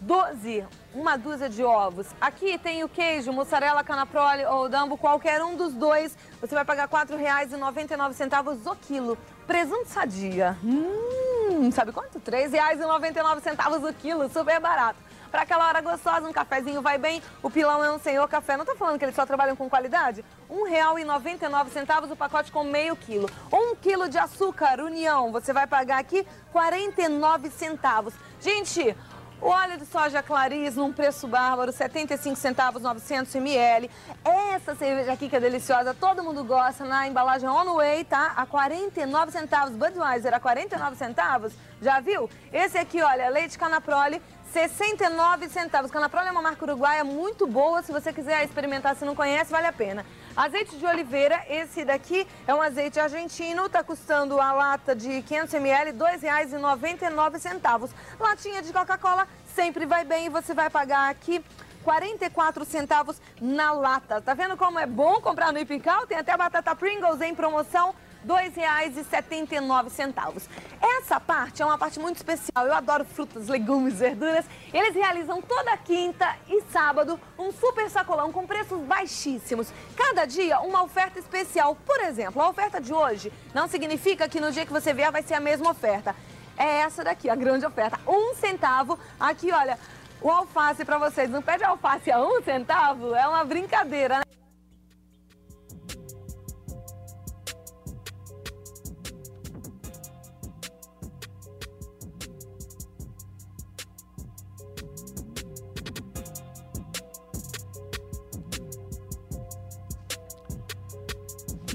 12, 0.01 0.65
uma 0.95 1.17
dúzia 1.17 1.49
de 1.49 1.65
ovos. 1.65 2.07
Aqui 2.21 2.57
tem 2.59 2.85
o 2.85 2.89
queijo, 2.89 3.33
mussarela, 3.33 3.83
canaprole 3.83 4.45
ou 4.45 4.69
dambo, 4.69 4.97
qualquer 4.97 5.43
um 5.43 5.57
dos 5.57 5.73
dois. 5.73 6.17
Você 6.41 6.55
vai 6.55 6.65
pagar 6.65 6.89
R$ 6.89 6.93
4,99 6.93 8.71
o 8.71 8.77
quilo. 8.77 9.19
Presunto 9.47 9.89
sadia. 9.89 10.57
Hum, 10.63 11.71
sabe 11.73 11.91
quanto? 11.91 12.19
R$ 12.19 12.49
3,99 12.49 13.91
o 13.91 13.95
quilo, 13.95 14.29
super 14.29 14.61
barato. 14.61 15.08
Para 15.31 15.43
aquela 15.43 15.67
hora 15.67 15.81
gostosa, 15.81 16.29
um 16.29 16.33
cafezinho 16.33 16.81
vai 16.81 16.99
bem. 16.99 17.23
O 17.43 17.51
Pilão 17.51 17.85
é 17.85 17.93
um 17.93 17.99
senhor 17.99 18.27
café. 18.29 18.57
Não 18.57 18.65
tô 18.65 18.75
falando 18.75 18.99
que 18.99 19.05
eles 19.05 19.15
só 19.15 19.27
trabalham 19.27 19.55
com 19.55 19.69
qualidade? 19.69 20.25
R$ 20.49 20.57
1,99 20.57 22.11
o 22.11 22.17
pacote 22.17 22.51
com 22.51 22.65
meio 22.65 22.97
quilo. 22.97 23.29
Um 23.53 23.77
quilo 23.77 24.09
de 24.09 24.19
açúcar 24.19 24.81
União, 24.81 25.31
você 25.31 25.53
vai 25.53 25.67
pagar 25.67 25.99
aqui 25.99 26.27
49 26.53 27.51
centavos. 27.51 28.15
Gente, 28.41 28.97
o 29.41 29.49
óleo 29.51 29.79
de 29.79 29.87
soja 29.87 30.21
Clarice 30.21 30.77
num 30.77 30.93
preço 30.93 31.29
bárbaro, 31.29 31.71
75 31.71 32.35
centavos, 32.35 32.83
900 32.83 33.33
ml. 33.37 33.89
Essa 34.25 34.75
cerveja 34.75 35.13
aqui 35.13 35.29
que 35.29 35.37
é 35.37 35.41
deliciosa, 35.41 35.95
todo 35.95 36.25
mundo 36.25 36.43
gosta, 36.43 36.85
na 36.85 37.07
embalagem 37.07 37.49
On 37.49 37.75
Way, 37.77 38.05
tá? 38.05 38.33
A 38.37 38.45
49 38.45 39.31
centavos. 39.31 39.77
Budweiser 39.77 40.35
a 40.35 40.41
49 40.41 40.97
centavos, 40.97 41.53
já 41.81 42.01
viu? 42.01 42.29
Esse 42.53 42.79
aqui, 42.79 43.01
olha, 43.01 43.29
leite 43.29 43.57
Canaprole, 43.57 44.21
69 44.53 45.49
centavos. 45.49 45.91
Canaprole 45.91 46.29
é 46.29 46.31
uma 46.31 46.43
marca 46.43 46.65
uruguaia 46.65 47.05
muito 47.05 47.47
boa, 47.47 47.83
se 47.83 47.93
você 47.93 48.13
quiser 48.13 48.45
experimentar, 48.45 48.97
se 48.97 49.05
não 49.05 49.15
conhece, 49.15 49.51
vale 49.51 49.67
a 49.67 49.73
pena. 49.73 50.05
Azeite 50.37 50.77
de 50.77 50.87
oliveira, 50.87 51.45
esse 51.49 51.85
daqui 51.85 52.27
é 52.47 52.55
um 52.55 52.63
azeite 52.63 52.99
argentino, 52.99 53.67
está 53.67 53.83
custando 53.83 54.41
a 54.41 54.53
lata 54.53 54.95
de 54.95 55.23
500 55.23 55.55
ml, 55.55 55.91
R$ 55.91 55.99
2,99. 55.99 57.91
Latinha 58.19 58.63
de 58.63 58.73
Coca-Cola 58.73 59.27
sempre 59.55 59.85
vai 59.85 60.05
bem 60.05 60.27
e 60.27 60.31
você 60.31 60.55
vai 60.55 60.71
pagar 60.71 61.11
aqui 61.11 61.45
44 61.85 62.65
centavos 62.65 63.21
na 63.41 63.73
lata. 63.73 64.21
Tá 64.21 64.35
vendo 64.35 64.57
como 64.57 64.79
é 64.79 64.87
bom 64.87 65.21
comprar 65.21 65.53
no 65.53 65.59
Ipical? 65.59 66.07
Tem 66.07 66.19
até 66.19 66.37
batata 66.37 66.75
Pringles 66.75 67.21
em 67.21 67.35
promoção 67.35 67.95
R$ 68.27 68.51
2,79. 68.51 70.49
Essa 70.81 71.21
parte 71.21 71.63
é 71.63 71.65
uma 71.65 71.79
parte 71.79 72.01
muito 72.01 72.17
especial. 72.17 72.67
Eu 72.67 72.75
adoro 72.75 73.05
frutas, 73.05 73.49
legumes, 73.49 73.99
verduras. 73.99 74.45
Eles 74.73 74.95
realizam 74.95 75.41
toda 75.43 75.77
quinta 75.77 76.37
e 76.49 76.63
sábado 76.71 77.21
um 77.39 77.53
super 77.53 77.89
sacolão 77.91 78.33
com 78.33 78.47
preços 78.47 78.81
baixíssimos. 78.81 79.73
Cada 79.97 80.25
dia 80.25 80.61
uma 80.61 80.83
oferta 80.83 81.19
especial. 81.19 81.75
Por 81.75 82.01
exemplo, 82.01 82.43
a 82.43 82.49
oferta 82.49 82.81
de 82.81 82.93
hoje 82.93 83.33
não 83.55 83.69
significa 83.69 84.29
que 84.29 84.41
no 84.41 84.53
dia 84.53 84.67
que 84.67 84.73
você 84.73 84.93
vier 84.93 85.11
vai 85.11 85.23
ser 85.23 85.35
a 85.35 85.41
mesma 85.41 85.71
oferta. 85.71 86.15
É 86.57 86.81
essa 86.81 87.05
daqui, 87.05 87.31
a 87.31 87.37
grande 87.37 87.65
oferta. 87.65 88.01
Um 88.07 88.35
centavo. 88.35 88.99
Aqui, 89.19 89.53
olha, 89.53 89.79
o 90.21 90.31
alface 90.31 90.85
para 90.85 90.99
vocês. 90.99 91.31
Não 91.31 91.41
pede 91.41 91.65
alface 91.65 92.11
a 92.11 92.21
um 92.21 92.43
centavo? 92.43 93.15
É 93.15 93.27
uma 93.27 93.45
brincadeira, 93.45 94.19
né? 94.19 94.38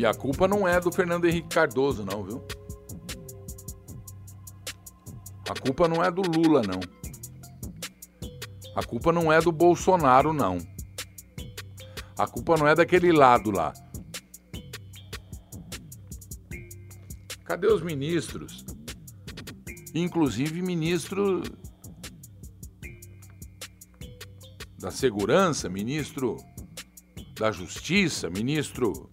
A 0.05 0.13
culpa 0.13 0.47
não 0.47 0.67
é 0.67 0.79
do 0.79 0.91
Fernando 0.91 1.25
Henrique 1.25 1.49
Cardoso, 1.49 2.03
não, 2.03 2.23
viu? 2.23 2.43
A 5.49 5.59
culpa 5.59 5.87
não 5.87 6.03
é 6.03 6.11
do 6.11 6.21
Lula, 6.21 6.61
não. 6.61 6.79
A 8.75 8.83
culpa 8.83 9.11
não 9.11 9.31
é 9.31 9.39
do 9.39 9.51
Bolsonaro, 9.51 10.33
não. 10.33 10.57
A 12.17 12.27
culpa 12.27 12.57
não 12.57 12.67
é 12.67 12.75
daquele 12.75 13.11
lado 13.11 13.51
lá. 13.51 13.73
Cadê 17.45 17.67
os 17.67 17.81
ministros? 17.81 18.65
Inclusive 19.93 20.61
ministro 20.61 21.43
da 24.79 24.89
Segurança, 24.89 25.69
ministro 25.69 26.37
da 27.35 27.51
Justiça, 27.51 28.29
ministro 28.29 29.09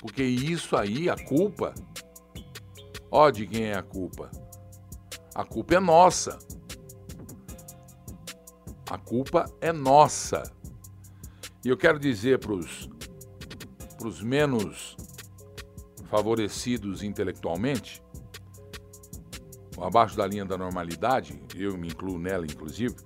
porque 0.00 0.22
isso 0.22 0.76
aí, 0.76 1.10
a 1.10 1.16
culpa, 1.16 1.74
ó 3.10 3.30
de 3.30 3.46
quem 3.46 3.64
é 3.64 3.74
a 3.74 3.82
culpa. 3.82 4.30
A 5.34 5.44
culpa 5.44 5.74
é 5.74 5.80
nossa. 5.80 6.38
A 8.90 8.96
culpa 8.98 9.44
é 9.60 9.72
nossa. 9.72 10.42
E 11.62 11.68
eu 11.68 11.76
quero 11.76 11.98
dizer 11.98 12.38
para 12.38 12.54
os 12.54 14.22
menos 14.22 14.96
favorecidos 16.06 17.02
intelectualmente, 17.02 18.02
abaixo 19.78 20.16
da 20.16 20.26
linha 20.26 20.44
da 20.44 20.56
normalidade, 20.56 21.40
eu 21.54 21.76
me 21.76 21.88
incluo 21.88 22.18
nela 22.18 22.44
inclusive, 22.44 22.96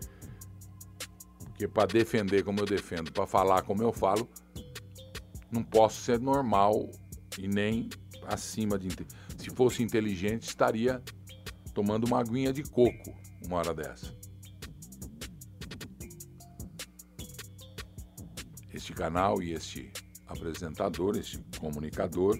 porque 1.44 1.68
para 1.68 1.86
defender 1.86 2.42
como 2.44 2.60
eu 2.60 2.66
defendo, 2.66 3.12
para 3.12 3.26
falar 3.26 3.62
como 3.62 3.82
eu 3.82 3.92
falo, 3.92 4.28
não 5.54 5.62
posso 5.62 6.00
ser 6.00 6.18
normal 6.18 6.90
e 7.38 7.46
nem 7.46 7.88
acima 8.26 8.76
de. 8.76 8.88
Se 9.38 9.50
fosse 9.50 9.82
inteligente, 9.82 10.48
estaria 10.48 11.00
tomando 11.72 12.04
uma 12.04 12.20
aguinha 12.20 12.52
de 12.52 12.64
coco 12.64 13.14
uma 13.46 13.58
hora 13.58 13.72
dessa. 13.72 14.12
Este 18.72 18.92
canal 18.92 19.40
e 19.40 19.52
este 19.52 19.92
apresentador, 20.26 21.16
este 21.16 21.38
comunicador, 21.60 22.38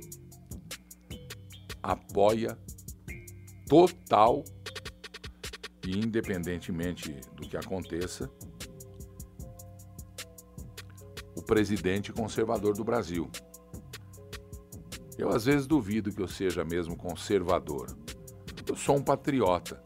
apoia 1.82 2.58
total 3.68 4.42
e 5.86 5.98
independentemente 5.98 7.12
do 7.36 7.48
que 7.48 7.56
aconteça, 7.56 8.28
presidente 11.46 12.12
conservador 12.12 12.74
do 12.74 12.84
Brasil. 12.84 13.30
Eu 15.16 15.30
às 15.30 15.44
vezes 15.44 15.66
duvido 15.66 16.12
que 16.12 16.20
eu 16.20 16.28
seja 16.28 16.64
mesmo 16.64 16.96
conservador. 16.96 17.96
Eu 18.66 18.76
sou 18.76 18.96
um 18.96 19.02
patriota. 19.02 19.82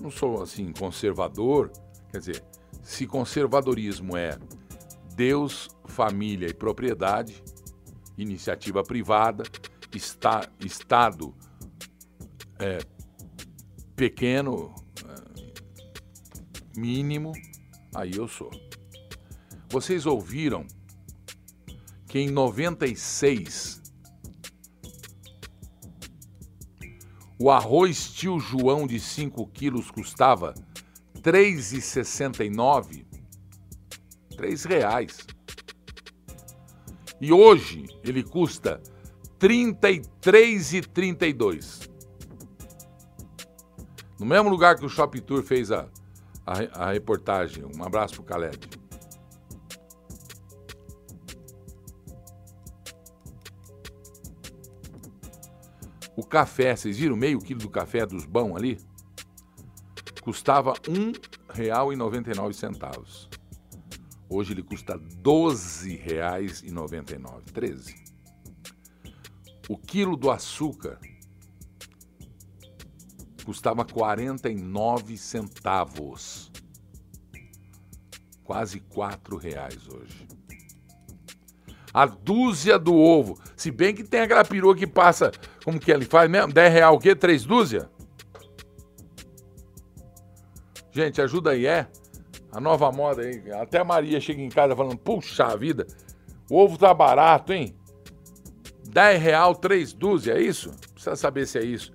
Não 0.00 0.10
sou 0.10 0.42
assim 0.42 0.72
conservador, 0.72 1.70
quer 2.10 2.18
dizer, 2.18 2.44
se 2.82 3.06
conservadorismo 3.06 4.16
é 4.16 4.38
Deus, 5.14 5.68
família 5.86 6.48
e 6.48 6.54
propriedade, 6.54 7.42
iniciativa 8.18 8.82
privada, 8.82 9.44
está, 9.94 10.48
Estado 10.60 11.34
é, 12.58 12.78
pequeno, 13.94 14.74
é, 15.04 16.78
mínimo, 16.78 17.32
aí 17.94 18.12
eu 18.14 18.28
sou. 18.28 18.50
Vocês 19.68 20.06
ouviram 20.06 20.66
que 22.16 22.20
em 22.20 22.30
96 22.30 23.82
o 27.38 27.50
arroz 27.50 28.10
tio 28.10 28.40
João 28.40 28.86
de 28.86 28.98
5 28.98 29.46
quilos 29.48 29.90
custava 29.90 30.54
R$ 31.16 31.20
3,69. 31.20 33.04
R$ 34.30 34.54
reais. 34.66 35.26
E 37.20 37.30
hoje 37.30 37.84
ele 38.02 38.22
custa 38.22 38.80
R$ 39.38 39.48
33,32. 39.48 41.90
No 44.18 44.24
mesmo 44.24 44.48
lugar 44.48 44.78
que 44.78 44.86
o 44.86 44.88
Shop 44.88 45.20
Tour 45.20 45.42
fez 45.42 45.70
a, 45.70 45.86
a, 46.46 46.86
a 46.86 46.92
reportagem. 46.92 47.62
Um 47.76 47.84
abraço 47.84 48.14
pro 48.14 48.24
Caleb. 48.24 48.75
O 56.16 56.24
café, 56.24 56.74
vocês 56.74 56.96
viram 56.96 57.14
meio 57.14 57.38
quilo 57.38 57.60
do 57.60 57.68
café 57.68 58.06
dos 58.06 58.24
bão 58.24 58.56
ali? 58.56 58.78
Custava 60.22 60.72
R$ 60.72 61.12
1,99. 61.54 63.28
Hoje 64.26 64.54
ele 64.54 64.62
custa 64.62 64.94
R$ 64.94 65.00
12,99. 65.22 67.42
13. 67.52 67.94
O 69.68 69.76
quilo 69.76 70.16
do 70.16 70.30
açúcar 70.30 70.98
custava 73.44 73.84
49 73.84 75.18
centavos. 75.18 76.50
Quase 78.42 78.78
R$ 78.78 79.36
reais 79.38 79.86
hoje 79.86 80.26
a 81.96 82.04
dúzia 82.04 82.78
do 82.78 82.94
ovo. 82.94 83.38
Se 83.56 83.70
bem 83.70 83.94
que 83.94 84.04
tem 84.04 84.20
aquela 84.20 84.44
perua 84.44 84.76
que 84.76 84.86
passa, 84.86 85.32
como 85.64 85.80
que 85.80 85.90
ele 85.90 86.04
faz 86.04 86.28
mesmo? 86.28 86.52
10 86.52 86.70
real 86.70 86.96
o 86.96 86.98
quê? 86.98 87.16
Três 87.16 87.46
dúzia? 87.46 87.88
Gente, 90.92 91.22
ajuda 91.22 91.52
aí, 91.52 91.64
é? 91.64 91.86
A 92.52 92.60
nova 92.60 92.92
moda 92.92 93.22
aí. 93.22 93.50
Até 93.50 93.78
a 93.78 93.84
Maria 93.84 94.20
chega 94.20 94.42
em 94.42 94.50
casa 94.50 94.76
falando, 94.76 94.98
puxa 94.98 95.56
vida, 95.56 95.86
o 96.50 96.58
ovo 96.58 96.76
tá 96.76 96.92
barato, 96.92 97.54
hein? 97.54 97.74
10 98.90 99.22
real, 99.22 99.54
três 99.54 99.94
dúzia, 99.94 100.34
é 100.34 100.42
isso? 100.42 100.72
Precisa 100.92 101.16
saber 101.16 101.46
se 101.46 101.58
é 101.58 101.64
isso. 101.64 101.94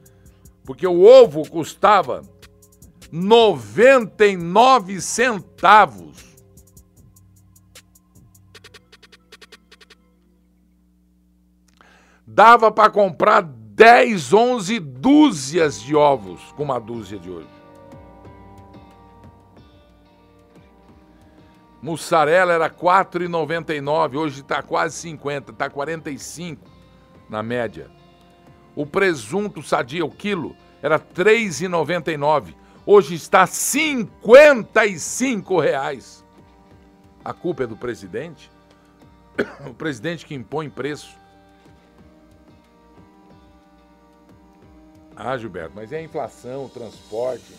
Porque 0.66 0.88
o 0.88 1.04
ovo 1.04 1.48
custava 1.48 2.24
99 3.12 5.00
centavos. 5.00 6.31
Dava 12.34 12.72
para 12.72 12.90
comprar 12.90 13.42
10, 13.42 14.32
11 14.32 14.80
dúzias 14.80 15.82
de 15.82 15.94
ovos 15.94 16.54
com 16.54 16.64
uma 16.64 16.80
dúzia 16.80 17.20
de 17.20 17.30
hoje. 17.30 17.50
Mussarela 21.82 22.54
era 22.54 22.70
4,99, 22.70 24.16
hoje 24.16 24.40
está 24.40 24.64
quase 24.64 24.96
50, 24.96 25.52
está 25.52 25.70
45 25.70 26.66
na 27.30 27.44
média. 27.44 27.92
O 28.78 28.86
presunto 28.86 29.62
sadia, 29.62 30.06
o 30.06 30.10
quilo, 30.10 30.56
era 30.82 30.98
3,99, 30.98 32.56
hoje 32.86 33.16
está 33.16 33.46
55 33.46 35.60
reais. 35.60 36.24
A 37.26 37.34
culpa 37.34 37.64
é 37.64 37.68
do 37.68 37.76
presidente? 37.76 38.50
O 39.70 39.74
presidente 39.74 40.26
que 40.26 40.34
impõe 40.34 40.70
preço. 40.70 41.20
Ah, 45.24 45.38
Gilberto, 45.38 45.74
mas 45.76 45.92
é 45.92 46.00
a 46.00 46.02
inflação, 46.02 46.66
o 46.66 46.70
transporte. 46.70 47.54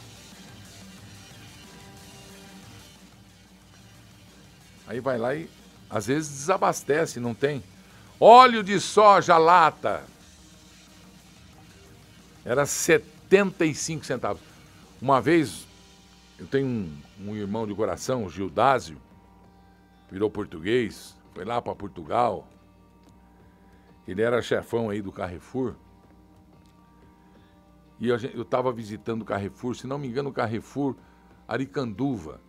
Aí 4.84 4.98
vai 4.98 5.16
lá 5.16 5.32
e 5.32 5.48
às 5.88 6.08
vezes 6.08 6.28
desabastece, 6.28 7.20
não 7.20 7.34
tem. 7.34 7.62
Óleo 8.18 8.64
de 8.64 8.80
soja 8.80 9.38
lata. 9.38 10.02
Era 12.44 12.66
75 12.66 14.04
centavos. 14.04 14.42
Uma 15.00 15.20
vez, 15.20 15.64
eu 16.40 16.48
tenho 16.48 16.66
um, 16.66 16.98
um 17.20 17.36
irmão 17.36 17.64
de 17.64 17.74
coração, 17.76 18.24
o 18.24 18.28
Gildásio, 18.28 19.00
virou 20.10 20.28
português, 20.28 21.14
foi 21.32 21.44
lá 21.44 21.62
para 21.62 21.76
Portugal. 21.76 22.44
Ele 24.08 24.20
era 24.20 24.42
chefão 24.42 24.90
aí 24.90 25.00
do 25.00 25.12
Carrefour. 25.12 25.76
E 28.02 28.08
eu 28.08 28.16
estava 28.16 28.72
visitando 28.72 29.22
o 29.22 29.24
Carrefour, 29.24 29.76
se 29.76 29.86
não 29.86 29.96
me 29.96 30.08
engano, 30.08 30.30
o 30.30 30.32
Carrefour 30.32 30.96
Aricanduva. 31.46 32.40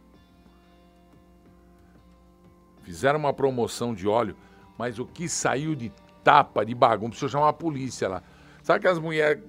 Fizeram 2.81 3.19
uma 3.19 3.31
promoção 3.31 3.93
de 3.93 4.07
óleo, 4.07 4.35
mas 4.79 4.97
o 4.97 5.05
que 5.05 5.29
saiu 5.29 5.75
de 5.75 5.91
tapa, 6.23 6.65
de 6.65 6.73
bagunça, 6.73 7.11
precisa 7.11 7.33
chamar 7.33 7.49
a 7.49 7.53
polícia 7.53 8.09
lá. 8.09 8.23
Sabe 8.63 8.79
que 8.79 8.87
as 8.87 8.97
mulheres 8.97 9.43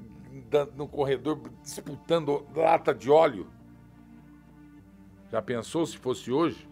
no 0.76 0.86
corredor 0.86 1.40
disputando 1.62 2.44
lata 2.54 2.94
de 2.94 3.10
óleo? 3.10 3.46
Já 5.32 5.40
pensou 5.40 5.86
se 5.86 5.96
fosse 5.96 6.30
hoje? 6.30 6.68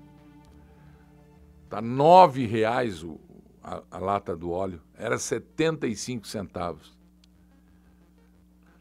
Tá 1.70 1.80
nove 1.80 2.45
reais 2.45 3.03
o, 3.03 3.18
a, 3.62 3.83
a 3.93 3.99
lata 3.99 4.37
do 4.37 4.51
óleo. 4.51 4.83
Era 4.95 5.16
75 5.16 6.26
centavos. 6.26 7.01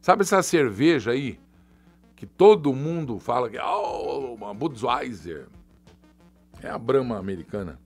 Sabe 0.01 0.23
essa 0.23 0.41
cerveja 0.41 1.11
aí? 1.11 1.39
Que 2.15 2.25
todo 2.25 2.73
mundo 2.73 3.19
fala 3.19 3.49
que 3.49 3.57
é 3.57 3.63
oh, 3.63 4.33
uma 4.33 4.51
Budweiser. 4.51 5.47
É 6.61 6.69
a 6.69 6.77
Brahma 6.77 7.19
americana. 7.19 7.79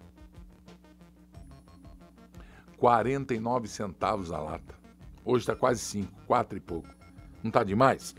49 2.77 3.67
centavos 3.67 4.31
a 4.31 4.39
lata. 4.39 4.75
Hoje 5.25 5.43
está 5.43 5.55
quase 5.55 5.81
5, 5.81 6.11
4 6.25 6.57
e 6.57 6.61
pouco. 6.61 6.87
Não 7.43 7.49
está 7.49 7.63
demais? 7.63 8.15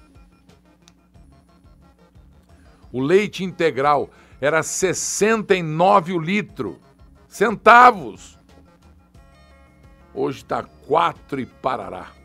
O 2.92 3.01
leite 3.01 3.44
integral 3.44 4.11
era 4.40 4.62
69 4.62 6.12
o 6.12 6.18
litro. 6.18 6.78
Centavos. 7.28 8.38
Hoje 10.12 10.38
está 10.38 10.62
4 10.62 11.40
e 11.40 11.47
parará. 11.47 12.16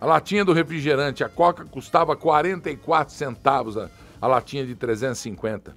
A 0.00 0.06
latinha 0.06 0.44
do 0.44 0.52
refrigerante, 0.52 1.24
a 1.24 1.28
Coca 1.28 1.64
custava 1.64 2.14
44 2.14 3.12
centavos 3.12 3.76
a, 3.76 3.90
a 4.20 4.26
latinha 4.26 4.64
de 4.64 4.74
350. 4.74 5.76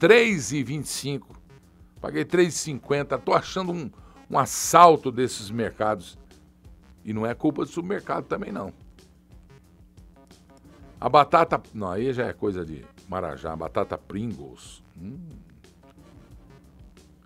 3,25. 0.00 1.36
Paguei 2.00 2.24
3,50. 2.24 3.20
Tô 3.20 3.34
achando 3.34 3.72
um, 3.72 3.90
um 4.30 4.38
assalto 4.38 5.12
desses 5.12 5.50
mercados. 5.50 6.16
E 7.04 7.12
não 7.12 7.26
é 7.26 7.34
culpa 7.34 7.64
do 7.64 7.70
supermercado 7.70 8.24
também 8.24 8.50
não. 8.50 8.72
A 11.00 11.08
batata, 11.08 11.62
não, 11.72 11.90
aí 11.90 12.12
já 12.12 12.26
é 12.26 12.32
coisa 12.32 12.64
de 12.64 12.84
Marajá, 13.08 13.52
a 13.52 13.56
batata 13.56 13.96
Pringles. 13.96 14.82
Hum. 15.00 15.18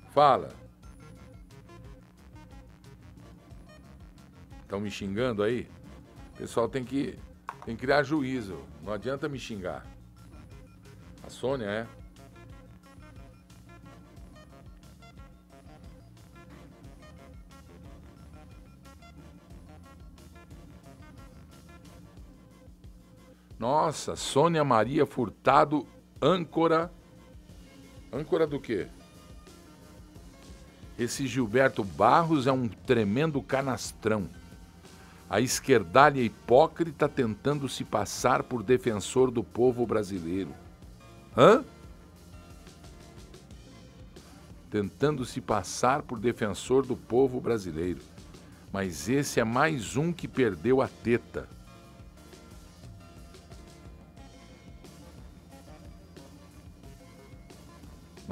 Fala. 0.10 0.50
Estão 4.64 4.80
me 4.80 4.90
xingando 4.90 5.44
aí? 5.44 5.70
O 6.34 6.38
pessoal 6.38 6.68
tem 6.68 6.84
que, 6.84 7.18
tem 7.64 7.76
que 7.76 7.82
criar 7.82 8.02
juízo. 8.02 8.60
Não 8.82 8.92
adianta 8.92 9.30
me 9.30 9.40
xingar. 9.40 9.86
A 11.24 11.30
Sônia 11.30 11.66
é. 11.66 11.97
Nossa, 23.60 24.16
Sônia 24.16 24.64
Maria 24.64 25.06
Furtado, 25.06 25.88
âncora. 26.22 26.92
Âncora 28.14 28.46
do 28.46 28.60
quê? 28.60 28.88
Esse 30.98 31.28
Gilberto 31.28 31.84
Barros 31.84 32.48
é 32.48 32.52
um 32.52 32.68
tremendo 32.68 33.42
canastrão. 33.42 34.30
A 35.30 35.42
esquerdalha 35.42 36.22
hipócrita 36.22 37.10
tentando 37.10 37.68
se 37.68 37.84
passar 37.84 38.44
por 38.44 38.64
defensor 38.64 39.30
do 39.30 39.44
povo 39.44 39.86
brasileiro. 39.86 40.54
Hã? 41.36 41.64
Tentando 44.70 45.26
se 45.26 45.42
passar 45.42 46.04
por 46.04 46.20
defensor 46.20 46.86
do 46.86 46.96
povo 46.96 47.42
brasileiro. 47.42 48.02
Mas 48.72 49.10
esse 49.10 49.40
é 49.40 49.44
mais 49.44 49.96
um 49.98 50.14
que 50.14 50.28
perdeu 50.28 50.82
a 50.82 50.88
teta. 50.88 51.57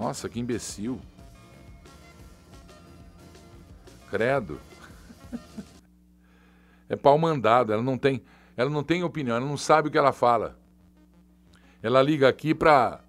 Nossa, 0.05 0.29
que 0.29 0.39
imbecil. 0.39 1.01
Credo. 4.09 4.59
É 6.87 6.95
pau 6.95 7.17
mandado, 7.17 7.73
ela 7.73 7.81
não 7.81 7.97
tem, 7.97 8.21
ela 8.55 8.69
não 8.69 8.83
tem 8.83 9.03
opinião, 9.03 9.37
ela 9.37 9.45
não 9.47 9.57
sabe 9.57 9.87
o 9.87 9.91
que 9.91 9.97
ela 9.97 10.13
fala. 10.13 10.55
Ela 11.81 11.99
liga 11.99 12.29
aqui 12.29 12.53
para 12.53 13.01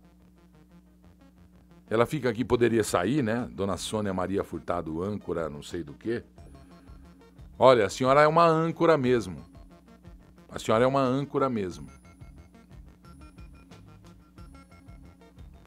ela 1.90 2.07
fica 2.07 2.30
aqui, 2.30 2.42
poderia 2.42 2.82
sair, 2.82 3.22
né? 3.22 3.47
Dona 3.53 3.76
Sônia 3.76 4.14
Maria 4.14 4.42
Furtado, 4.42 5.03
âncora, 5.03 5.51
não 5.51 5.62
sei 5.62 5.82
do 5.82 5.92
que. 5.92 6.24
Olha, 7.59 7.84
a 7.84 7.90
senhora 7.90 8.22
é 8.22 8.26
uma 8.26 8.47
âncora 8.47 8.97
mesmo. 8.97 9.44
A 10.49 10.59
senhora 10.59 10.84
é 10.84 10.86
uma 10.86 11.03
âncora 11.03 11.51
mesmo. 11.51 11.90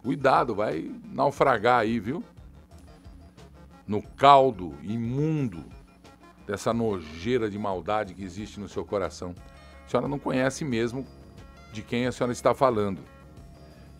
Cuidado, 0.02 0.56
vai 0.56 0.90
naufragar 1.06 1.80
aí, 1.80 2.00
viu? 2.00 2.24
No 3.86 4.02
caldo 4.02 4.76
imundo 4.82 5.64
dessa 6.48 6.74
nojeira 6.74 7.50
de 7.50 7.60
maldade 7.60 8.14
que 8.14 8.24
existe 8.24 8.60
no 8.60 8.70
seu 8.70 8.86
coração. 8.86 9.36
A 9.86 9.90
senhora 9.90 10.08
não 10.08 10.18
conhece 10.18 10.64
mesmo 10.64 11.06
de 11.74 11.82
quem 11.82 12.08
a 12.08 12.12
senhora 12.12 12.32
está 12.32 12.54
falando. 12.54 13.02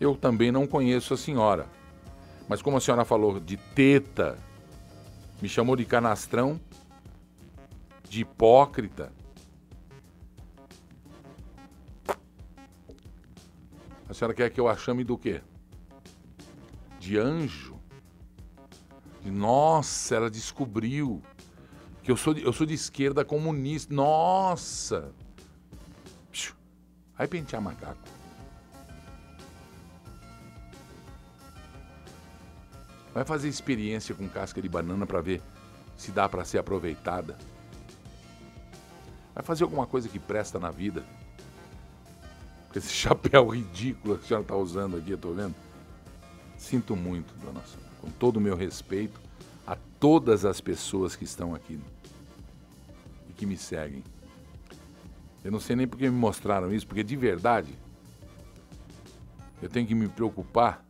Eu 0.00 0.16
também 0.16 0.50
não 0.50 0.66
conheço 0.66 1.14
a 1.14 1.16
senhora. 1.16 1.66
Mas 2.48 2.62
como 2.62 2.76
a 2.76 2.80
senhora 2.80 3.04
falou 3.04 3.38
de 3.38 3.56
teta, 3.56 4.38
me 5.40 5.48
chamou 5.48 5.76
de 5.76 5.84
canastrão, 5.84 6.60
de 8.08 8.22
hipócrita. 8.22 9.12
A 14.08 14.14
senhora 14.14 14.34
quer 14.34 14.50
que 14.50 14.60
eu 14.60 14.66
a 14.66 14.76
chame 14.76 15.04
do 15.04 15.16
quê? 15.16 15.40
De 17.00 17.18
anjo? 17.18 17.80
Nossa, 19.24 20.14
ela 20.14 20.30
descobriu 20.30 21.22
que 22.02 22.10
eu 22.10 22.16
sou 22.16 22.34
de, 22.34 22.42
eu 22.42 22.52
sou 22.52 22.66
de 22.66 22.74
esquerda 22.74 23.24
comunista. 23.24 23.92
Nossa! 23.92 25.12
Vai 27.16 27.26
pentear 27.26 27.60
macaco. 27.60 27.98
Vai 33.12 33.24
fazer 33.24 33.48
experiência 33.48 34.14
com 34.14 34.28
casca 34.28 34.62
de 34.62 34.68
banana 34.68 35.06
para 35.06 35.20
ver 35.20 35.42
se 35.96 36.10
dá 36.10 36.28
para 36.28 36.44
ser 36.44 36.58
aproveitada. 36.58 37.36
Vai 39.34 39.42
fazer 39.42 39.64
alguma 39.64 39.86
coisa 39.86 40.08
que 40.08 40.18
presta 40.18 40.58
na 40.58 40.70
vida. 40.70 41.04
Com 42.70 42.78
esse 42.78 42.88
chapéu 42.92 43.48
ridículo 43.48 44.18
que 44.18 44.24
a 44.24 44.28
senhora 44.28 44.44
está 44.44 44.56
usando 44.56 44.96
aqui, 44.96 45.10
eu 45.10 45.18
tô 45.18 45.32
vendo. 45.32 45.54
Sinto 46.60 46.94
muito, 46.94 47.32
dona 47.42 47.62
Sônia. 47.62 47.88
Com 48.02 48.10
todo 48.10 48.36
o 48.36 48.40
meu 48.40 48.54
respeito 48.54 49.18
a 49.66 49.76
todas 49.98 50.44
as 50.44 50.60
pessoas 50.60 51.16
que 51.16 51.24
estão 51.24 51.54
aqui 51.54 51.80
e 53.28 53.32
que 53.32 53.46
me 53.46 53.56
seguem. 53.56 54.04
Eu 55.42 55.50
não 55.50 55.58
sei 55.58 55.74
nem 55.74 55.88
porque 55.88 56.04
me 56.04 56.16
mostraram 56.16 56.72
isso, 56.72 56.86
porque 56.86 57.02
de 57.02 57.16
verdade 57.16 57.72
eu 59.62 59.70
tenho 59.70 59.86
que 59.86 59.94
me 59.94 60.06
preocupar 60.06 60.84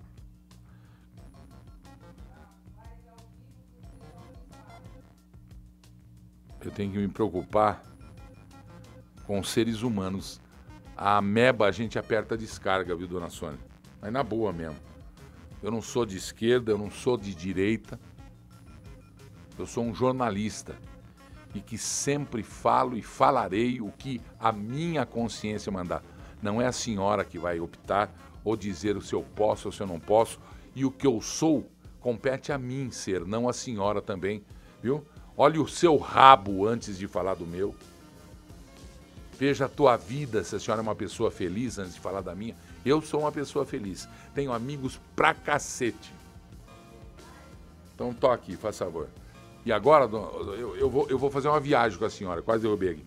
eu 6.60 6.70
tenho 6.72 6.92
que 6.92 6.98
me 6.98 7.08
preocupar 7.08 7.82
com 9.24 9.42
seres 9.42 9.82
humanos. 9.82 10.40
A 10.96 11.16
ameba 11.16 11.66
a 11.66 11.70
gente 11.70 11.96
aperta 11.96 12.34
a 12.34 12.36
descarga, 12.36 12.94
viu, 12.94 13.06
dona 13.06 13.30
Sônia? 13.30 13.58
Mas 14.02 14.12
na 14.12 14.22
boa 14.22 14.52
mesmo. 14.52 14.89
Eu 15.62 15.70
não 15.70 15.82
sou 15.82 16.06
de 16.06 16.16
esquerda, 16.16 16.72
eu 16.72 16.78
não 16.78 16.90
sou 16.90 17.16
de 17.16 17.34
direita. 17.34 17.98
Eu 19.58 19.66
sou 19.66 19.84
um 19.84 19.94
jornalista 19.94 20.74
e 21.54 21.60
que 21.60 21.76
sempre 21.76 22.42
falo 22.42 22.96
e 22.96 23.02
falarei 23.02 23.80
o 23.80 23.90
que 23.90 24.20
a 24.38 24.52
minha 24.52 25.04
consciência 25.04 25.70
mandar. 25.70 26.02
Não 26.42 26.62
é 26.62 26.66
a 26.66 26.72
senhora 26.72 27.24
que 27.24 27.38
vai 27.38 27.60
optar 27.60 28.10
ou 28.44 28.56
dizer 28.56 28.96
o 28.96 29.02
se 29.02 29.12
eu 29.12 29.22
posso 29.34 29.68
ou 29.68 29.72
se 29.72 29.82
eu 29.82 29.86
não 29.86 30.00
posso. 30.00 30.38
E 30.74 30.84
o 30.84 30.90
que 30.90 31.06
eu 31.06 31.20
sou 31.20 31.68
compete 32.00 32.52
a 32.52 32.58
mim 32.58 32.90
ser, 32.90 33.26
não 33.26 33.48
a 33.48 33.52
senhora 33.52 34.00
também, 34.00 34.42
viu? 34.82 35.04
Olhe 35.36 35.58
o 35.58 35.68
seu 35.68 35.96
rabo 35.96 36.66
antes 36.66 36.96
de 36.98 37.06
falar 37.06 37.34
do 37.34 37.46
meu. 37.46 37.74
Veja 39.38 39.66
a 39.66 39.68
tua 39.68 39.96
vida, 39.96 40.44
se 40.44 40.54
a 40.54 40.60
senhora 40.60 40.80
é 40.80 40.82
uma 40.82 40.94
pessoa 40.94 41.30
feliz 41.30 41.78
antes 41.78 41.94
de 41.94 42.00
falar 42.00 42.20
da 42.20 42.34
minha. 42.34 42.54
Eu 42.84 43.00
sou 43.00 43.20
uma 43.20 43.32
pessoa 43.32 43.64
feliz. 43.64 44.08
Tenho 44.34 44.52
amigos 44.52 45.00
pra 45.14 45.34
cacete. 45.34 46.12
Então 47.94 48.14
toque, 48.14 48.56
faz 48.56 48.78
favor. 48.78 49.08
E 49.64 49.72
agora, 49.72 50.04
eu, 50.04 50.76
eu, 50.76 50.88
vou, 50.88 51.06
eu 51.10 51.18
vou 51.18 51.30
fazer 51.30 51.48
uma 51.48 51.60
viagem 51.60 51.98
com 51.98 52.04
a 52.04 52.10
senhora, 52.10 52.40
quase 52.40 52.62
derrubei 52.62 52.90
aqui. 52.90 53.04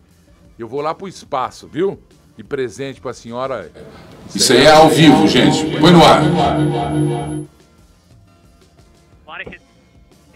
Eu 0.57 0.67
vou 0.67 0.81
lá 0.81 0.93
pro 0.93 1.07
espaço, 1.07 1.67
viu? 1.67 1.99
E 2.37 2.43
presente 2.43 3.01
pra 3.01 3.13
senhora. 3.13 3.71
Isso 4.33 4.53
aí 4.53 4.65
é 4.65 4.71
ao 4.71 4.89
vivo, 4.89 5.27
gente. 5.27 5.79
Põe 5.79 5.91
no 5.91 6.03
ar. 6.03 6.21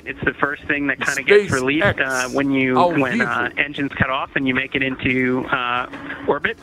It's 0.07 0.23
the 0.23 0.33
first 0.33 0.63
thing 0.63 0.87
that 0.87 1.01
kind 1.01 1.19
of 1.19 1.25
gets 1.25 1.51
released 1.51 1.99
uh, 1.99 2.29
when 2.29 2.49
you 2.51 2.75
when 2.75 3.19
uh, 3.19 3.49
engines 3.57 3.91
cut 3.91 4.09
off 4.09 4.31
and 4.35 4.47
you 4.47 4.55
make 4.55 4.73
it 4.73 4.81
into 4.81 5.45
uh, 5.47 6.25
orbit. 6.29 6.57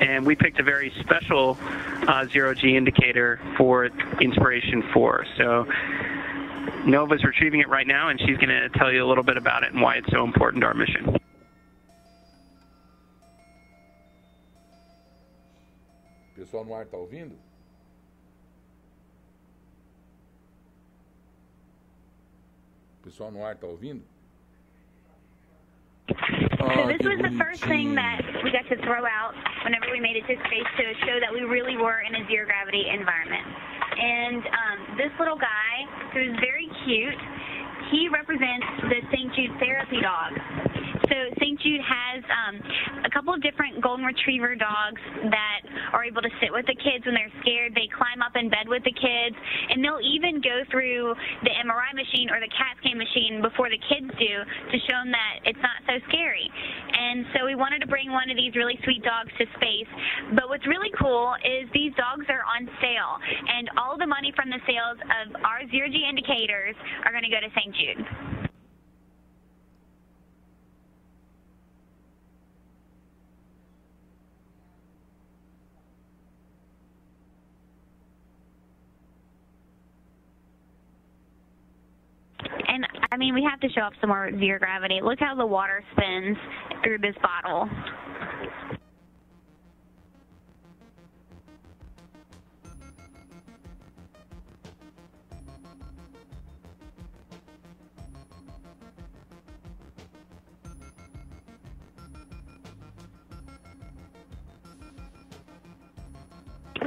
And 0.00 0.24
we 0.24 0.34
picked 0.34 0.58
a 0.58 0.62
very 0.62 0.90
special 1.00 1.58
uh, 2.08 2.26
zero 2.28 2.54
G 2.54 2.76
indicator 2.76 3.38
for 3.58 3.90
Inspiration 4.22 4.82
4. 4.94 5.26
So 5.36 5.66
Nova's 6.86 7.22
retrieving 7.24 7.60
it 7.60 7.68
right 7.68 7.86
now, 7.86 8.08
and 8.08 8.18
she's 8.18 8.38
going 8.38 8.48
to 8.48 8.70
tell 8.70 8.90
you 8.90 9.04
a 9.04 9.08
little 9.08 9.24
bit 9.24 9.36
about 9.36 9.64
it 9.64 9.72
and 9.72 9.82
why 9.82 9.96
it's 9.96 10.10
so 10.10 10.24
important 10.24 10.62
to 10.62 10.68
our 10.68 10.74
mission. 10.74 11.14
Pessoal 16.34 16.64
no 16.64 16.72
ar 16.72 16.86
tá 16.86 16.96
ouvindo? 16.96 17.34
Pessoal 23.08 23.32
no 23.32 23.42
ar 23.42 23.56
tá 23.56 23.66
ouvindo? 23.66 24.04
so 26.12 26.84
this 26.92 27.00
was 27.00 27.16
the 27.24 27.32
first 27.40 27.64
thing 27.64 27.94
that 27.94 28.20
we 28.44 28.52
got 28.52 28.68
to 28.68 28.76
throw 28.84 29.00
out 29.08 29.32
whenever 29.64 29.88
we 29.90 29.98
made 29.98 30.16
it 30.16 30.28
to 30.28 30.36
space 30.44 30.68
to 30.76 30.84
show 31.08 31.16
that 31.16 31.32
we 31.32 31.40
really 31.40 31.78
were 31.78 32.04
in 32.04 32.12
a 32.20 32.28
zero 32.28 32.44
gravity 32.44 32.84
environment. 32.92 33.48
And 33.96 34.44
um, 34.44 34.78
this 35.00 35.08
little 35.18 35.40
guy, 35.40 35.88
who's 36.12 36.36
very 36.44 36.68
cute, 36.84 37.16
he 37.88 38.12
represents 38.12 38.92
the 38.92 39.00
St. 39.08 39.32
Jude 39.32 39.56
therapy 39.56 40.04
dog. 40.04 40.67
So 41.08 41.16
St. 41.40 41.56
Jude 41.60 41.80
has 41.80 42.20
um, 42.28 42.54
a 43.04 43.10
couple 43.10 43.32
of 43.32 43.40
different 43.40 43.80
golden 43.80 44.04
retriever 44.04 44.54
dogs 44.54 45.00
that 45.32 45.60
are 45.92 46.04
able 46.04 46.20
to 46.20 46.32
sit 46.40 46.52
with 46.52 46.68
the 46.68 46.76
kids 46.76 47.08
when 47.08 47.16
they're 47.16 47.32
scared. 47.40 47.72
They 47.72 47.88
climb 47.88 48.20
up 48.20 48.36
in 48.36 48.52
bed 48.52 48.68
with 48.68 48.84
the 48.84 48.92
kids, 48.92 49.36
and 49.72 49.80
they'll 49.80 50.04
even 50.04 50.44
go 50.44 50.68
through 50.68 51.16
the 51.44 51.52
MRI 51.64 51.96
machine 51.96 52.28
or 52.28 52.40
the 52.40 52.52
CAT 52.52 52.76
scan 52.84 53.00
machine 53.00 53.40
before 53.40 53.72
the 53.72 53.80
kids 53.88 54.08
do 54.20 54.34
to 54.44 54.76
show 54.84 54.98
them 55.00 55.12
that 55.12 55.48
it's 55.48 55.62
not 55.64 55.80
so 55.88 55.96
scary. 56.12 56.46
And 56.92 57.24
so 57.32 57.48
we 57.48 57.56
wanted 57.56 57.80
to 57.80 57.88
bring 57.88 58.12
one 58.12 58.28
of 58.28 58.36
these 58.36 58.52
really 58.52 58.76
sweet 58.84 59.00
dogs 59.00 59.32
to 59.40 59.44
space. 59.56 59.90
But 60.36 60.52
what's 60.52 60.66
really 60.68 60.92
cool 61.00 61.32
is 61.40 61.68
these 61.72 61.96
dogs 61.96 62.28
are 62.28 62.44
on 62.44 62.68
sale, 62.84 63.16
and 63.22 63.72
all 63.80 63.96
the 63.96 64.08
money 64.08 64.32
from 64.36 64.52
the 64.52 64.60
sales 64.68 65.00
of 65.00 65.40
our 65.40 65.64
zero 65.72 65.88
G 65.88 66.04
indicators 66.04 66.76
are 67.04 67.12
going 67.12 67.24
to 67.24 67.32
go 67.32 67.40
to 67.40 67.50
St. 67.56 67.72
Jude. 67.72 68.04
And 82.68 82.84
I 82.84 83.06
mean, 83.18 83.34
we 83.34 83.42
have 83.42 83.60
to 83.60 83.68
show 83.70 83.82
up 83.82 83.92
some 84.00 84.10
more 84.10 84.30
zero 84.38 84.58
gravity. 84.58 85.00
Look 85.02 85.18
how 85.18 85.34
the 85.34 85.46
water 85.46 85.82
spins 85.92 86.36
through 86.82 86.98
this 86.98 87.16
bottle. 87.20 87.68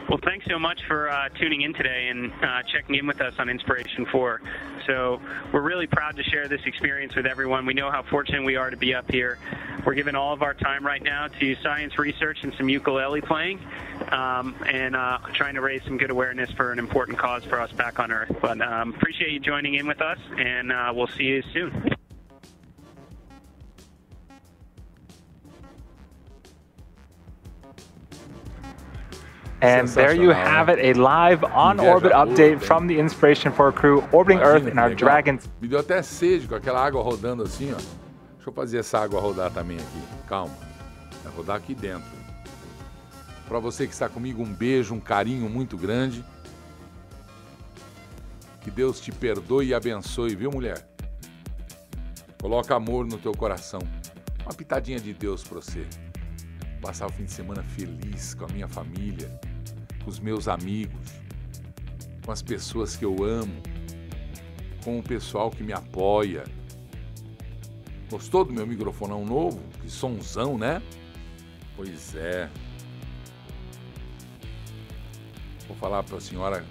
Well, 0.09 0.19
thanks 0.25 0.45
so 0.49 0.59
much 0.59 0.81
for 0.87 1.09
uh, 1.09 1.29
tuning 1.39 1.61
in 1.61 1.73
today 1.73 2.09
and 2.09 2.31
uh, 2.43 2.63
checking 2.71 2.95
in 2.95 3.07
with 3.07 3.21
us 3.21 3.33
on 3.39 3.47
Inspiration 3.47 4.05
4. 4.11 4.41
So, 4.85 5.21
we're 5.51 5.61
really 5.61 5.87
proud 5.87 6.15
to 6.17 6.23
share 6.23 6.47
this 6.47 6.61
experience 6.65 7.15
with 7.15 7.25
everyone. 7.25 7.65
We 7.65 7.73
know 7.73 7.91
how 7.91 8.03
fortunate 8.03 8.43
we 8.43 8.55
are 8.55 8.69
to 8.69 8.77
be 8.77 8.93
up 8.93 9.09
here. 9.11 9.39
We're 9.85 9.95
giving 9.95 10.15
all 10.15 10.33
of 10.33 10.41
our 10.41 10.53
time 10.53 10.85
right 10.85 11.01
now 11.01 11.27
to 11.27 11.55
science 11.63 11.97
research 11.97 12.43
and 12.43 12.53
some 12.53 12.69
ukulele 12.69 13.21
playing 13.21 13.59
um, 14.11 14.55
and 14.67 14.95
uh, 14.95 15.19
trying 15.33 15.55
to 15.55 15.61
raise 15.61 15.83
some 15.83 15.97
good 15.97 16.11
awareness 16.11 16.51
for 16.51 16.71
an 16.71 16.79
important 16.79 17.17
cause 17.17 17.43
for 17.43 17.59
us 17.59 17.71
back 17.71 17.99
on 17.99 18.11
Earth. 18.11 18.35
But 18.41 18.61
um, 18.61 18.93
appreciate 18.93 19.31
you 19.31 19.39
joining 19.39 19.75
in 19.75 19.87
with 19.87 20.01
us, 20.01 20.19
and 20.37 20.71
uh, 20.71 20.91
we'll 20.95 21.07
see 21.07 21.23
you 21.23 21.43
soon. 21.53 22.00
And 29.63 29.87
there 29.89 30.15
you 30.15 30.31
have 30.31 30.69
it, 30.69 30.79
a 30.79 30.93
live 30.99 31.43
on-orbit 31.43 32.11
update 32.13 32.61
from 32.61 32.87
the 32.87 32.97
Inspiration 32.99 33.51
4 33.51 33.71
crew 33.71 34.03
orbiting 34.11 34.41
Earth 34.41 34.67
in 34.67 34.79
our 34.79 34.95
Dragons. 34.95 35.47
Me 35.61 35.67
deu 35.67 35.79
até 35.79 36.01
sede 36.01 36.47
com 36.47 36.55
aquela 36.55 36.83
água 36.83 37.03
rodando 37.03 37.43
assim, 37.43 37.71
ó. 37.71 37.77
Deixa 37.77 38.49
eu 38.49 38.53
fazer 38.53 38.79
essa 38.79 38.97
água 38.97 39.21
rodar 39.21 39.51
também 39.51 39.77
aqui. 39.77 40.01
Calma. 40.27 40.53
Vai 41.23 41.33
rodar 41.33 41.57
aqui 41.57 41.75
dentro. 41.75 42.09
Para 43.47 43.59
você 43.59 43.85
que 43.85 43.93
está 43.93 44.09
comigo, 44.09 44.41
um 44.41 44.51
beijo, 44.51 44.95
um 44.95 44.99
carinho 44.99 45.47
muito 45.47 45.77
grande. 45.77 46.25
Que 48.61 48.71
Deus 48.71 48.99
te 48.99 49.11
perdoe 49.11 49.67
e 49.67 49.73
abençoe, 49.75 50.35
viu, 50.35 50.49
mulher? 50.49 50.83
Coloca 52.41 52.75
amor 52.75 53.05
no 53.05 53.19
teu 53.19 53.31
coração. 53.33 53.81
Uma 54.43 54.55
pitadinha 54.55 54.99
de 54.99 55.13
Deus 55.13 55.43
para 55.43 55.61
você. 55.61 55.85
passar 56.81 57.05
o 57.05 57.11
fim 57.11 57.25
de 57.25 57.31
semana 57.31 57.61
feliz 57.61 58.33
com 58.33 58.45
a 58.45 58.47
minha 58.47 58.67
família, 58.67 59.29
com 60.03 60.09
os 60.09 60.19
meus 60.19 60.47
amigos, 60.47 61.13
com 62.25 62.31
as 62.31 62.41
pessoas 62.41 62.95
que 62.95 63.05
eu 63.05 63.23
amo, 63.23 63.61
com 64.83 64.99
o 64.99 65.03
pessoal 65.03 65.49
que 65.49 65.63
me 65.63 65.73
apoia. 65.73 66.43
Gostou 68.09 68.43
do 68.43 68.51
meu 68.51 68.67
microfonão 68.67 69.25
novo? 69.25 69.61
Que 69.81 69.89
sonzão, 69.89 70.57
né? 70.57 70.81
Pois 71.75 72.15
é. 72.15 72.49
Vou 75.67 75.77
falar 75.77 76.03
para 76.03 76.17
a 76.17 76.21
senhora 76.21 76.65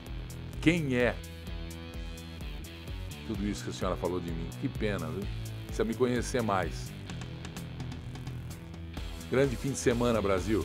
quem 0.60 0.94
é 0.94 1.16
tudo 3.26 3.46
isso 3.46 3.64
que 3.64 3.70
a 3.70 3.72
senhora 3.72 3.96
falou 3.96 4.20
de 4.20 4.30
mim. 4.30 4.48
Que 4.60 4.68
pena, 4.68 5.06
viu? 5.06 5.22
Precisa 5.66 5.84
me 5.84 5.94
conhecer 5.94 6.42
mais. 6.42 6.92
Grande 9.30 9.54
fim 9.56 9.70
de 9.70 9.78
semana, 9.78 10.20
Brasil. 10.20 10.64